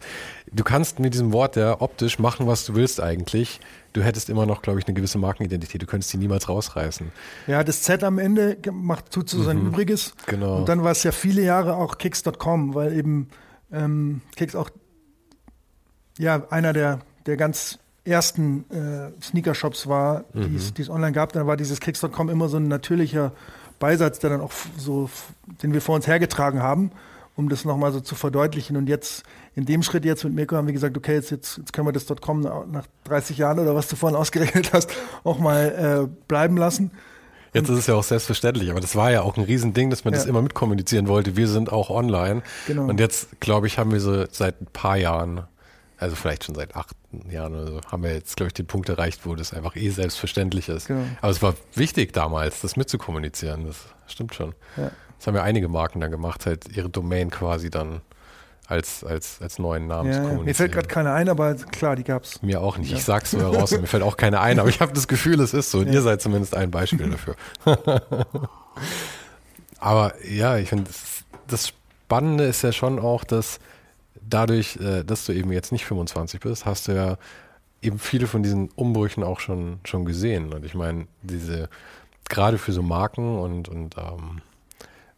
[0.52, 3.60] Du kannst mit diesem Wort ja optisch machen, was du willst eigentlich.
[3.94, 5.82] Du hättest immer noch, glaube ich, eine gewisse Markenidentität.
[5.82, 7.12] Du könntest die niemals rausreißen.
[7.48, 9.68] Ja, das Z am Ende macht, tut so sein mhm.
[9.68, 10.14] Übriges.
[10.28, 10.58] Genau.
[10.60, 13.30] Und dann war es ja viele Jahre auch Kicks.com, weil eben
[13.72, 14.70] ähm, Kicks auch
[16.18, 20.57] ja, einer der, der ganz ersten äh, Sneaker-Shops war, mhm.
[20.78, 21.34] die es online gab.
[21.34, 23.32] Dann war dieses Kicks.com immer so ein natürlicher
[23.80, 25.09] Beisatz, der dann auch so,
[25.63, 26.91] den wir vor uns hergetragen haben,
[27.36, 28.78] um das nochmal so zu verdeutlichen.
[28.78, 29.24] Und jetzt,
[29.55, 31.91] in dem Schritt jetzt mit Mirko haben wir gesagt, okay, jetzt, jetzt, jetzt können wir
[31.91, 34.91] das .com nach 30 Jahren oder was du vorhin ausgerechnet hast,
[35.24, 36.91] auch mal äh, bleiben lassen.
[37.56, 40.14] Jetzt ist es ja auch selbstverständlich, aber das war ja auch ein Riesending, dass man
[40.14, 40.20] ja.
[40.20, 41.36] das immer mitkommunizieren wollte.
[41.36, 42.43] Wir sind auch online.
[42.68, 42.86] Genau.
[42.88, 45.45] Und jetzt, glaube ich, haben wir so seit ein paar Jahren
[45.97, 46.95] also vielleicht schon seit acht
[47.30, 49.89] Jahren oder so, haben wir jetzt, glaube ich, den Punkt erreicht, wo das einfach eh
[49.89, 50.88] selbstverständlich ist.
[50.88, 51.06] Genau.
[51.22, 53.66] Aber es war wichtig damals, das mitzukommunizieren.
[53.66, 53.78] Das
[54.08, 54.53] stimmt schon.
[54.76, 54.91] Ja.
[55.18, 58.01] Das haben ja einige Marken dann gemacht, halt ihre Domain quasi dann
[58.68, 60.45] als, als, als neuen Namen ja, zu kommunizieren.
[60.45, 62.41] Mir fällt gerade keine ein, aber klar, die gab es.
[62.41, 62.91] Mir auch nicht.
[62.91, 62.97] Ja.
[62.97, 65.39] Ich sag's so heraus und mir fällt auch keine ein, aber ich habe das Gefühl,
[65.39, 65.80] es ist so.
[65.80, 65.93] Und ja.
[65.93, 67.36] ihr seid zumindest ein Beispiel dafür.
[69.80, 73.59] aber ja, ich finde, das, das Spannende ist ja schon auch, dass
[74.28, 77.18] dadurch, äh, dass du eben jetzt nicht 25 bist, hast du ja
[77.82, 80.53] eben viele von diesen Umbrüchen auch schon, schon gesehen.
[80.53, 81.70] Und ich meine, diese,
[82.30, 84.41] gerade für so Marken und, und ähm,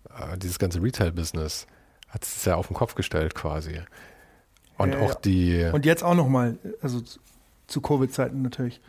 [0.09, 1.67] äh, dieses ganze Retail-Business
[2.10, 3.82] hat es ja auf den Kopf gestellt quasi.
[4.78, 5.20] Und ja, auch ja.
[5.24, 5.70] die.
[5.74, 7.01] Und jetzt auch nochmal, also
[7.68, 8.80] zu Covid-Zeiten natürlich.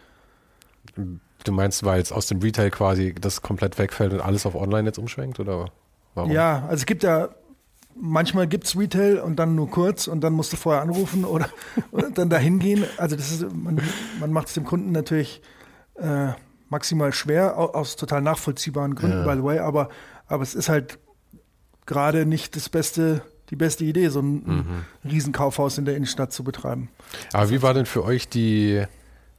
[1.45, 4.89] Du meinst, weil jetzt aus dem Retail quasi das komplett wegfällt und alles auf Online
[4.89, 5.71] jetzt umschwenkt oder
[6.14, 6.31] warum?
[6.31, 7.29] Ja, also es gibt ja
[8.01, 11.49] manchmal gibt es Retail und dann nur kurz und dann musst du vorher anrufen oder,
[11.91, 12.85] oder dann dahin gehen.
[12.97, 13.81] Also das ist, man,
[14.21, 15.43] man macht es dem Kunden natürlich
[15.97, 16.29] äh,
[16.69, 19.33] maximal schwer, aus total nachvollziehbaren Gründen, ja.
[19.33, 19.89] by the way, aber,
[20.27, 20.99] aber es ist halt
[21.89, 24.64] gerade nicht das beste, die beste Idee, so ein, mhm.
[25.05, 26.91] Riesenkaufhaus in der Innenstadt zu betreiben.
[27.32, 28.84] Aber wie war denn für euch die,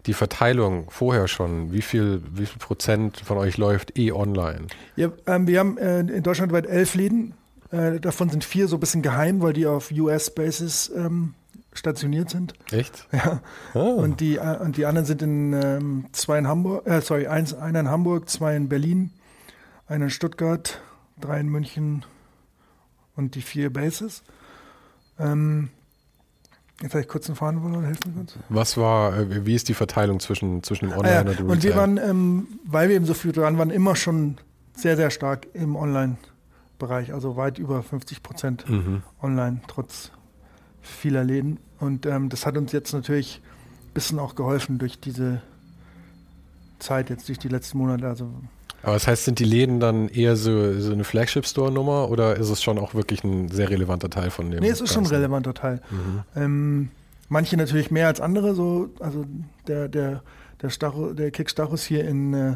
[0.05, 1.71] die Verteilung vorher schon?
[1.71, 4.67] Wie viel, wie viel Prozent von euch läuft eh online?
[4.97, 7.35] Ja, ähm, wir haben äh, in Deutschland weit elf Läden
[7.71, 11.35] äh, davon sind vier so ein bisschen geheim, weil die auf US-Basis ähm,
[11.73, 12.53] stationiert sind.
[12.71, 13.07] Echt?
[13.11, 13.41] Ja.
[13.73, 13.95] Oh.
[13.95, 17.53] Und, die, äh, und die anderen sind in ähm, zwei in Hamburg, äh, sorry, eins,
[17.53, 19.11] einer in Hamburg, zwei in Berlin,
[19.87, 20.81] einer in Stuttgart,
[21.19, 22.05] drei in München
[23.19, 24.23] und die vier Bases.
[25.19, 25.69] Ähm,
[26.81, 28.35] Jetzt habe ich kurz einen Faden verloren, helfen mir kurz.
[28.47, 31.29] Was war, äh, wie ist die Verteilung zwischen, zwischen dem Online ah, ja.
[31.29, 31.49] und dem?
[31.49, 34.37] Und wir waren, ähm, weil wir eben so viel dran waren, immer schon
[34.73, 36.15] sehr, sehr stark im Online.
[36.77, 39.03] Bereich, also weit über 50 Prozent mhm.
[39.21, 40.11] online, trotz
[40.81, 41.59] vieler Läden.
[41.81, 43.41] Und ähm, das hat uns jetzt natürlich
[43.89, 45.41] ein bisschen auch geholfen durch diese
[46.79, 48.07] Zeit, jetzt durch die letzten Monate.
[48.07, 48.31] Also
[48.83, 52.63] aber das heißt, sind die Läden dann eher so, so eine Flagship-Store-Nummer oder ist es
[52.63, 54.61] schon auch wirklich ein sehr relevanter Teil von dem?
[54.61, 55.81] Nee, es ist schon ein relevanter Teil.
[55.89, 56.23] Mhm.
[56.35, 56.91] Ähm,
[57.27, 59.25] manche natürlich mehr als andere, so, also
[59.67, 60.23] der, der,
[60.61, 62.55] der, Stacho, der Kick Stachus hier in, äh,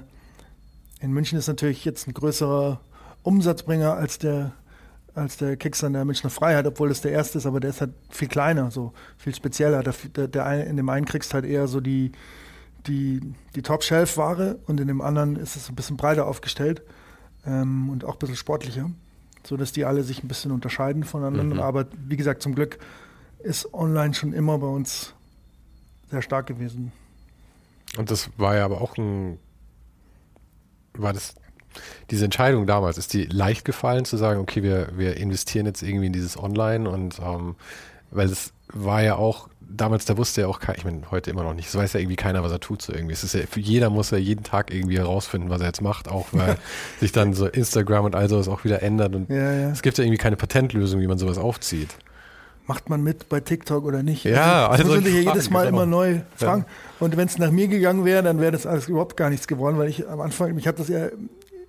[1.02, 2.80] in München ist natürlich jetzt ein größerer
[3.24, 4.54] Umsatzbringer als der
[5.16, 7.82] als der Kicks an der Münchner Freiheit, obwohl es der erste ist, aber der ist
[7.82, 9.84] halt viel kleiner, so viel spezieller.
[9.84, 12.12] Der, der, der in dem einen kriegst halt eher so die,
[12.88, 13.22] die,
[13.56, 16.82] die Top-Shelf-Ware und in dem anderen ist es ein bisschen breiter aufgestellt
[17.46, 18.90] ähm, und auch ein bisschen sportlicher,
[19.46, 21.56] sodass die alle sich ein bisschen unterscheiden voneinander.
[21.56, 21.62] Mhm.
[21.62, 22.80] Aber wie gesagt, zum Glück
[23.40, 25.14] ist online schon immer bei uns
[26.10, 26.92] sehr stark gewesen.
[27.98, 29.40] Und das war ja aber auch ein,
[30.94, 31.36] war das
[32.12, 36.08] diese Entscheidung damals, ist die leicht gefallen zu sagen, okay, wir, wir investieren jetzt irgendwie
[36.08, 37.56] in dieses Online und ähm,
[38.12, 41.44] weil es war ja auch, damals, da wusste ja auch keiner, ich meine, heute immer
[41.44, 43.14] noch nicht, es weiß ja irgendwie keiner, was er tut so irgendwie.
[43.14, 46.28] Es ist ja, jeder muss ja jeden Tag irgendwie herausfinden, was er jetzt macht, auch
[46.32, 46.58] weil
[47.00, 49.70] sich dann so Instagram und all sowas auch wieder ändert und ja, ja.
[49.70, 51.90] es gibt ja irgendwie keine Patentlösung, wie man sowas aufzieht.
[52.66, 54.24] Macht man mit bei TikTok oder nicht?
[54.24, 56.62] Ja, also, also muss ich jedes Mal immer neu fragen.
[56.62, 57.06] Ja.
[57.06, 59.78] Und wenn es nach mir gegangen wäre, dann wäre das alles überhaupt gar nichts geworden,
[59.78, 61.10] weil ich am Anfang, ich habe das ja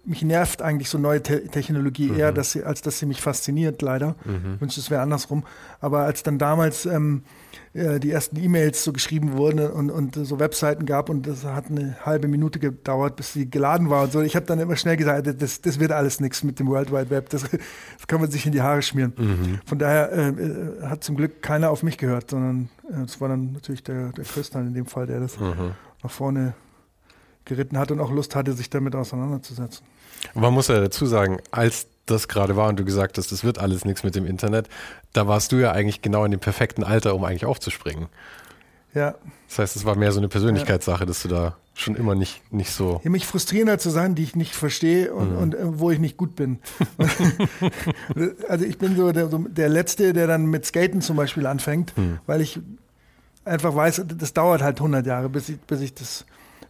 [0.05, 2.19] mich nervt eigentlich so neue Te Technologie mhm.
[2.19, 4.17] eher, dass sie, als dass sie mich fasziniert, leider.
[4.25, 4.55] Mhm.
[4.55, 5.45] Ich wünschte, es wäre andersrum.
[5.81, 7.23] Aber als dann damals ähm,
[7.73, 11.67] äh, die ersten E-Mails so geschrieben wurden und, und so Webseiten gab und das hat
[11.69, 14.97] eine halbe Minute gedauert, bis sie geladen war und so, ich habe dann immer schnell
[14.97, 18.31] gesagt, das, das wird alles nichts mit dem World Wide Web, das, das kann man
[18.31, 19.13] sich in die Haare schmieren.
[19.17, 19.61] Mhm.
[19.67, 22.69] Von daher äh, äh hat zum Glück keiner auf mich gehört, sondern
[23.05, 25.73] es äh, war dann natürlich der, der Christian in dem Fall, der das mhm.
[26.03, 26.55] nach vorne
[27.45, 29.87] geritten hat und auch Lust hatte, sich damit auseinanderzusetzen.
[30.35, 33.59] Man muss ja dazu sagen, als das gerade war und du gesagt hast, das wird
[33.59, 34.69] alles nichts mit dem Internet,
[35.13, 38.09] da warst du ja eigentlich genau in dem perfekten Alter, um eigentlich aufzuspringen.
[38.95, 39.15] Ja.
[39.49, 42.71] Das heißt, es war mehr so eine Persönlichkeitssache, dass du da schon immer nicht, nicht
[42.71, 43.01] so.
[43.03, 45.39] Ja, mich frustrierender zu sein, die ich nicht verstehe und, mhm.
[45.39, 46.61] und äh, wo ich nicht gut bin.
[48.49, 51.97] also ich bin so der, so der, Letzte, der dann mit Skaten zum Beispiel anfängt,
[51.99, 52.21] mhm.
[52.27, 52.61] weil ich
[53.45, 56.25] einfach weiß, das dauert halt 100 Jahre, bis ich, bis ich das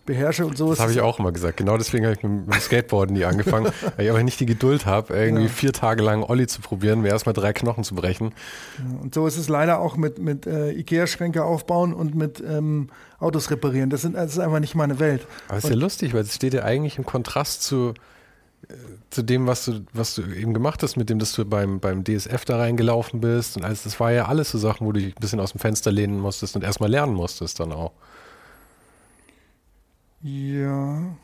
[0.05, 0.71] beherrsche und so.
[0.71, 1.57] Das habe ich auch immer gesagt.
[1.57, 4.87] Genau deswegen habe ich mit, dem Skateboarden nie angefangen, weil ich aber nicht die Geduld
[4.87, 5.49] habe, irgendwie ja.
[5.49, 8.33] vier Tage lang Olli zu probieren, mir erstmal drei Knochen zu brechen.
[8.79, 12.89] Ja, und so ist es leider auch mit, mit äh, Ikea-Schränke aufbauen und mit ähm,
[13.19, 13.91] Autos reparieren.
[13.91, 15.27] Das, sind, das ist einfach nicht meine Welt.
[15.49, 17.95] Aber es ist ja lustig, weil es steht ja eigentlich im Kontrast zu,
[18.69, 18.75] äh,
[19.11, 22.05] zu dem, was du, was du eben gemacht hast, mit dem, dass du beim, beim
[22.05, 23.57] DSF da reingelaufen bist.
[23.57, 25.61] Und alles, das war ja alles so Sachen, wo du dich ein bisschen aus dem
[25.61, 27.93] Fenster lehnen musstest und erstmal lernen musstest dann auch.
[30.25, 31.17] Ja.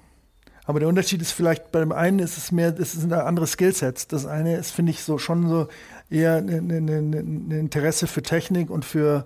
[0.66, 4.06] Aber der Unterschied ist vielleicht, bei dem einen ist es mehr, es sind andere Skillsets.
[4.06, 5.68] Das eine ist, finde ich, so schon so
[6.10, 9.24] eher ein ne, ne, ne, ne, Interesse für Technik und für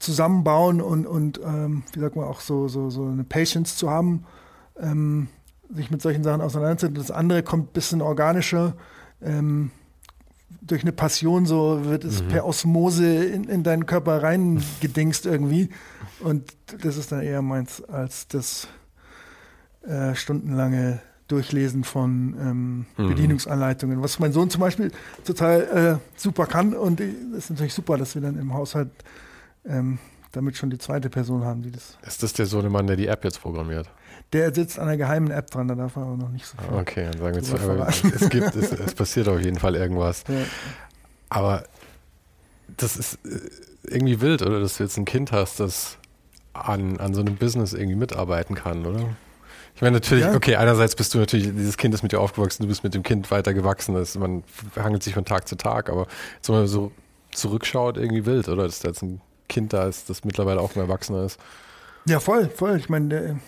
[0.00, 4.24] Zusammenbauen und, und ähm, wie sagt man, auch so, so, so eine Patience zu haben,
[4.78, 5.28] ähm,
[5.72, 6.96] sich mit solchen Sachen auseinanderzusetzen.
[6.96, 8.74] Das andere kommt ein bisschen organischer.
[9.22, 9.70] Ähm,
[10.60, 12.28] durch eine Passion so wird es mhm.
[12.28, 15.68] per Osmose in, in deinen Körper reingedingst irgendwie.
[16.20, 16.52] Und
[16.82, 18.66] das ist dann eher meins als das
[19.86, 23.08] äh, stundenlange Durchlesen von ähm, mhm.
[23.08, 24.90] Bedienungsanleitungen, was mein Sohn zum Beispiel
[25.24, 26.74] total äh, super kann.
[26.74, 28.90] Und es ist natürlich super, dass wir dann im Haushalt
[29.64, 29.98] ähm,
[30.32, 31.96] damit schon die zweite Person haben, die das.
[32.06, 33.88] Ist das der Sohnemann, der die App jetzt programmiert?
[34.32, 36.78] Der sitzt an einer geheimen App dran, da darf er aber noch nicht so viel.
[36.78, 40.24] Okay, dann sagen wir aber es gibt, es, es, passiert auf jeden Fall irgendwas.
[40.28, 40.34] Ja.
[41.28, 41.64] Aber
[42.76, 43.40] das ist äh,
[43.84, 44.60] irgendwie wild, oder?
[44.60, 45.98] Dass du jetzt ein Kind hast, das
[46.54, 49.16] an, an so einem Business irgendwie mitarbeiten kann, oder?
[49.74, 50.34] Ich meine, natürlich, ja.
[50.34, 53.02] okay, einerseits bist du natürlich, dieses Kind ist mit dir aufgewachsen, du bist mit dem
[53.02, 54.44] Kind weitergewachsen, das, man
[54.76, 56.06] hangelt sich von Tag zu Tag, aber
[56.36, 56.92] jetzt mal so
[57.32, 58.64] zurückschaut, irgendwie wild, oder?
[58.64, 61.40] Dass da jetzt ein Kind da ist, das mittlerweile auch ein Erwachsener ist.
[62.06, 62.76] Ja, voll, voll.
[62.76, 63.40] Ich meine,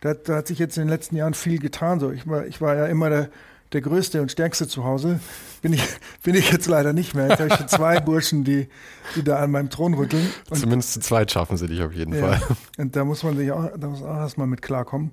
[0.00, 1.98] da, da, hat sich jetzt in den letzten Jahren viel getan.
[1.98, 2.10] So.
[2.10, 3.30] Ich, war, ich war ja immer der,
[3.72, 5.18] der Größte und Stärkste zu Hause.
[5.62, 5.82] Bin ich,
[6.22, 7.28] bin ich jetzt leider nicht mehr.
[7.28, 8.68] Jetzt habe ich schon zwei Burschen, die,
[9.16, 10.30] die da an meinem Thron rütteln.
[10.50, 12.56] Und, Zumindest zu zweit schaffen sie dich auf jeden ja, Fall.
[12.78, 15.10] Und da muss man sich auch, da muss auch erstmal mit klarkommen.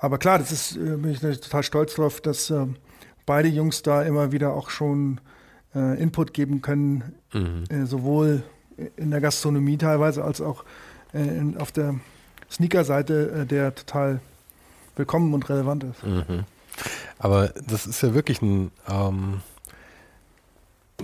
[0.00, 2.66] Aber klar, das ist, äh, bin ich total stolz drauf, dass äh,
[3.26, 5.20] beide Jungs da immer wieder auch schon
[5.74, 7.64] äh, Input geben können, mhm.
[7.68, 8.42] äh, sowohl
[8.96, 10.64] in der Gastronomie teilweise als auch
[11.12, 11.96] in, auf der
[12.50, 14.20] Sneaker-Seite, der total
[14.96, 16.02] willkommen und relevant ist.
[16.02, 16.44] Mhm.
[17.18, 19.42] Aber das ist ja wirklich ein, ähm,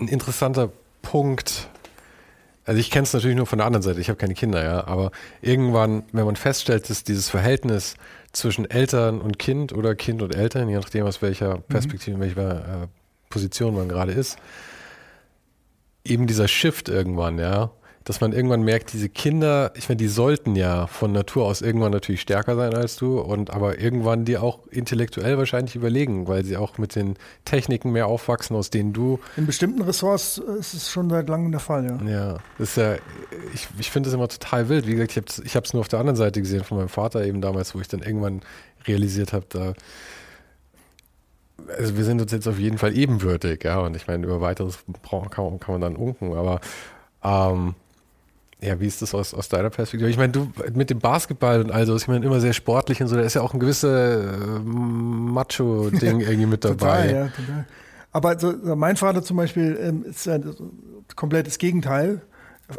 [0.01, 0.71] ein interessanter
[1.03, 1.69] Punkt.
[2.65, 4.87] Also ich kenne es natürlich nur von der anderen Seite, ich habe keine Kinder, ja,
[4.87, 5.11] aber
[5.43, 7.97] irgendwann, wenn man feststellt, dass dieses Verhältnis
[8.37, 11.63] zwischen Eltern und Kind oder Kind und Eltern, je nachdem, aus welcher mhm.
[11.63, 12.23] Perspektive, mhm.
[12.23, 12.87] in welcher äh,
[13.31, 14.37] Position man gerade ist,
[16.05, 17.71] eben dieser Shift irgendwann, ja,
[18.07, 21.91] dass man irgendwann merkt, diese Kinder, ich meine, die sollten ja von Natur aus irgendwann
[21.91, 26.57] natürlich stärker sein als du und aber irgendwann die auch intellektuell wahrscheinlich überlegen, weil sie
[26.57, 29.19] auch mit den Techniken mehr aufwachsen, aus denen du.
[29.37, 32.09] In bestimmten Ressorts ist es schon seit langem der Fall, ja.
[32.09, 32.95] Ja, das ist ja,
[33.53, 34.87] ich, ich finde das immer total wild.
[34.87, 37.41] Wie gesagt, ich habe es nur auf der anderen Seite gesehen von meinem Vater eben
[37.41, 38.41] damals, wo ich dann irgendwann
[38.87, 39.73] realisiert habe, da
[41.77, 44.85] also wir sind uns jetzt auf jeden Fall ebenwürdig, ja, und ich meine, über weiteres
[45.11, 46.61] kann, kann man dann unken, aber
[47.25, 47.75] ähm,
[48.61, 50.09] ja, wie ist das aus, aus deiner Perspektive?
[50.09, 53.17] Ich meine, du mit dem Basketball und also, ich meine, immer sehr sportlich und so,
[53.17, 57.09] da ist ja auch ein gewisses äh, Macho-Ding irgendwie mit dabei.
[57.09, 57.67] total, ja, total.
[58.13, 60.55] Aber so, mein Vater zum Beispiel ähm, ist ein
[61.17, 62.23] komplettes Gegenteil.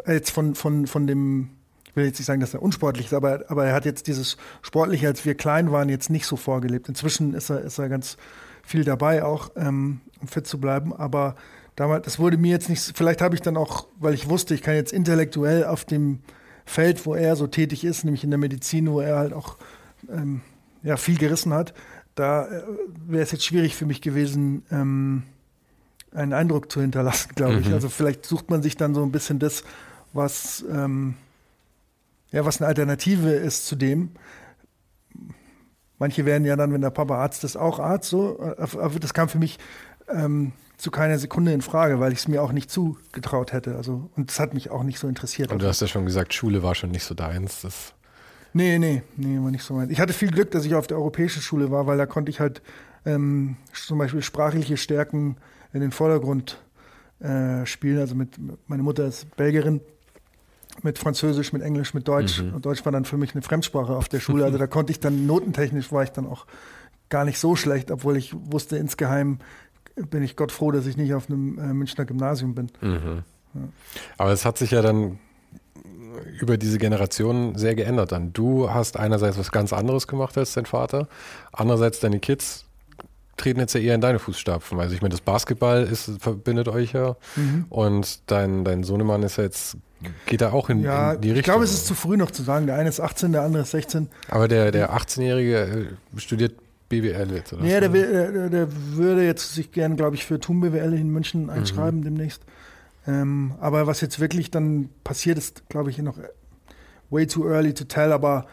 [0.08, 1.52] Jetzt von, von, von dem,
[1.86, 4.38] ich will jetzt nicht sagen, dass er unsportlich ist, aber, aber er hat jetzt dieses
[4.64, 6.90] Sportliche, als wir klein waren, jetzt nicht so vorgelebt.
[6.90, 8.18] Inzwischen ist er, ist er ganz
[8.64, 10.92] viel dabei, auch ähm, um fit zu bleiben.
[10.92, 11.36] Aber
[11.78, 14.62] damals, das wurde mir jetzt nicht, vielleicht habe ich dann auch, weil ich wusste, ich
[14.62, 16.20] kann jetzt intellektuell auf dem
[16.66, 19.56] Feld, wo er so tätig ist, nämlich in der Medizin, wo er halt auch
[20.12, 20.42] ähm,
[20.84, 21.74] ja, viel gerissen hat,
[22.16, 22.64] da äh,
[23.06, 25.24] wäre es jetzt schwierig für mich gewesen, ähm,
[26.12, 27.62] einen Eindruck zu hinterlassen, glaube mhm.
[27.62, 27.72] ich.
[27.72, 29.64] Also vielleicht sucht man sich dann so ein bisschen das,
[30.14, 31.14] was, ähm,
[32.32, 34.12] ja, was eine Alternative ist zu dem.
[36.00, 38.10] Manche werden ja dann, wenn der Papa Arzt ist, auch Arzt.
[38.10, 38.40] So.
[38.40, 39.58] Aber das kam für mich
[40.10, 43.76] ähm, zu keiner Sekunde in Frage, weil ich es mir auch nicht zugetraut hätte.
[43.76, 45.52] Also, und es hat mich auch nicht so interessiert.
[45.52, 47.62] Und du hast ja schon gesagt, Schule war schon nicht so deins.
[47.62, 47.94] Das
[48.54, 49.92] nee, nee, nee, war nicht so meins.
[49.92, 52.40] Ich hatte viel Glück, dass ich auf der europäischen Schule war, weil da konnte ich
[52.40, 52.62] halt
[53.06, 55.38] ähm, zum Beispiel sprachliche Stärken
[55.74, 56.62] in den Vordergrund
[57.20, 57.98] äh, spielen.
[58.00, 58.36] Also mit,
[58.68, 59.82] meine Mutter ist Belgierin
[60.84, 62.42] mit Französisch, mit Englisch, mit Deutsch.
[62.42, 62.54] Mhm.
[62.54, 64.46] Und Deutsch war dann für mich eine Fremdsprache auf der Schule.
[64.46, 66.46] Also da konnte ich dann notentechnisch war ich dann auch
[67.10, 69.40] gar nicht so schlecht, obwohl ich wusste insgeheim,
[70.10, 72.72] bin ich Gott froh, dass ich nicht auf einem äh, Münchner Gymnasium bin.
[72.82, 73.24] Mhm.
[73.54, 73.62] Ja.
[74.18, 75.20] Aber es hat sich ja dann
[76.40, 78.34] über diese Generationen sehr geändert dann.
[78.34, 81.08] Du hast einerseits was ganz anderes gemacht als dein Vater,
[81.52, 82.66] andererseits deine Kids
[83.38, 84.80] treten jetzt ja eher in deine Fußstapfen.
[84.80, 87.66] Also ich meine, das Basketball ist, verbindet euch ja mhm.
[87.70, 89.78] und dein, dein Sohnemann ist ja jetzt,
[90.26, 91.40] geht da auch in, ja, in die Richtung.
[91.40, 92.66] Ich glaube, es ist zu früh noch zu sagen.
[92.66, 94.10] Der eine ist 18, der andere ist 16.
[94.30, 96.56] Aber der, der 18-Jährige äh, studiert
[96.90, 97.66] BWL jetzt, oder?
[97.66, 101.44] Ja, der, der, der, würde jetzt sich gerne, glaube ich, für TUM BWL in München
[101.44, 101.50] mhm.
[101.50, 102.04] einschreiben mhm.
[102.04, 102.44] demnächst.
[103.08, 106.18] Ähm, aber was jetzt wirklich dann passiert, ist, glaube ich, noch
[107.10, 108.12] way too early to tell.
[108.12, 108.48] Aber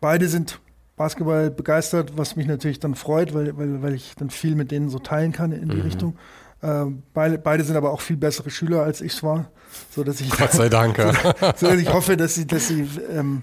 [0.00, 0.60] beide sind
[0.96, 4.88] Basketball begeistert, was mich natürlich dann freut, weil, weil, weil ich dann viel mit denen
[4.88, 5.82] so teilen kann in die mhm.
[5.82, 6.18] Richtung.
[6.60, 9.50] Äh, beide, beide sind aber auch viel bessere Schüler, als ich es war.
[9.90, 10.96] So, dass ich, Gott sei Dank.
[10.96, 11.12] so,
[11.56, 13.42] so, dass ich hoffe, dass sie, dass sie ähm,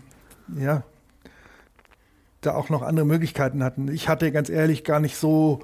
[0.57, 0.83] ja,
[2.45, 3.87] da auch noch andere Möglichkeiten hatten.
[3.89, 5.59] Ich hatte ganz ehrlich gar nicht so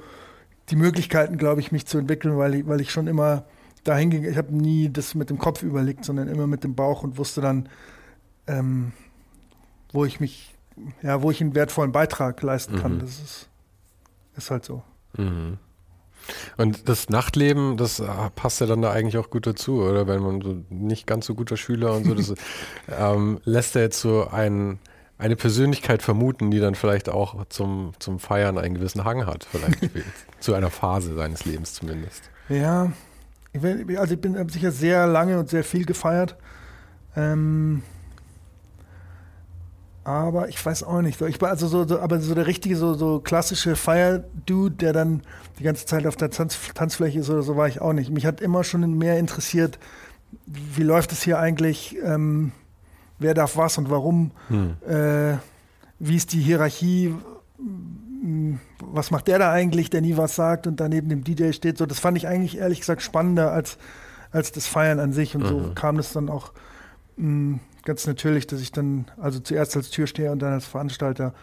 [0.69, 3.45] die Möglichkeiten, glaube ich, mich zu entwickeln, weil ich, weil ich schon immer
[3.83, 4.23] dahin ging.
[4.23, 7.41] Ich habe nie das mit dem Kopf überlegt, sondern immer mit dem Bauch und wusste
[7.41, 7.67] dann,
[8.47, 8.93] ähm,
[9.91, 10.51] wo ich mich
[11.01, 12.95] ja, wo ich einen wertvollen Beitrag leisten kann.
[12.95, 12.99] Mhm.
[12.99, 13.49] Das ist,
[14.37, 14.83] ist halt so.
[15.17, 15.57] Mhm.
[16.55, 18.05] Und das Nachtleben, das äh,
[18.35, 20.07] passt ja dann da eigentlich auch gut dazu, oder?
[20.07, 22.33] Wenn man so nicht ganz so guter Schüler und so, das
[22.87, 24.79] ähm, lässt er jetzt so ein,
[25.21, 29.77] eine Persönlichkeit vermuten, die dann vielleicht auch zum, zum Feiern einen gewissen Hang hat, vielleicht
[30.39, 32.23] zu einer Phase seines Lebens zumindest.
[32.49, 32.91] Ja,
[33.53, 36.35] ich bin, also ich bin sicher sehr lange und sehr viel gefeiert.
[37.15, 37.83] Ähm,
[40.03, 41.21] aber ich weiß auch nicht.
[41.21, 45.21] Ich war also so, so aber so der richtige, so, so klassische Fire-Dude, der dann
[45.59, 48.09] die ganze Zeit auf der Tanz, Tanzfläche ist oder so, war ich auch nicht.
[48.09, 49.77] Mich hat immer schon mehr interessiert,
[50.47, 52.53] wie läuft es hier eigentlich, ähm,
[53.21, 54.75] wer darf was und warum, hm.
[54.87, 55.37] äh,
[55.99, 57.13] wie ist die Hierarchie,
[58.79, 61.77] was macht der da eigentlich, der nie was sagt und daneben dem DJ steht.
[61.77, 63.77] So, das fand ich eigentlich ehrlich gesagt spannender als,
[64.31, 65.35] als das Feiern an sich.
[65.35, 65.47] Und mhm.
[65.47, 66.51] so kam es dann auch.
[67.17, 71.33] Mh, ganz natürlich, dass ich dann, also zuerst als Türsteher und dann als Veranstalter,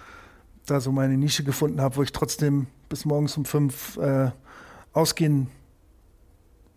[0.66, 4.30] da so meine Nische gefunden habe, wo ich trotzdem bis morgens um fünf äh,
[4.92, 5.48] ausgehen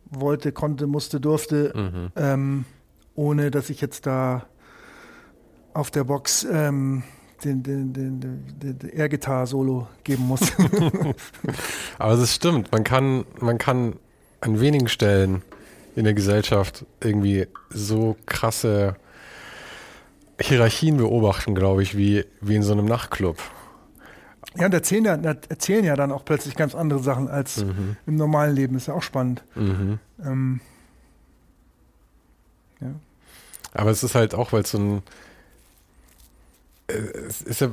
[0.09, 2.11] wollte, konnte, musste, durfte, mhm.
[2.15, 2.65] ähm,
[3.15, 4.45] ohne dass ich jetzt da
[5.73, 7.03] auf der Box ähm,
[7.43, 10.41] den, den, den, den, Air-Gitarre-Solo geben muss.
[11.97, 13.95] Aber es stimmt, man kann, man kann
[14.41, 15.41] an wenigen Stellen
[15.95, 18.95] in der Gesellschaft irgendwie so krasse
[20.39, 23.37] Hierarchien beobachten, glaube ich, wie, wie in so einem Nachtclub.
[24.57, 27.95] Ja, und erzählen ja, erzählen ja dann auch plötzlich ganz andere Sachen als mhm.
[28.05, 28.75] im normalen Leben.
[28.75, 29.43] ist ja auch spannend.
[29.55, 29.99] Mhm.
[30.23, 30.59] Ähm,
[32.81, 32.89] ja.
[33.73, 35.03] Aber es ist halt auch, weil es so ein.
[37.27, 37.69] Es ist ja.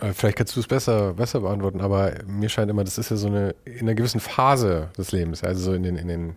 [0.00, 3.16] Äh, vielleicht kannst du es besser, besser beantworten, aber mir scheint immer, das ist ja
[3.16, 6.36] so eine in einer gewissen Phase des Lebens, also so in den, in den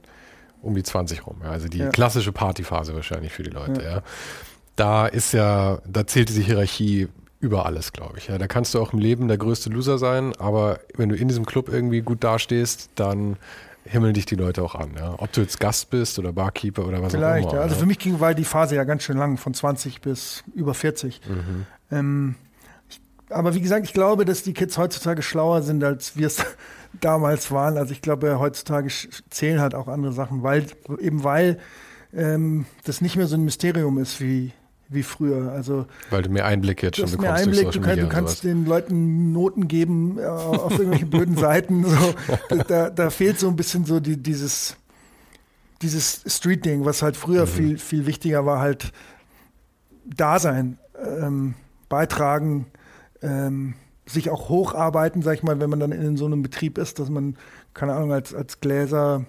[0.61, 1.38] um die 20 rum.
[1.43, 1.52] Ja.
[1.52, 1.89] Also die ja.
[1.89, 3.84] klassische Partyphase wahrscheinlich für die Leute.
[3.84, 4.02] Ja.
[4.76, 7.07] Da ist ja, da zählt diese Hierarchie
[7.39, 8.27] über alles, glaube ich.
[8.27, 11.27] Ja, da kannst du auch im Leben der größte Loser sein, aber wenn du in
[11.27, 13.38] diesem Club irgendwie gut dastehst, dann
[13.85, 14.95] himmeln dich die Leute auch an.
[14.97, 15.14] Ja?
[15.19, 17.60] Ob du jetzt Gast bist oder Barkeeper oder was Vielleicht, auch immer.
[17.60, 17.64] Ja.
[17.64, 20.73] Also für mich ging war die Phase ja ganz schön lang, von 20 bis über
[20.73, 21.22] 40.
[21.27, 21.68] Mhm.
[21.91, 22.36] Ähm,
[22.90, 22.99] ich,
[23.30, 26.44] aber wie gesagt, ich glaube, dass die Kids heutzutage schlauer sind, als wir es
[27.02, 27.78] damals waren.
[27.78, 28.90] Also ich glaube, heutzutage
[29.30, 30.66] zählen halt auch andere Sachen, weil
[30.99, 31.60] eben weil
[32.14, 34.52] ähm, das nicht mehr so ein Mysterium ist wie
[34.88, 35.52] wie früher.
[35.52, 37.22] Also weil du mehr Einblick jetzt schon bekommst.
[37.22, 41.84] Mehr Einblick, du, kann, du kannst den Leuten Noten geben äh, auf irgendwelche blöden Seiten.
[41.84, 42.16] So.
[42.68, 44.78] Da, da, fehlt so ein bisschen so die, dieses
[45.82, 47.49] dieses Street-Ding, was halt früher mhm.
[47.49, 48.91] viel viel wichtiger war, halt
[50.06, 51.56] da sein, ähm,
[51.90, 52.68] beitragen.
[53.22, 53.76] Ähm,
[54.06, 57.10] sich auch hocharbeiten, sag ich mal, wenn man dann in so einem Betrieb ist, dass
[57.10, 57.38] man,
[57.74, 59.26] keine Ahnung, als, als Gläser,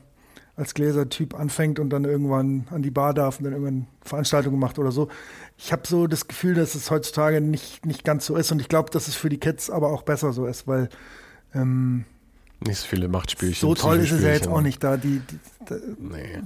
[0.54, 4.78] als Gläsertyp anfängt und dann irgendwann an die Bar darf und dann irgendwann Veranstaltungen macht
[4.78, 5.08] oder so.
[5.56, 8.68] Ich habe so das Gefühl, dass es heutzutage nicht, nicht ganz so ist und ich
[8.68, 10.88] glaube, dass es für die Kids aber auch besser so ist, weil
[11.54, 12.04] ähm,
[12.60, 13.60] nicht so viele Machtspielchen.
[13.60, 16.42] So toll ist es ja jetzt auch nicht da, die, die, nee.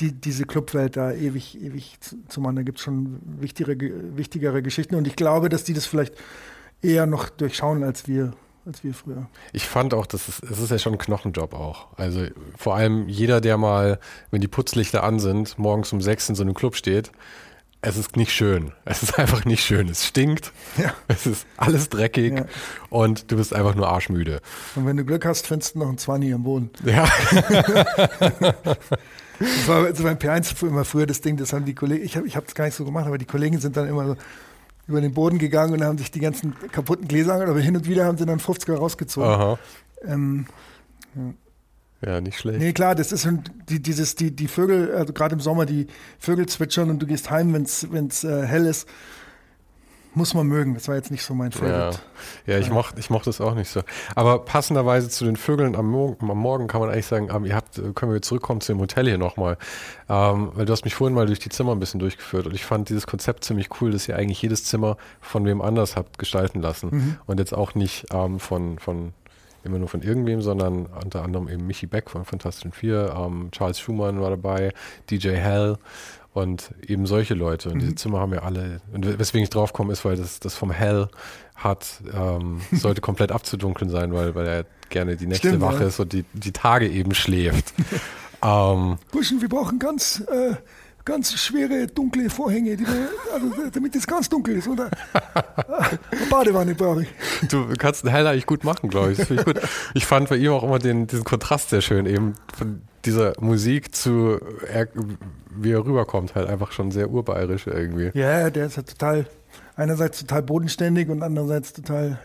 [0.00, 2.56] Die diese Clubwelt da ewig, ewig zu, zu machen.
[2.56, 3.76] Da gibt es schon wichtigere,
[4.16, 6.14] wichtigere Geschichten und ich glaube, dass die das vielleicht
[6.82, 8.32] eher noch durchschauen als wir
[8.64, 9.26] als wir früher.
[9.52, 11.88] Ich fand auch, das ist, das ist ja schon ein Knochenjob auch.
[11.96, 13.98] Also vor allem jeder, der mal,
[14.30, 17.10] wenn die Putzlichter an sind, morgens um sechs in so einem Club steht,
[17.84, 18.70] es ist nicht schön.
[18.84, 19.88] Es ist einfach nicht schön.
[19.88, 20.52] Es stinkt.
[20.76, 20.94] Ja.
[21.08, 22.44] Es ist alles dreckig ja.
[22.90, 24.40] und du bist einfach nur arschmüde.
[24.76, 26.70] Und wenn du Glück hast, findest du noch einen Zwanni am Boden.
[26.84, 27.08] Ja.
[29.42, 32.26] das war also beim P1 immer früher das Ding, das haben die Kollegen, ich habe
[32.26, 34.16] es ich gar nicht so gemacht, aber die Kollegen sind dann immer so,
[34.88, 37.88] über den Boden gegangen und haben sich die ganzen kaputten Gläser angehört, aber hin und
[37.88, 39.28] wieder haben sie dann 50er rausgezogen.
[39.28, 39.58] Aha.
[40.04, 40.46] Ähm,
[42.02, 42.12] ja.
[42.12, 42.20] ja.
[42.20, 42.58] nicht schlecht.
[42.58, 43.28] Nee, klar, das ist
[43.68, 45.86] die, dieses, die, die Vögel, also gerade im Sommer, die
[46.18, 47.62] Vögel zwitschern und du gehst heim, wenn
[48.06, 48.88] es äh, hell ist
[50.14, 50.74] muss man mögen.
[50.74, 51.98] Das war jetzt nicht so mein Favorite.
[52.46, 53.82] Ja, ja ich, mochte, ich mochte das auch nicht so.
[54.14, 57.54] Aber passenderweise zu den Vögeln am Morgen, am Morgen kann man eigentlich sagen, ähm, ihr
[57.54, 59.56] habt, äh, können wir zurückkommen zu dem Hotel hier nochmal.
[60.08, 62.64] Ähm, weil du hast mich vorhin mal durch die Zimmer ein bisschen durchgeführt und ich
[62.64, 66.60] fand dieses Konzept ziemlich cool, dass ihr eigentlich jedes Zimmer von wem anders habt gestalten
[66.60, 66.88] lassen.
[66.90, 67.18] Mhm.
[67.26, 69.12] Und jetzt auch nicht ähm, von, von
[69.64, 73.78] immer nur von irgendwem, sondern unter anderem eben Michi Beck von Fantastischen Vier, ähm, Charles
[73.78, 74.72] Schumann war dabei,
[75.10, 75.78] DJ Hell
[76.32, 77.68] und eben solche Leute.
[77.68, 77.80] Und mhm.
[77.80, 78.80] diese Zimmer haben ja alle.
[78.92, 81.08] Und weswegen ich drauf komme, ist, weil das, das vom Hell
[81.54, 85.86] hat, ähm, sollte komplett abzudunkeln sein, weil, weil er gerne die Nächte Stimmt, wach ja.
[85.86, 87.74] ist und die, die Tage eben schläft.
[88.42, 90.54] ähm, Burschen, wir brauchen ganz, äh,
[91.04, 94.68] ganz schwere, dunkle Vorhänge, die wir, also, damit es ganz dunkel ist.
[94.68, 94.90] Oder?
[95.34, 97.08] Eine Badewanne brauche ich.
[97.48, 99.18] Du kannst einen Hell eigentlich gut machen, glaube ich.
[99.18, 99.44] ich.
[99.44, 99.60] gut.
[99.94, 103.94] Ich fand bei ihm auch immer den, diesen Kontrast sehr schön, eben von dieser Musik
[103.94, 104.38] zu,
[104.68, 104.88] er,
[105.56, 108.10] wie er rüberkommt, halt einfach schon sehr urbayerisch irgendwie.
[108.18, 109.26] Ja, der ist ja total,
[109.76, 112.18] einerseits total bodenständig und andererseits total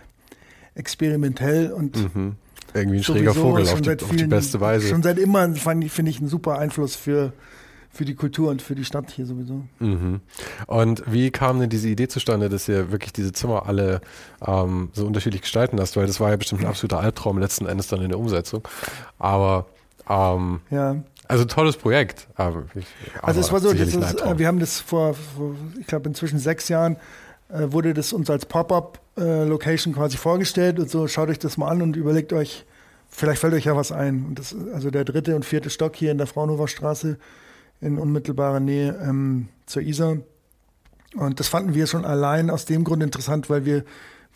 [0.75, 2.35] experimentell und mhm.
[2.73, 4.87] irgendwie ein schräger Vogel auf die, vielen, auf die, beste Weise.
[4.87, 7.33] Schon seit immer finde ich ein super Einfluss für,
[7.89, 9.63] für die Kultur und für die Stadt hier sowieso.
[9.79, 10.21] Mhm.
[10.67, 14.01] Und wie kam denn diese Idee zustande, dass ihr wirklich diese Zimmer alle
[14.45, 15.97] ähm, so unterschiedlich gestalten lasst?
[15.97, 18.67] Weil das war ja bestimmt ein absoluter Albtraum letzten Endes dann in der Umsetzung.
[19.17, 19.65] Aber
[20.09, 20.97] ähm, ja.
[21.27, 22.27] Also tolles Projekt.
[22.35, 22.85] Aber ich,
[23.17, 26.39] aber also es war so, ist, äh, wir haben das vor, vor ich glaube inzwischen
[26.39, 26.97] sechs Jahren,
[27.49, 31.69] äh, wurde das uns als Pop-up-Location äh, quasi vorgestellt und so, schaut euch das mal
[31.69, 32.65] an und überlegt euch,
[33.09, 34.25] vielleicht fällt euch ja was ein.
[34.25, 37.17] Und das, also der dritte und vierte Stock hier in der Fraunhofer Straße
[37.81, 40.17] in unmittelbarer Nähe ähm, zur Isar.
[41.15, 43.83] Und das fanden wir schon allein aus dem Grund interessant, weil wir,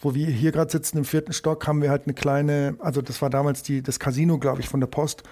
[0.01, 3.21] wo wir hier gerade sitzen im vierten Stock, haben wir halt eine kleine, also das
[3.21, 5.23] war damals die, das Casino, glaube ich, von der Post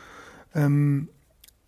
[0.54, 1.08] ähm,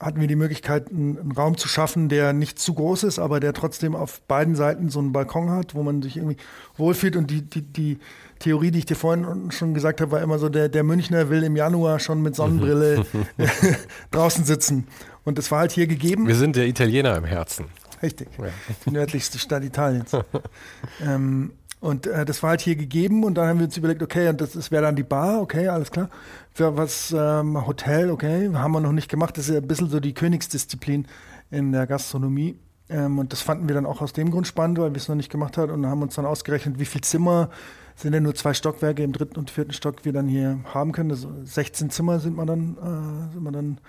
[0.01, 3.53] hatten wir die Möglichkeit, einen, Raum zu schaffen, der nicht zu groß ist, aber der
[3.53, 6.37] trotzdem auf beiden Seiten so einen Balkon hat, wo man sich irgendwie
[6.75, 7.15] wohlfühlt.
[7.15, 7.99] Und die, die, die
[8.39, 11.43] Theorie, die ich dir vorhin schon gesagt habe, war immer so, der, der Münchner will
[11.43, 13.05] im Januar schon mit Sonnenbrille
[14.11, 14.87] draußen sitzen.
[15.23, 16.27] Und das war halt hier gegeben.
[16.27, 17.65] Wir sind der Italiener im Herzen.
[18.01, 18.29] Richtig.
[18.37, 18.45] Ja.
[18.85, 20.11] Die nördlichste Stadt Italiens.
[21.01, 24.29] ähm, und äh, das war halt hier gegeben und dann haben wir uns überlegt, okay,
[24.29, 26.09] und das, das wäre dann die Bar, okay, alles klar.
[26.53, 29.35] Für was, ähm, Hotel, okay, haben wir noch nicht gemacht.
[29.35, 31.07] Das ist ja ein bisschen so die Königsdisziplin
[31.49, 32.59] in der Gastronomie.
[32.87, 35.15] Ähm, und das fanden wir dann auch aus dem Grund spannend, weil wir es noch
[35.15, 37.49] nicht gemacht haben und haben uns dann ausgerechnet, wie viele Zimmer
[37.95, 41.09] sind denn nur zwei Stockwerke im dritten und vierten Stock wir dann hier haben können.
[41.09, 43.79] Also 16 Zimmer sind wir dann, äh, sind wir dann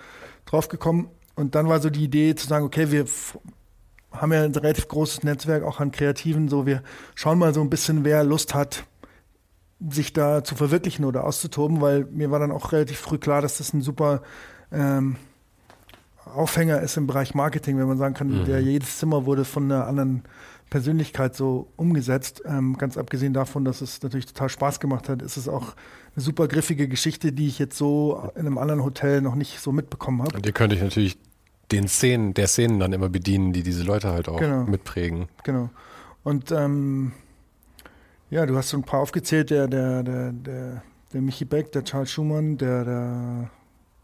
[0.47, 1.09] draufgekommen.
[1.35, 3.05] Und dann war so die Idee zu sagen, okay, wir
[4.13, 6.47] haben ja ein relativ großes Netzwerk auch an Kreativen.
[6.47, 6.83] So, wir
[7.15, 8.85] schauen mal so ein bisschen, wer Lust hat,
[9.89, 13.57] sich da zu verwirklichen oder auszutoben, weil mir war dann auch relativ früh klar, dass
[13.57, 14.21] das ein super
[14.71, 15.17] ähm,
[16.25, 18.45] Aufhänger ist im Bereich Marketing, wenn man sagen kann, mhm.
[18.45, 20.23] der, jedes Zimmer wurde von einer anderen
[20.69, 22.41] Persönlichkeit so umgesetzt.
[22.45, 25.75] Ähm, ganz abgesehen davon, dass es natürlich total Spaß gemacht hat, ist es auch
[26.15, 29.71] eine super griffige Geschichte, die ich jetzt so in einem anderen Hotel noch nicht so
[29.71, 30.35] mitbekommen habe.
[30.35, 31.17] Und die könnte ich natürlich
[31.71, 34.63] den Szenen, der Szenen dann immer bedienen, die diese Leute halt auch genau.
[34.63, 35.27] mitprägen.
[35.43, 35.69] Genau.
[36.23, 37.13] Und ähm,
[38.29, 40.83] ja, du hast so ein paar aufgezählt, der, der, der, der,
[41.13, 43.49] der Michi Beck, der Charles Schumann, der, der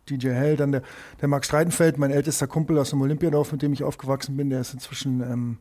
[0.09, 0.81] DJ Hell, dann der,
[1.21, 4.61] der Marc Streidenfeld, mein ältester Kumpel aus dem Olympiadorf, mit dem ich aufgewachsen bin, der
[4.61, 5.57] ist inzwischen ähm,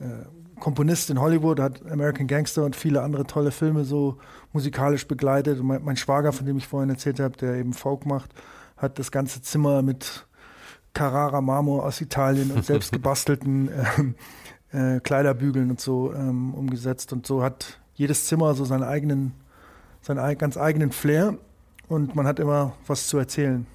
[0.00, 4.18] äh, Komponist in Hollywood, hat American Gangster und viele andere tolle Filme so
[4.52, 5.60] musikalisch begleitet.
[5.60, 8.30] Und mein, mein Schwager, von dem ich vorhin erzählt habe, der eben Folk macht,
[8.76, 10.26] hat das ganze Zimmer mit
[10.94, 13.68] Carrara Marmor aus Italien und selbst gebastelten
[14.72, 17.12] äh, äh, Kleiderbügeln und so ähm, umgesetzt.
[17.12, 19.34] Und so hat jedes Zimmer so seinen eigenen,
[20.00, 21.36] seinen ganz eigenen Flair
[21.88, 23.66] und man hat immer was zu erzählen.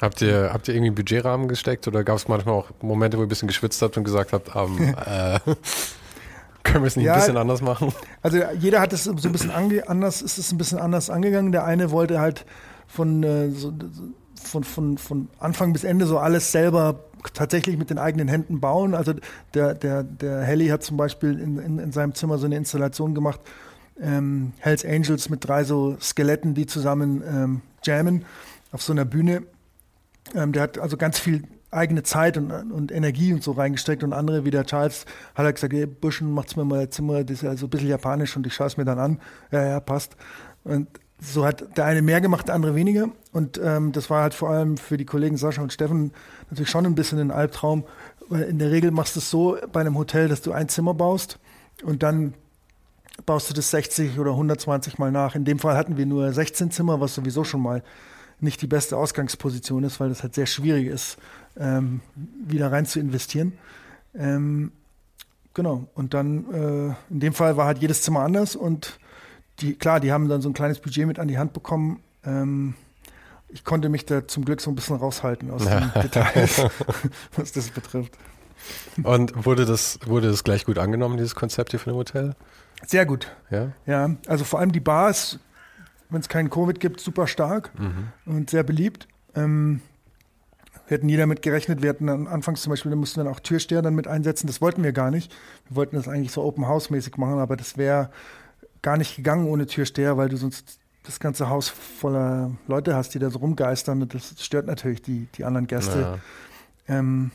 [0.00, 3.22] Habt ihr, habt ihr irgendwie einen Budgetrahmen gesteckt oder gab es manchmal auch Momente, wo
[3.22, 5.38] ihr ein bisschen geschwitzt habt und gesagt habt, um, äh,
[6.62, 7.92] können wir es nicht ja, ein bisschen anders machen?
[8.22, 11.52] Also jeder hat es so ein bisschen anders, ist es ein bisschen anders angegangen.
[11.52, 12.46] Der eine wollte halt
[12.86, 13.72] von, äh, so,
[14.42, 17.04] von, von, von Anfang bis Ende so alles selber
[17.34, 18.94] tatsächlich mit den eigenen Händen bauen.
[18.94, 19.14] Also
[19.54, 23.14] der, der, der Helly hat zum Beispiel in, in, in seinem Zimmer so eine Installation
[23.14, 23.40] gemacht,
[24.00, 28.24] ähm, Hells Angels mit drei so Skeletten, die zusammen ähm, jammen
[28.72, 29.42] auf so einer Bühne.
[30.34, 34.12] Ähm, der hat also ganz viel eigene Zeit und, und, Energie und so reingesteckt und
[34.12, 37.42] andere wie der Charles hat er gesagt, hey, Buschen, macht's mir mal Zimmer, das ist
[37.42, 39.20] ja so ein bisschen japanisch und ich schaue es mir dann an.
[39.52, 40.16] Ja, ja, passt.
[40.64, 40.88] Und
[41.20, 43.08] so hat der eine mehr gemacht, der andere weniger.
[43.32, 46.12] Und ähm, das war halt vor allem für die Kollegen Sascha und Steffen
[46.48, 47.84] natürlich schon ein bisschen ein Albtraum,
[48.28, 50.94] weil in der Regel machst du es so bei einem Hotel, dass du ein Zimmer
[50.94, 51.38] baust
[51.84, 52.34] und dann
[53.26, 55.34] baust du das 60 oder 120 Mal nach.
[55.34, 57.82] In dem Fall hatten wir nur 16 Zimmer, was sowieso schon mal
[58.40, 61.18] nicht die beste Ausgangsposition ist, weil das halt sehr schwierig ist,
[61.58, 62.00] ähm,
[62.46, 63.52] wieder rein zu investieren.
[64.14, 64.72] Ähm,
[65.52, 65.88] genau.
[65.94, 68.98] Und dann, äh, in dem Fall war halt jedes Zimmer anders und
[69.60, 72.00] die, klar, die haben dann so ein kleines Budget mit an die Hand bekommen.
[72.24, 72.74] Ähm,
[73.48, 76.66] ich konnte mich da zum Glück so ein bisschen raushalten aus den Details,
[77.36, 78.16] was das betrifft.
[79.02, 82.34] Und wurde das, wurde das gleich gut angenommen, dieses Konzept hier von dem Hotel?
[82.86, 83.34] Sehr gut.
[83.50, 83.72] Ja.
[83.86, 85.38] Ja, also vor allem die Bar ist,
[86.08, 88.08] wenn es keinen Covid gibt, super stark mhm.
[88.26, 89.08] und sehr beliebt.
[89.34, 89.80] Ähm,
[90.86, 91.82] wir hätten nie damit gerechnet.
[91.82, 94.46] Wir hatten dann anfangs zum Beispiel, da mussten wir dann auch Türsteher dann mit einsetzen.
[94.46, 95.32] Das wollten wir gar nicht.
[95.68, 98.10] Wir wollten das eigentlich so Open House mäßig machen, aber das wäre
[98.82, 103.18] gar nicht gegangen ohne Türsteher, weil du sonst das ganze Haus voller Leute hast, die
[103.18, 106.18] da so rumgeistern und das stört natürlich die, die anderen Gäste.
[106.88, 106.98] Ja.
[106.98, 107.30] Ähm,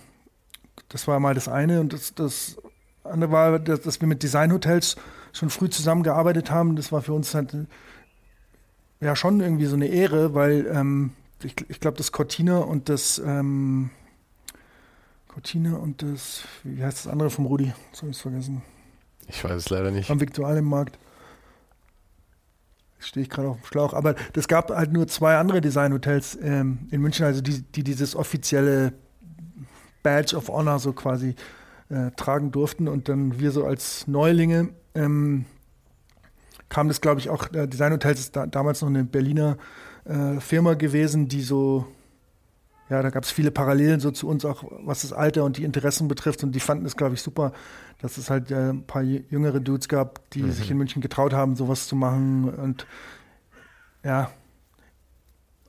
[0.89, 2.57] das war mal das eine und das, das
[3.03, 4.95] andere war, dass, dass wir mit Designhotels
[5.33, 6.75] schon früh zusammengearbeitet haben.
[6.75, 7.55] Das war für uns halt
[8.99, 11.11] ja schon irgendwie so eine Ehre, weil ähm,
[11.43, 13.89] ich, ich glaube, das Cortina und das ähm,
[15.27, 17.73] Cortina und das, wie heißt das andere vom Rudi?
[17.91, 18.61] Das habe ich vergessen.
[19.27, 20.09] Ich weiß es leider nicht.
[20.09, 20.97] Am Viktualienmarkt.
[22.99, 23.93] Stehe ich gerade auf dem Schlauch.
[23.93, 28.15] Aber es gab halt nur zwei andere Designhotels ähm, in München, also die, die dieses
[28.15, 28.93] offizielle
[30.01, 31.35] Badge of Honor so quasi
[31.89, 32.87] äh, tragen durften.
[32.87, 35.45] Und dann wir so als Neulinge ähm,
[36.69, 39.57] kam das, glaube ich, auch, äh, Design Hotels ist da, damals noch eine Berliner
[40.05, 41.85] äh, Firma gewesen, die so,
[42.89, 45.63] ja, da gab es viele Parallelen so zu uns, auch was das Alter und die
[45.63, 46.43] Interessen betrifft.
[46.43, 47.51] Und die fanden es, glaube ich, super,
[47.99, 50.51] dass es halt äh, ein paar jüngere Dudes gab, die mhm.
[50.51, 52.49] sich in München getraut haben, sowas zu machen.
[52.49, 52.85] Und
[54.03, 54.29] ja,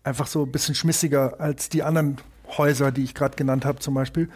[0.05, 2.19] einfach so ein bisschen schmissiger als die anderen
[2.57, 4.29] Häuser, die ich gerade genannt habe, zum Beispiel.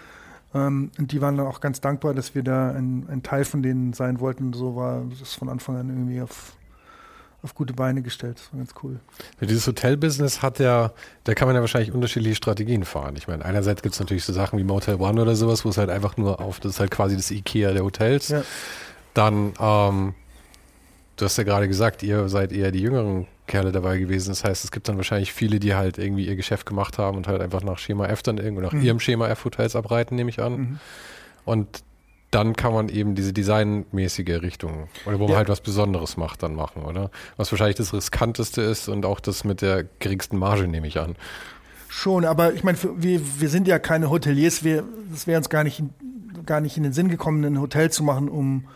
[0.55, 3.63] Ähm, und die waren dann auch ganz dankbar, dass wir da ein, ein, Teil von
[3.63, 4.53] denen sein wollten.
[4.53, 6.57] So war das von Anfang an irgendwie auf,
[7.43, 8.39] auf gute Beine gestellt.
[8.39, 9.01] Das war ganz cool.
[9.41, 10.93] Ja, dieses Hotel-Business hat ja,
[11.25, 13.17] da kann man ja wahrscheinlich unterschiedliche Strategien fahren.
[13.17, 15.79] Ich meine, einerseits gibt es natürlich so Sachen wie Motel One oder sowas, wo es
[15.79, 18.29] halt einfach nur auf, das ist halt quasi das Ikea der Hotels.
[18.29, 18.43] Ja.
[19.15, 20.15] Dann, ähm,
[21.17, 24.29] du hast ja gerade gesagt, ihr seid eher die jüngeren Kerle dabei gewesen.
[24.29, 27.27] Das heißt, es gibt dann wahrscheinlich viele, die halt irgendwie ihr Geschäft gemacht haben und
[27.27, 28.83] halt einfach nach Schema F dann irgendwo nach mhm.
[28.83, 30.53] ihrem Schema F Hotels abreiten, nehme ich an.
[30.53, 30.79] Mhm.
[31.45, 31.83] Und
[32.31, 35.37] dann kann man eben diese designmäßige Richtung oder wo man ja.
[35.39, 37.11] halt was Besonderes macht, dann machen, oder?
[37.37, 41.17] Was wahrscheinlich das riskanteste ist und auch das mit der geringsten Marge, nehme ich an.
[41.89, 45.65] Schon, aber ich meine, wir, wir sind ja keine Hoteliers, wir, das wäre uns gar
[45.65, 45.83] nicht,
[46.47, 48.69] gar nicht in den Sinn gekommen, ein Hotel zu machen, um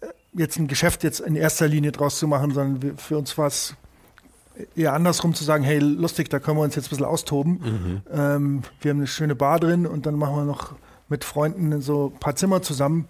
[0.00, 3.36] äh, jetzt ein Geschäft jetzt in erster Linie draus zu machen, sondern wir, für uns
[3.36, 3.74] war es
[4.76, 7.52] eher andersrum zu sagen, hey, lustig, da können wir uns jetzt ein bisschen austoben.
[7.52, 8.02] Mhm.
[8.12, 10.76] Ähm, wir haben eine schöne Bar drin und dann machen wir noch
[11.08, 13.08] mit Freunden so ein paar Zimmer zusammen.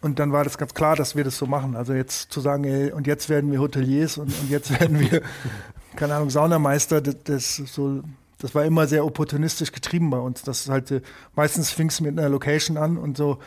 [0.00, 1.76] Und dann war das ganz klar, dass wir das so machen.
[1.76, 5.22] Also jetzt zu sagen, ey, und jetzt werden wir Hoteliers und, und jetzt werden wir,
[5.96, 8.02] keine Ahnung, Saunameister, das, das so
[8.44, 10.42] das war immer sehr opportunistisch getrieben bei uns.
[10.42, 11.00] Das halt, äh,
[11.34, 13.38] meistens fing es mit einer Location an und so,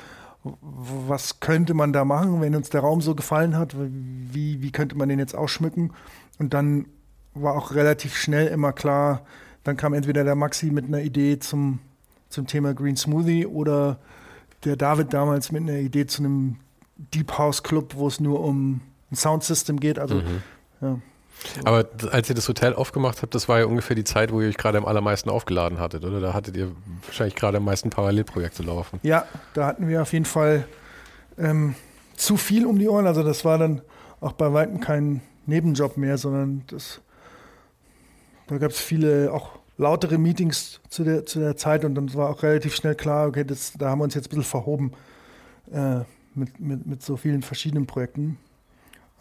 [0.44, 3.76] was könnte man da machen, wenn uns der Raum so gefallen hat?
[3.78, 5.94] Wie, wie könnte man den jetzt ausschmücken?
[6.40, 6.88] Und dann
[7.36, 9.22] war auch relativ schnell immer klar,
[9.64, 11.78] dann kam entweder der Maxi mit einer Idee zum,
[12.38, 13.98] zum Thema Green Smoothie oder
[14.64, 16.58] der David damals mit einer Idee zu einem
[16.96, 18.82] Deep House Club, wo es nur um
[19.12, 19.98] ein Soundsystem geht.
[19.98, 20.44] Also, mhm.
[20.82, 21.00] ja.
[21.66, 24.50] Aber als ihr das Hotel aufgemacht habt, das war ja ungefähr die Zeit, wo ihr
[24.50, 26.20] euch gerade am allermeisten aufgeladen hattet, oder?
[26.20, 26.72] Da hattet ihr
[27.06, 29.00] wahrscheinlich gerade am meisten Parallelprojekte laufen.
[29.02, 30.68] Ja, da hatten wir auf jeden Fall
[31.40, 31.74] ähm,
[32.16, 33.08] zu viel um die Ohren.
[33.08, 33.82] Also das war dann
[34.22, 37.02] auch bei weitem kein Nebenjob mehr, sondern das,
[38.46, 42.30] da gab es viele auch lautere Meetings zu der, zu der Zeit und dann war
[42.30, 44.94] auch relativ schnell klar, okay, das, da haben wir uns jetzt ein bisschen verhoben
[45.72, 46.00] äh,
[46.34, 48.38] mit, mit, mit so vielen verschiedenen Projekten.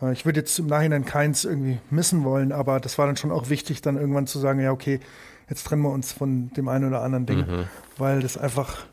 [0.01, 3.31] Äh, ich würde jetzt im Nachhinein keins irgendwie missen wollen, aber das war dann schon
[3.31, 5.01] auch wichtig, dann irgendwann zu sagen, ja, okay,
[5.49, 7.65] jetzt trennen wir uns von dem einen oder anderen Ding, mhm.
[7.99, 8.87] weil das einfach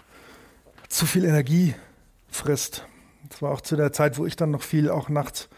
[0.90, 1.74] zu viel Energie
[2.30, 2.86] frisst.
[3.30, 5.50] Das war auch zu der Zeit, wo ich dann noch viel auch nachts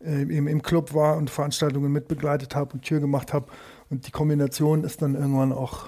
[0.00, 3.46] äh, im, im Club war und Veranstaltungen mitbegleitet habe und Tür gemacht habe.
[3.94, 5.86] Und die Kombination ist dann irgendwann auch,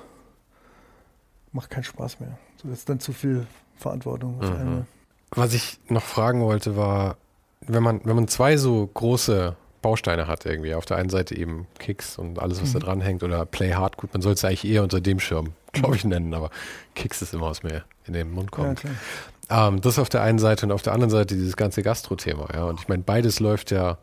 [1.51, 2.39] macht keinen Spaß mehr.
[2.62, 4.57] So ist dann zu viel Verantwortung auf mhm.
[4.57, 4.87] einmal.
[5.33, 7.16] Was ich noch fragen wollte, war,
[7.62, 11.66] wenn man, wenn man zwei so große Bausteine hat irgendwie, auf der einen Seite eben
[11.81, 12.73] Kicks und alles, was mhm.
[12.74, 15.55] da dran hängt, oder Play Hard, gut, man soll es eigentlich eher unter dem Schirm,
[15.73, 16.11] glaube ich, mhm.
[16.11, 16.51] nennen, aber
[16.95, 18.85] Kicks ist immer, was mir in den Mund kommt.
[19.51, 22.51] Ja, ähm, das auf der einen Seite und auf der anderen Seite dieses ganze Gastro-Thema,
[22.55, 22.66] ja.
[22.66, 23.99] Und ich meine, beides läuft ja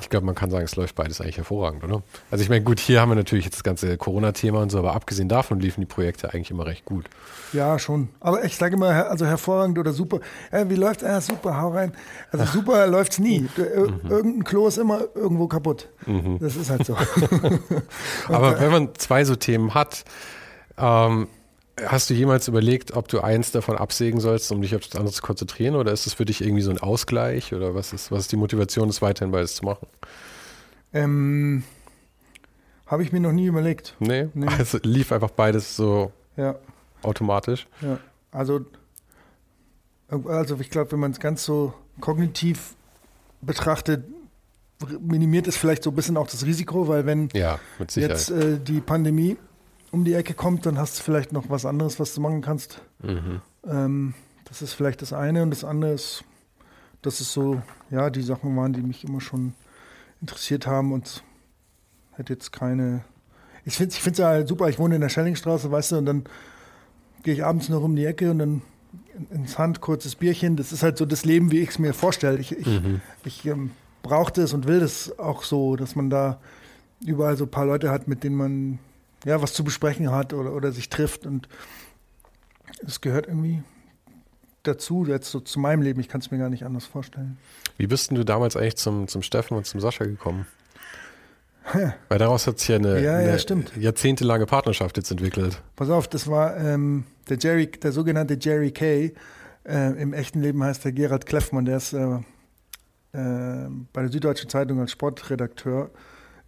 [0.00, 2.02] ich glaube, man kann sagen, es läuft beides eigentlich hervorragend, oder?
[2.30, 4.94] Also ich meine, gut, hier haben wir natürlich jetzt das ganze Corona-Thema und so, aber
[4.94, 7.06] abgesehen davon liefen die Projekte eigentlich immer recht gut.
[7.52, 8.08] Ja, schon.
[8.20, 10.20] Aber ich sage immer, also hervorragend oder super.
[10.52, 11.92] Ja, wie läuft Ja, super, hau rein.
[12.30, 13.40] Also super läuft es nie.
[13.40, 14.10] Mhm.
[14.10, 15.88] Irgendein Klo ist immer irgendwo kaputt.
[16.06, 16.38] Mhm.
[16.40, 16.96] Das ist halt so.
[18.28, 20.04] aber wenn man zwei so Themen hat,
[20.76, 21.28] ähm,
[21.86, 25.12] Hast du jemals überlegt, ob du eins davon absägen sollst, um dich auf das andere
[25.12, 25.76] zu konzentrieren?
[25.76, 27.52] Oder ist es für dich irgendwie so ein Ausgleich?
[27.54, 29.86] Oder was ist, was ist die Motivation, das weiterhin beides zu machen?
[30.92, 31.62] Ähm,
[32.86, 33.94] Habe ich mir noch nie überlegt.
[33.98, 34.28] Nee?
[34.34, 34.46] nee.
[34.58, 36.56] Also lief einfach beides so ja.
[37.02, 37.66] automatisch?
[37.82, 37.98] Ja,
[38.30, 38.64] also,
[40.08, 42.74] also ich glaube, wenn man es ganz so kognitiv
[43.40, 44.04] betrachtet,
[45.00, 47.58] minimiert es vielleicht so ein bisschen auch das Risiko, weil wenn ja,
[47.94, 49.36] jetzt äh, die Pandemie
[49.90, 52.82] um die Ecke kommt, dann hast du vielleicht noch was anderes, was du machen kannst.
[53.02, 53.40] Mhm.
[53.66, 56.24] Ähm, das ist vielleicht das eine und das andere ist,
[57.02, 59.54] dass es so, ja, die Sachen waren, die mich immer schon
[60.20, 61.22] interessiert haben und
[62.12, 63.04] hätte jetzt keine.
[63.64, 66.24] Ich finde es ich ja super, ich wohne in der Schellingstraße, weißt du, und dann
[67.22, 68.62] gehe ich abends noch um die Ecke und dann
[69.30, 70.56] ins Hand, kurzes Bierchen.
[70.56, 72.38] Das ist halt so das Leben, wie ich es mir vorstelle.
[72.38, 73.00] Ich, ich, mhm.
[73.24, 73.70] ich ähm,
[74.02, 76.40] brauche das und will das auch so, dass man da
[77.04, 78.78] überall so ein paar Leute hat, mit denen man
[79.24, 81.26] ja, was zu besprechen hat oder, oder sich trifft.
[81.26, 81.48] Und
[82.86, 83.62] es gehört irgendwie
[84.62, 86.00] dazu, jetzt so zu meinem Leben.
[86.00, 87.38] Ich kann es mir gar nicht anders vorstellen.
[87.76, 90.46] Wie bist denn du damals eigentlich zum, zum Steffen und zum Sascha gekommen?
[92.08, 95.60] Weil daraus hat sich ja eine, ja, eine ja, jahrzehntelange Partnerschaft jetzt entwickelt.
[95.76, 99.12] Pass auf, das war ähm, der Jerry, der sogenannte Jerry Kay.
[99.64, 102.20] Äh, Im echten Leben heißt der Gerald Kleffmann, der ist äh,
[103.12, 105.90] äh, bei der Süddeutschen Zeitung als Sportredakteur.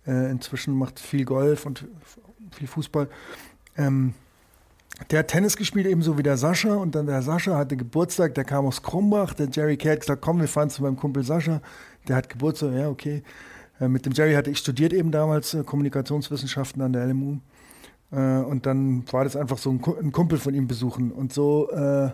[0.06, 1.86] Äh, inzwischen macht viel Golf und
[2.52, 3.08] viel Fußball.
[3.76, 4.14] Ähm,
[5.10, 6.74] der hat Tennis gespielt, ebenso wie der Sascha.
[6.74, 9.34] Und dann der Sascha hatte Geburtstag, der kam aus Krumbach.
[9.34, 11.60] Der Jerry Kay hat gesagt, komm, wir fahren zu meinem Kumpel Sascha.
[12.08, 13.22] Der hat Geburtstag, ja, okay.
[13.80, 17.38] Äh, mit dem Jerry hatte ich studiert eben damals äh, Kommunikationswissenschaften an der LMU.
[18.12, 21.12] Äh, und dann war das einfach so ein, ein, Kumpel von ihm besuchen.
[21.12, 22.10] Und so, äh,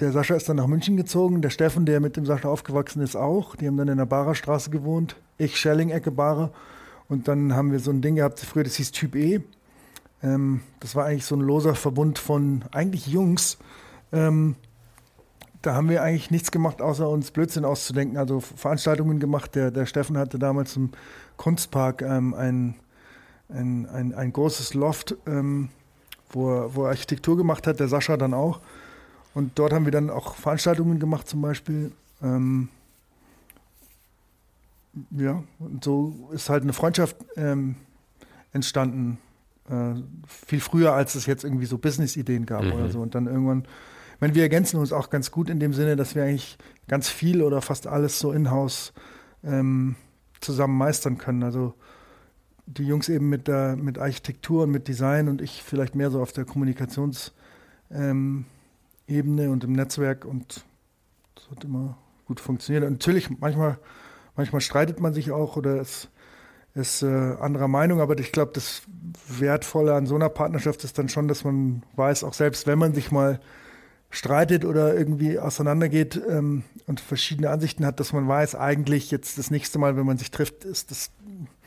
[0.00, 1.42] der Sascha ist dann nach München gezogen.
[1.42, 3.56] Der Steffen, der mit dem Sascha aufgewachsen ist, auch.
[3.56, 5.16] Die haben dann in der Barer Straße gewohnt.
[5.38, 6.50] Ich, Schelling-Ecke, Barer.
[7.08, 9.42] Und dann haben wir so ein Ding gehabt, früher, das hieß Typ E.
[10.22, 13.58] Ähm, das war eigentlich so ein loser Verbund von eigentlich Jungs.
[14.12, 14.56] Ähm,
[15.62, 18.16] da haben wir eigentlich nichts gemacht, außer uns Blödsinn auszudenken.
[18.16, 19.54] Also Veranstaltungen gemacht.
[19.54, 20.90] Der, der Steffen hatte damals im
[21.36, 22.74] Kunstpark ähm, ein,
[23.48, 25.68] ein, ein, ein, großes Loft, ähm,
[26.30, 27.78] wo, wo er Architektur gemacht hat.
[27.78, 28.60] Der Sascha dann auch.
[29.34, 31.92] Und dort haben wir dann auch Veranstaltungen gemacht, zum Beispiel.
[32.22, 32.68] Ähm,
[35.10, 37.76] ja, und so ist halt eine Freundschaft ähm,
[38.52, 39.18] entstanden.
[39.68, 39.94] Äh,
[40.26, 42.72] viel früher, als es jetzt irgendwie so Business-Ideen gab mhm.
[42.72, 43.00] oder so.
[43.00, 43.62] Und dann irgendwann,
[44.14, 47.08] ich meine, wir ergänzen uns auch ganz gut in dem Sinne, dass wir eigentlich ganz
[47.08, 48.92] viel oder fast alles so in-house
[49.44, 49.96] ähm,
[50.40, 51.42] zusammen meistern können.
[51.42, 51.74] Also
[52.66, 56.20] die Jungs eben mit der mit Architektur und mit Design und ich vielleicht mehr so
[56.20, 57.32] auf der Kommunikationsebene
[57.90, 58.44] ähm,
[59.20, 60.64] und im Netzwerk und
[61.34, 62.84] das hat immer gut funktioniert.
[62.84, 63.78] Und natürlich manchmal
[64.36, 66.08] Manchmal streitet man sich auch oder es
[66.74, 68.82] ist äh, anderer Meinung, aber ich glaube, das
[69.28, 72.94] Wertvolle an so einer Partnerschaft ist dann schon, dass man weiß, auch selbst wenn man
[72.94, 73.40] sich mal
[74.08, 79.50] streitet oder irgendwie auseinandergeht ähm, und verschiedene Ansichten hat, dass man weiß, eigentlich jetzt das
[79.50, 81.10] nächste Mal, wenn man sich trifft, ist das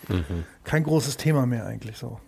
[0.08, 0.44] mhm.
[0.64, 2.20] kein großes Thema mehr eigentlich so.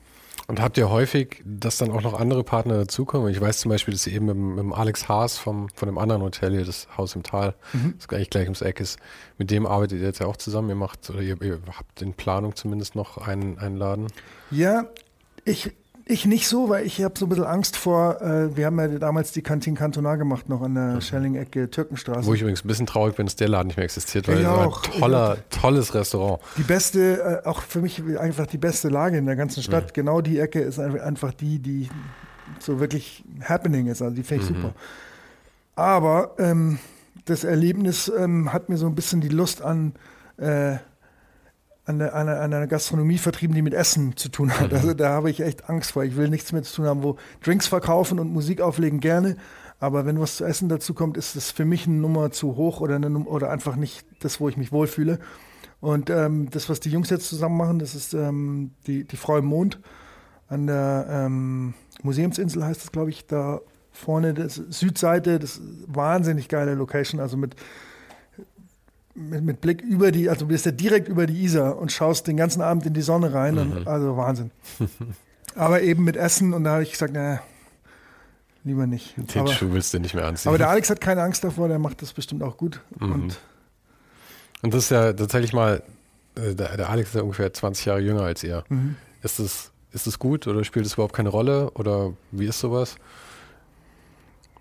[0.49, 3.29] Und habt ihr häufig, dass dann auch noch andere Partner dazukommen?
[3.29, 5.97] Ich weiß zum Beispiel, dass ihr eben mit, mit dem Alex Haas vom, von dem
[5.97, 7.95] anderen Hotel hier, das Haus im Tal, mhm.
[7.97, 8.97] das eigentlich gleich ums Eck ist,
[9.37, 10.69] mit dem arbeitet ihr jetzt ja auch zusammen.
[10.69, 14.07] Ihr macht, oder ihr, ihr habt in Planung zumindest noch einen, einen Laden.
[14.49, 14.85] Ja,
[15.43, 15.71] ich
[16.07, 18.87] ich nicht so, weil ich habe so ein bisschen Angst vor, äh, wir haben ja
[18.87, 21.01] damals die Kantine Kantonar gemacht, noch an der mhm.
[21.01, 22.25] Schelling-Ecke Türkenstraße.
[22.25, 24.65] Wo ich übrigens ein bisschen traurig bin, dass der Laden nicht mehr existiert, weil war
[24.65, 26.41] ein toller, tolles Restaurant.
[26.57, 29.87] Die beste, äh, auch für mich einfach die beste Lage in der ganzen Stadt.
[29.87, 29.93] Mhm.
[29.93, 31.89] Genau die Ecke ist einfach die, die
[32.59, 34.01] so wirklich happening ist.
[34.01, 34.55] Also die finde ich mhm.
[34.55, 34.73] super.
[35.75, 36.79] Aber ähm,
[37.25, 39.93] das Erlebnis ähm, hat mir so ein bisschen die Lust an
[40.37, 40.77] äh,
[41.87, 44.71] an, der, an, einer Gastronomie vertrieben, die mit Essen zu tun hat.
[44.71, 44.77] Mhm.
[44.77, 46.03] Also da habe ich echt Angst vor.
[46.03, 49.37] Ich will nichts mehr zu tun haben, wo Drinks verkaufen und Musik auflegen gerne.
[49.79, 52.81] Aber wenn was zu essen dazu kommt, ist das für mich eine Nummer zu hoch
[52.81, 55.19] oder, eine, oder einfach nicht das, wo ich mich wohlfühle.
[55.79, 59.37] Und ähm, das, was die Jungs jetzt zusammen machen, das ist ähm, die, die Frau
[59.37, 59.79] im Mond
[60.49, 63.61] an der ähm, Museumsinsel, heißt das, glaube ich, da
[63.91, 67.55] vorne, das Südseite, das ist wahnsinnig geile Location, also mit
[69.17, 72.27] mit, mit, Blick über die, also du bist ja direkt über die Isar und schaust
[72.27, 73.55] den ganzen Abend in die Sonne rein.
[73.55, 73.59] Mhm.
[73.59, 74.51] Und, also Wahnsinn.
[75.55, 77.41] aber eben mit Essen und da habe ich gesagt, naja,
[78.63, 79.15] lieber nicht.
[79.17, 80.49] Den aber, Schuh willst du nicht mehr anziehen.
[80.49, 82.81] Aber der Alex hat keine Angst davor, der macht das bestimmt auch gut.
[82.99, 83.11] Mhm.
[83.11, 83.39] Und,
[84.61, 85.81] und das ist ja tatsächlich mal,
[86.35, 88.63] äh, der, der Alex ist ja ungefähr 20 Jahre jünger als ihr.
[88.69, 88.95] Mhm.
[89.23, 89.71] Ist das
[90.05, 92.97] ist gut oder spielt es überhaupt keine Rolle oder wie ist sowas?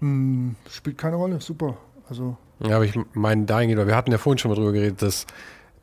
[0.01, 1.77] Mhm, spielt keine Rolle, super.
[2.09, 5.27] Also ja, aber ich meine dahingehend, wir hatten ja vorhin schon mal drüber geredet, dass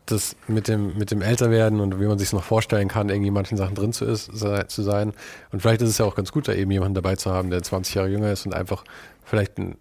[0.06, 3.34] das mit dem, mit dem Älterwerden und wie man sich noch vorstellen kann, irgendwie in
[3.34, 5.14] manchen Sachen drin zu, ist, zu sein.
[5.52, 7.64] Und vielleicht ist es ja auch ganz gut, da eben jemanden dabei zu haben, der
[7.64, 8.84] 20 Jahre jünger ist und einfach
[9.24, 9.78] vielleicht ein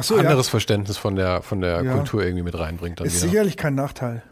[0.00, 0.50] so, anderes ja.
[0.50, 1.92] Verständnis von der, von der ja.
[1.92, 3.00] Kultur irgendwie mit reinbringt.
[3.00, 3.30] ist wieder.
[3.30, 4.22] sicherlich kein Nachteil.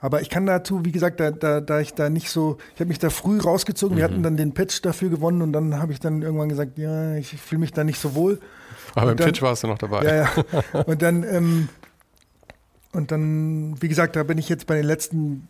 [0.00, 2.88] Aber ich kann dazu, wie gesagt, da, da, da ich da nicht so, ich habe
[2.88, 3.98] mich da früh rausgezogen, mhm.
[3.98, 7.16] wir hatten dann den Pitch dafür gewonnen und dann habe ich dann irgendwann gesagt, ja,
[7.16, 8.40] ich fühle mich da nicht so wohl.
[8.94, 10.04] Aber im dann, Pitch warst du noch dabei.
[10.04, 10.80] Ja, ja.
[10.86, 11.68] Und dann, ähm,
[12.92, 15.46] und dann, wie gesagt, da bin ich jetzt bei den letzten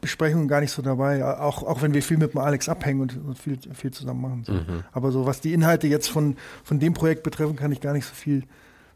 [0.00, 3.16] Besprechungen gar nicht so dabei, auch, auch wenn wir viel mit dem Alex abhängen und,
[3.16, 4.44] und viel, viel zusammen machen.
[4.44, 4.52] So.
[4.54, 4.84] Mhm.
[4.92, 8.06] Aber so was die Inhalte jetzt von, von dem Projekt betreffen, kann ich gar nicht
[8.06, 8.44] so viel,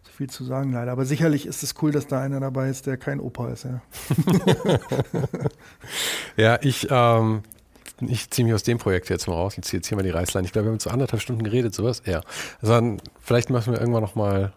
[0.04, 0.92] so viel zu sagen, leider.
[0.92, 3.80] Aber sicherlich ist es cool, dass da einer dabei ist, der kein Opa ist, ja.
[6.36, 7.42] ja, ich, ähm,
[8.00, 10.10] ich ziehe mich aus dem Projekt jetzt mal raus und ziehe jetzt hier mal die
[10.10, 10.46] Reißleine.
[10.46, 12.02] Ich glaube, wir haben zu anderthalb Stunden geredet, sowas.
[12.04, 12.20] Ja.
[12.60, 14.52] Also dann, vielleicht müssen wir irgendwann noch mal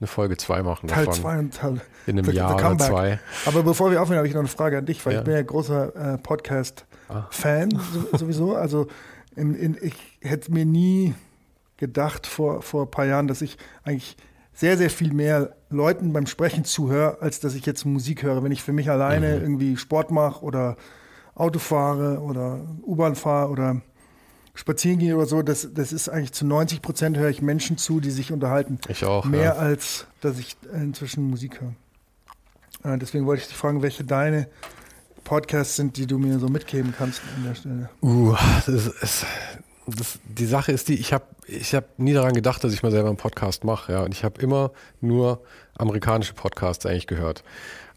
[0.00, 0.88] eine Folge 2 machen.
[0.88, 3.20] Teil 2 und Teil In einem Jahr oder zwei.
[3.44, 5.18] Aber bevor wir aufhören, habe ich noch eine Frage an dich, weil ja.
[5.20, 8.16] ich bin ja großer äh, Podcast-Fan ah.
[8.16, 8.56] sowieso.
[8.56, 8.86] Also
[9.36, 11.14] in, in, ich hätte mir nie
[11.76, 14.16] gedacht vor, vor ein paar Jahren, dass ich eigentlich
[14.60, 18.44] sehr, sehr viel mehr Leuten beim Sprechen zuhöre, als dass ich jetzt Musik höre.
[18.44, 19.42] Wenn ich für mich alleine mhm.
[19.42, 20.76] irgendwie Sport mache oder
[21.34, 23.80] Auto fahre oder U-Bahn fahre oder
[24.54, 28.00] spazieren gehe oder so, das, das ist eigentlich zu 90 Prozent höre ich Menschen zu,
[28.00, 28.78] die sich unterhalten.
[28.88, 29.24] Ich auch.
[29.24, 29.52] Mehr ja.
[29.52, 32.92] als, dass ich inzwischen Musik höre.
[32.92, 34.46] Äh, deswegen wollte ich dich fragen, welche deine
[35.24, 37.88] Podcasts sind, die du mir so mitgeben kannst an der Stelle.
[38.02, 39.24] Uh, das ist,
[39.96, 42.92] das, die Sache ist die, ich habe ich hab nie daran gedacht, dass ich mal
[42.92, 43.92] selber einen Podcast mache.
[43.92, 45.42] Ja, und ich habe immer nur
[45.76, 47.42] amerikanische Podcasts eigentlich gehört.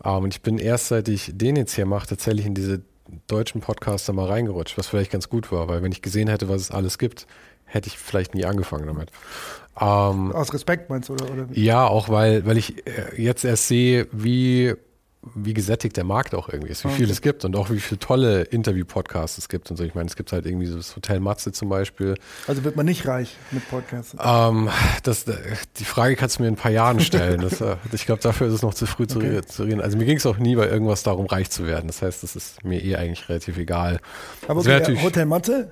[0.03, 2.81] Um, ähm, und ich bin erst, seit ich den jetzt hier mache, tatsächlich in diese
[3.27, 6.61] deutschen Podcaster mal reingerutscht, was vielleicht ganz gut war, weil wenn ich gesehen hätte, was
[6.61, 7.27] es alles gibt,
[7.65, 9.11] hätte ich vielleicht nie angefangen damit.
[9.79, 11.31] Ähm, Aus Respekt meinst du, oder?
[11.31, 11.47] oder?
[11.51, 14.75] Ja, auch weil, weil ich äh, jetzt erst sehe, wie
[15.35, 17.99] wie gesättigt der Markt auch irgendwie ist, wie viel es gibt und auch wie viele
[17.99, 19.83] tolle Interview-Podcasts es gibt und so.
[19.83, 22.15] Ich meine, es gibt halt irgendwie so das Hotel Matze zum Beispiel.
[22.47, 24.15] Also wird man nicht reich mit Podcasts?
[24.21, 24.69] Ähm,
[25.03, 25.25] das,
[25.77, 27.41] die Frage kannst du mir in ein paar Jahren stellen.
[27.41, 29.41] Das, äh, ich glaube, dafür ist es noch zu früh okay.
[29.45, 29.81] zu, reden.
[29.81, 31.87] Also mir ging es auch nie bei irgendwas darum, reich zu werden.
[31.87, 33.99] Das heißt, das ist mir eh eigentlich relativ egal.
[34.47, 35.71] Aber okay, Hotel Matze?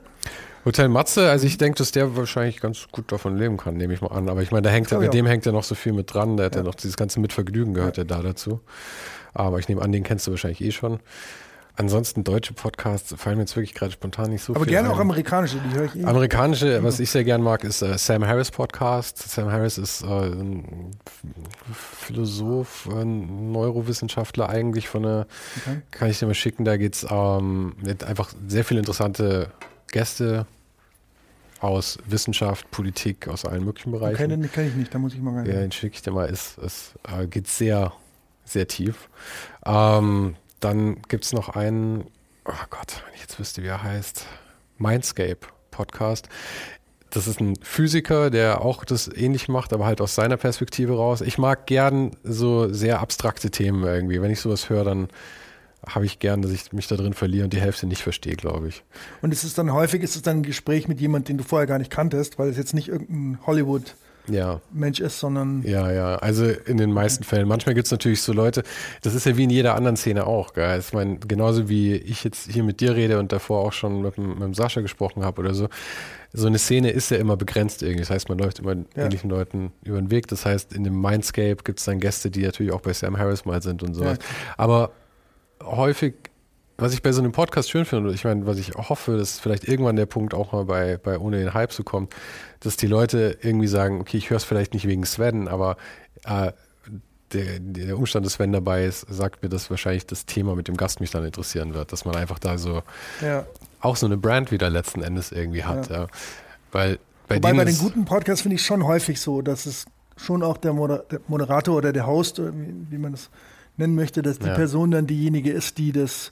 [0.63, 4.01] Hotel Matze, also ich denke, dass der wahrscheinlich ganz gut davon leben kann, nehme ich
[4.01, 4.29] mal an.
[4.29, 6.37] Aber ich meine, da hängt, mit dem hängt ja noch so viel mit dran.
[6.37, 8.61] Der hat ja, ja noch dieses ganze Mitvergnügen gehört ja, ja da dazu.
[9.33, 10.99] Aber ich nehme an, den kennst du wahrscheinlich eh schon.
[11.75, 14.95] Ansonsten deutsche Podcasts fallen mir jetzt wirklich gerade spontan nicht so Aber viel gerne ein.
[14.95, 16.03] auch amerikanische, die höre ich eh.
[16.03, 19.17] Amerikanische, was ich sehr gern mag, ist äh, Sam Harris Podcast.
[19.17, 20.91] Sam Harris ist äh, ein
[21.73, 25.27] Philosoph, ein Neurowissenschaftler eigentlich von der,
[25.57, 25.81] okay.
[25.91, 27.73] kann ich dir mal schicken, da geht es ähm,
[28.05, 29.47] einfach sehr viele interessante
[29.91, 30.45] Gäste
[31.61, 34.15] aus Wissenschaft, Politik, aus allen möglichen Bereichen.
[34.15, 35.45] Okay, den kenne ich nicht, da muss ich mal rein.
[35.45, 36.27] Ja, den schicke ich dir mal.
[36.27, 37.93] Es, es äh, geht sehr
[38.51, 39.09] sehr tief.
[39.65, 42.05] Ähm, dann gibt es noch einen,
[42.45, 44.25] oh Gott, wenn ich jetzt wüsste, wie er heißt,
[44.77, 45.39] Mindscape
[45.71, 46.29] Podcast.
[47.09, 51.21] Das ist ein Physiker, der auch das ähnlich macht, aber halt aus seiner Perspektive raus.
[51.21, 54.21] Ich mag gern so sehr abstrakte Themen irgendwie.
[54.21, 55.09] Wenn ich sowas höre, dann
[55.85, 58.69] habe ich gern, dass ich mich da drin verliere und die Hälfte nicht verstehe, glaube
[58.69, 58.83] ich.
[59.21, 61.67] Und es ist dann häufig, ist es dann ein Gespräch mit jemandem, den du vorher
[61.67, 63.95] gar nicht kanntest, weil es jetzt nicht irgendein Hollywood
[64.27, 64.61] ja.
[64.72, 65.64] Mensch ist, sondern.
[65.64, 66.15] Ja, ja.
[66.15, 67.48] Also in den meisten Fällen.
[67.48, 68.64] Manchmal gibt es natürlich so Leute,
[69.02, 70.53] das ist ja wie in jeder anderen Szene auch.
[70.53, 70.80] Gell?
[70.80, 74.18] Ich meine, genauso wie ich jetzt hier mit dir rede und davor auch schon mit,
[74.18, 75.68] mit dem Sascha gesprochen habe oder so.
[76.34, 78.02] So eine Szene ist ja immer begrenzt irgendwie.
[78.02, 78.84] Das heißt, man läuft immer ja.
[78.95, 80.27] ähnlichen Leuten über den Weg.
[80.27, 83.45] Das heißt, in dem Mindscape gibt es dann Gäste, die natürlich auch bei Sam Harris
[83.45, 84.18] mal sind und sowas.
[84.19, 84.53] Ja.
[84.57, 84.91] Aber
[85.61, 86.14] häufig
[86.77, 89.68] was ich bei so einem Podcast schön finde, ich meine, was ich hoffe, dass vielleicht
[89.68, 92.10] irgendwann der Punkt auch mal bei, bei Ohne den Hype zu kommen,
[92.60, 95.77] dass die Leute irgendwie sagen, okay, ich höre es vielleicht nicht wegen Sven, aber
[96.26, 96.52] äh,
[97.34, 100.77] der, der Umstand, dass Sven dabei ist, sagt mir, dass wahrscheinlich das Thema mit dem
[100.77, 102.84] Gast mich dann interessieren wird, dass man einfach da so
[103.22, 103.45] ja.
[103.80, 105.89] auch so eine Brand wieder letzten Endes irgendwie hat.
[105.89, 106.02] Ja.
[106.02, 106.07] ja.
[106.72, 109.85] Weil bei, Wobei bei den guten Podcasts finde ich schon häufig so, dass es
[110.18, 113.30] schon auch der, Moderator oder der Host, wie man es
[113.77, 114.49] nennen möchte, dass die.
[114.49, 116.31] Person dann diejenige ist, die das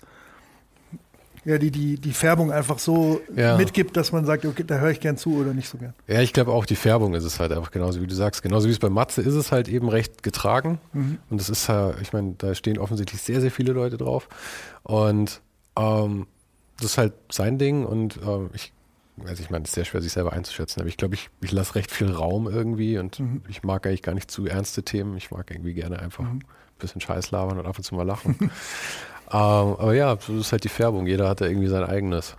[1.50, 3.58] ja, die, die, die Färbung einfach so ja.
[3.58, 5.96] mitgibt, dass man sagt, okay, da höre ich gern zu oder nicht so gern.
[6.08, 8.44] Ja, ich glaube auch die Färbung ist es halt einfach genauso wie du sagst.
[8.44, 10.80] Genauso wie es bei Matze ist es halt eben recht getragen.
[10.94, 11.18] Mhm.
[11.28, 14.30] Und das ist ja, ich meine, da stehen offensichtlich sehr, sehr viele Leute drauf.
[14.84, 15.42] Und
[15.76, 16.28] ähm,
[16.78, 18.72] das ist halt sein Ding und ähm, ich
[19.26, 21.52] also ich meine, es ist sehr schwer, sich selber einzuschätzen, aber ich glaube, ich, ich
[21.52, 23.42] lasse recht viel Raum irgendwie und mhm.
[23.50, 25.18] ich mag eigentlich gar nicht zu ernste Themen.
[25.18, 26.38] Ich mag irgendwie gerne einfach mhm.
[26.38, 26.44] ein
[26.78, 28.50] bisschen Scheiß labern und ab und zu mal lachen.
[29.32, 31.08] Ähm, aber ja, so ist halt die Färbung.
[31.08, 32.36] Jeder hat da irgendwie sein eigenes.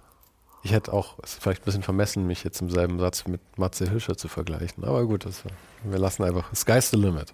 [0.63, 3.41] Ich hätte auch, es ist vielleicht ein bisschen vermessen, mich jetzt im selben Satz mit
[3.57, 4.85] Matze Hilscher zu vergleichen.
[4.85, 5.43] Aber gut, das,
[5.85, 7.33] wir lassen einfach, sky's the limit.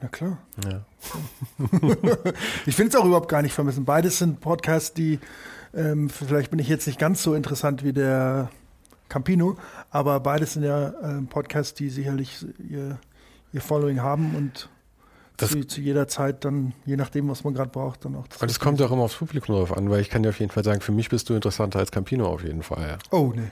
[0.00, 0.38] Ja, klar.
[0.64, 0.84] Ja.
[2.66, 3.84] ich finde es auch überhaupt gar nicht vermessen.
[3.84, 5.20] Beides sind Podcasts, die,
[5.74, 8.50] ähm, vielleicht bin ich jetzt nicht ganz so interessant wie der
[9.08, 9.56] Campino,
[9.90, 12.98] aber beides sind ja ähm, Podcasts, die sicherlich ihr,
[13.52, 14.68] ihr Following haben und das
[15.50, 18.26] zu, zu, jeder Zeit dann, je nachdem, was man gerade braucht, dann auch.
[18.28, 20.40] Das und es kommt auch immer aufs Publikum drauf an, weil ich kann dir auf
[20.40, 22.98] jeden Fall sagen, für mich bist du interessanter als Campino auf jeden Fall.
[23.10, 23.50] Oh, nee.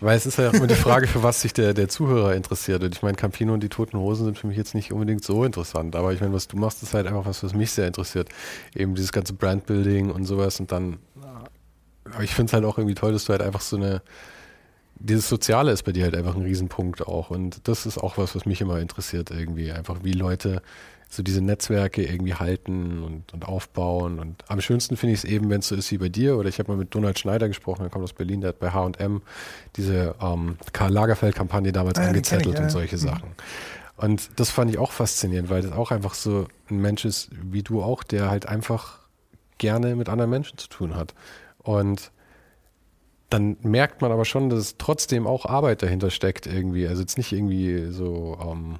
[0.00, 2.82] Weil es ist ja auch immer die Frage, für was sich der, der Zuhörer interessiert.
[2.82, 5.44] Und ich meine, Campino und die Toten Hosen sind für mich jetzt nicht unbedingt so
[5.44, 5.96] interessant.
[5.96, 8.28] Aber ich meine, was du machst, ist halt einfach was, was mich sehr interessiert.
[8.74, 10.60] Eben dieses ganze Brandbuilding und sowas.
[10.60, 10.98] Und dann,
[12.04, 14.02] aber ich finde es halt auch irgendwie toll, dass du halt einfach so eine,
[14.98, 17.30] dieses Soziale ist bei dir halt einfach ein Riesenpunkt auch.
[17.30, 19.72] Und das ist auch was, was mich immer interessiert irgendwie.
[19.72, 20.62] Einfach wie Leute
[21.08, 24.18] so diese Netzwerke irgendwie halten und, und aufbauen.
[24.18, 26.36] Und am schönsten finde ich es eben, wenn es so ist wie bei dir.
[26.36, 28.70] Oder ich habe mal mit Donald Schneider gesprochen, der kommt aus Berlin, der hat bei
[28.70, 29.22] H&M
[29.76, 32.64] diese ähm, Karl Lagerfeld-Kampagne damals ah, angezettelt ich, ja.
[32.64, 33.00] und solche mhm.
[33.00, 33.28] Sachen.
[33.96, 37.62] Und das fand ich auch faszinierend, weil das auch einfach so ein Mensch ist, wie
[37.62, 38.98] du auch, der halt einfach
[39.58, 41.14] gerne mit anderen Menschen zu tun hat.
[41.58, 42.10] Und
[43.30, 46.86] dann merkt man aber schon, dass trotzdem auch Arbeit dahinter steckt irgendwie.
[46.86, 48.78] Also jetzt nicht irgendwie so ähm,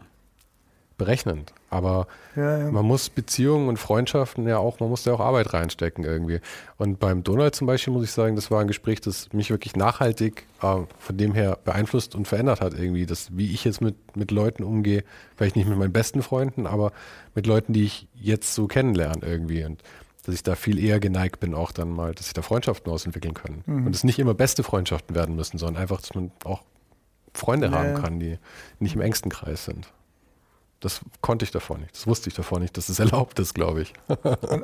[0.98, 2.06] berechnend, aber
[2.36, 2.70] ja, ja.
[2.70, 6.40] man muss Beziehungen und Freundschaften ja auch, man muss da auch Arbeit reinstecken irgendwie.
[6.78, 9.76] Und beim Donald zum Beispiel muss ich sagen, das war ein Gespräch, das mich wirklich
[9.76, 13.04] nachhaltig äh, von dem her beeinflusst und verändert hat irgendwie.
[13.04, 15.04] Das, wie ich jetzt mit, mit Leuten umgehe,
[15.36, 16.92] vielleicht nicht mit meinen besten Freunden, aber
[17.34, 19.64] mit Leuten, die ich jetzt so kennenlerne irgendwie.
[19.64, 19.82] Und
[20.26, 23.34] dass ich da viel eher geneigt bin, auch dann mal, dass sich da Freundschaften ausentwickeln
[23.34, 23.62] können.
[23.66, 23.86] Mhm.
[23.86, 26.62] Und es nicht immer beste Freundschaften werden müssen, sondern einfach, dass man auch
[27.32, 27.94] Freunde naja.
[27.94, 28.38] haben kann, die
[28.80, 29.92] nicht im engsten Kreis sind.
[30.80, 31.94] Das konnte ich davor nicht.
[31.94, 33.92] Das wusste ich davor nicht, dass es erlaubt ist, glaube ich.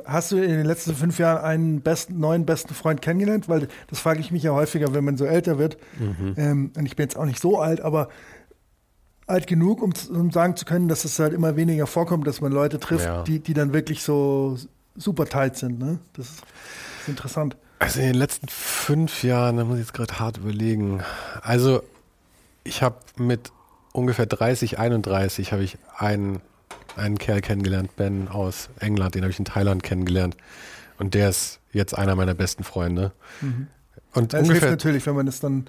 [0.05, 3.47] Hast du in den letzten fünf Jahren einen besten, neuen besten Freund kennengelernt?
[3.47, 5.77] Weil das frage ich mich ja häufiger, wenn man so älter wird.
[5.97, 6.33] Mhm.
[6.37, 8.09] Ähm, und ich bin jetzt auch nicht so alt, aber
[9.27, 12.51] alt genug, um, um, sagen zu können, dass es halt immer weniger vorkommt, dass man
[12.51, 13.23] Leute trifft, ja.
[13.23, 14.57] die, die dann wirklich so
[14.95, 15.79] super tight sind.
[15.79, 15.99] Ne?
[16.13, 16.43] Das ist,
[17.01, 17.55] ist interessant.
[17.79, 21.03] Also in den letzten fünf Jahren, da muss ich jetzt gerade hart überlegen.
[21.41, 21.83] Also
[22.63, 23.51] ich habe mit
[23.91, 26.41] ungefähr 30, 31 habe ich einen,
[26.95, 30.37] einen Kerl kennengelernt, Ben aus England, den habe ich in Thailand kennengelernt.
[30.97, 33.11] Und der ist jetzt einer meiner besten Freunde.
[33.41, 33.67] Mhm.
[34.13, 35.65] Und ja, ungefähr, hilft natürlich, wenn man das dann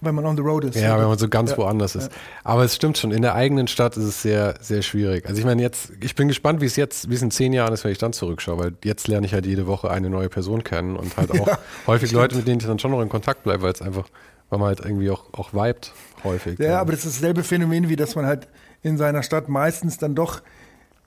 [0.00, 0.76] wenn man on the road ist.
[0.76, 1.58] Ja, wenn man so ganz ja.
[1.58, 2.10] woanders ist.
[2.44, 5.26] Aber es stimmt schon, in der eigenen Stadt ist es sehr, sehr schwierig.
[5.26, 7.72] Also ich meine jetzt, ich bin gespannt, wie es jetzt, wie es in zehn Jahren
[7.72, 10.64] ist, wenn ich dann zurückschaue, weil jetzt lerne ich halt jede Woche eine neue Person
[10.64, 12.22] kennen und halt auch ja, häufig stimmt.
[12.22, 14.08] Leute, mit denen ich dann schon noch in Kontakt bleibe, weil es einfach,
[14.48, 15.92] weil man halt irgendwie auch, auch vibet
[16.24, 16.58] häufig.
[16.58, 18.48] Ja, aber das ist dasselbe Phänomen, wie dass man halt
[18.82, 20.40] in seiner Stadt meistens dann doch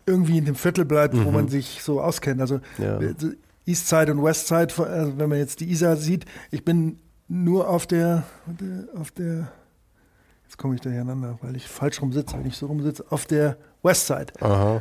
[0.05, 1.25] irgendwie in dem Viertel bleibt, mhm.
[1.25, 2.41] wo man sich so auskennt.
[2.41, 2.99] Also ja.
[3.65, 8.23] Eastside und Westside, also wenn man jetzt die Isar sieht, ich bin nur auf der,
[8.99, 9.47] auf der,
[10.43, 13.25] jetzt komme ich durcheinander, weil ich falsch rum sitze, wenn ich so rum sitze, auf
[13.25, 14.33] der Westside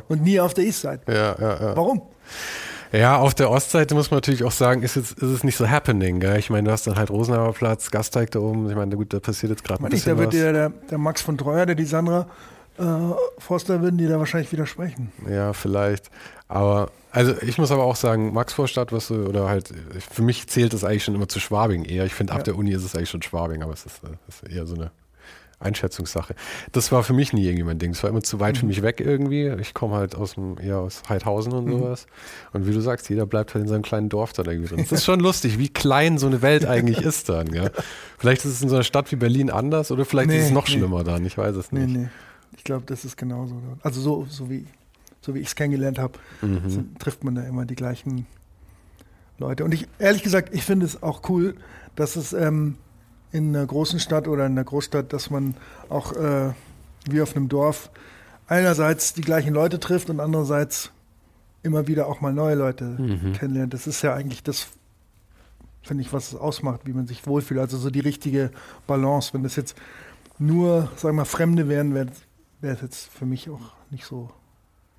[0.07, 1.01] und nie auf der Eastside.
[1.07, 1.75] Ja, ja, ja.
[1.75, 2.01] Warum?
[2.93, 5.67] Ja, auf der Ostseite muss man natürlich auch sagen, ist, jetzt, ist es nicht so
[5.67, 6.19] happening.
[6.19, 6.37] Gell?
[6.37, 8.69] Ich meine, du hast dann halt Rosenheimer Platz, Gasteig da oben.
[8.69, 11.35] Ich meine, gut, da passiert jetzt gerade ein bisschen Da wird der, der, Max von
[11.35, 12.27] Treuer, der die Sandra
[12.77, 12.83] äh,
[13.39, 15.11] Forster, würden die da wahrscheinlich widersprechen.
[15.27, 16.11] Ja, vielleicht.
[16.47, 19.71] Aber, also ich muss aber auch sagen, Max Vorstadt, was du, oder halt,
[20.11, 22.05] für mich zählt das eigentlich schon immer zu Schwabing eher.
[22.05, 24.65] Ich finde, ab der Uni ist es eigentlich schon Schwabing, aber es ist, ist eher
[24.65, 24.91] so eine
[25.59, 26.33] Einschätzungssache.
[26.71, 27.91] Das war für mich nie irgendwie mein Ding.
[27.91, 28.59] Es war immer zu weit mhm.
[28.61, 29.47] für mich weg irgendwie.
[29.61, 31.79] Ich komme halt aus dem, eher aus Heidhausen und mhm.
[31.79, 32.07] sowas.
[32.51, 34.79] Und wie du sagst, jeder bleibt halt in seinem kleinen Dorf da irgendwie drin.
[34.79, 37.53] Es ist schon lustig, wie klein so eine Welt eigentlich ist dann.
[37.53, 37.69] Ja.
[38.17, 40.51] Vielleicht ist es in so einer Stadt wie Berlin anders oder vielleicht nee, ist es
[40.51, 40.73] noch nee.
[40.73, 41.23] schlimmer dann.
[41.27, 41.87] Ich weiß es nicht.
[41.87, 42.09] Nee, nee.
[42.57, 43.61] Ich glaube, das ist genauso.
[43.81, 44.65] Also so, so wie,
[45.23, 46.95] so wie ich es kennengelernt habe, mhm.
[46.99, 48.27] trifft man da immer die gleichen
[49.37, 49.63] Leute.
[49.63, 51.55] Und ich, ehrlich gesagt, ich finde es auch cool,
[51.95, 52.75] dass es ähm,
[53.31, 55.55] in einer großen Stadt oder in einer Großstadt, dass man
[55.89, 56.51] auch äh,
[57.09, 57.89] wie auf einem Dorf
[58.47, 60.91] einerseits die gleichen Leute trifft und andererseits
[61.63, 63.33] immer wieder auch mal neue Leute mhm.
[63.33, 63.73] kennenlernt.
[63.73, 64.67] Das ist ja eigentlich das,
[65.81, 67.59] finde ich, was es ausmacht, wie man sich wohlfühlt.
[67.59, 68.51] Also so die richtige
[68.85, 69.33] Balance.
[69.33, 69.75] Wenn das jetzt
[70.37, 72.07] nur, sagen wir mal, Fremde wären, wäre
[72.59, 74.29] wär es jetzt für mich auch nicht so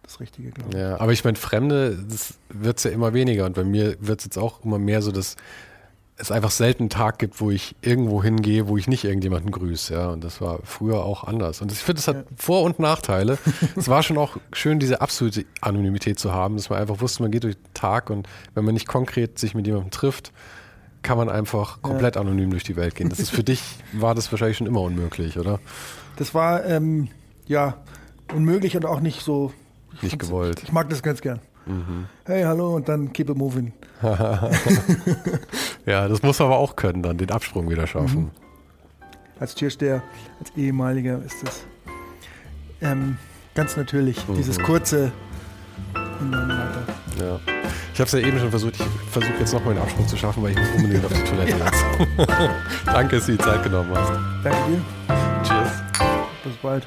[0.04, 0.76] das Richtige, glaube ich.
[0.78, 3.46] Ja, aber ich meine, Fremde, das wird es ja immer weniger.
[3.46, 5.36] Und bei mir wird es jetzt auch immer mehr so, dass
[6.16, 9.94] es einfach selten einen Tag gibt, wo ich irgendwo hingehe, wo ich nicht irgendjemanden grüße.
[9.94, 11.60] Ja, und das war früher auch anders.
[11.60, 12.22] Und ich finde, es hat ja.
[12.36, 13.38] Vor- und Nachteile.
[13.76, 17.32] es war schon auch schön, diese absolute Anonymität zu haben, dass man einfach wusste, man
[17.32, 20.32] geht durch den Tag und wenn man nicht konkret sich mit jemandem trifft,
[21.02, 22.20] kann man einfach komplett ja.
[22.20, 23.08] anonym durch die Welt gehen.
[23.08, 23.62] Das ist für dich,
[23.92, 25.58] war das wahrscheinlich schon immer unmöglich, oder?
[26.16, 27.08] Das war, ähm,
[27.46, 27.76] ja,
[28.32, 29.52] unmöglich und auch nicht so.
[30.02, 30.62] Nicht gewollt.
[30.62, 31.40] Ich mag das ganz gern.
[31.66, 32.06] Mhm.
[32.26, 33.72] Hey, hallo und dann keep it moving.
[35.86, 38.24] ja, das muss man aber auch können, dann den Absprung wieder schaffen.
[38.24, 38.30] Mhm.
[39.40, 40.02] Als Türsteher,
[40.40, 41.66] als ehemaliger ist das
[42.82, 43.16] ähm,
[43.54, 44.36] ganz natürlich, mhm.
[44.36, 45.10] dieses kurze
[46.20, 46.86] und dann weiter.
[47.18, 47.40] Ja.
[47.92, 50.42] Ich habe es ja eben schon versucht, ich versuche jetzt nochmal den Absprung zu schaffen,
[50.42, 51.84] weil ich muss unbedingt auf die Toilette jetzt.
[52.86, 54.12] Danke, dass du die Zeit genommen hast.
[54.42, 54.82] Danke dir.
[55.44, 55.72] Cheers.
[56.42, 56.86] Bis bald.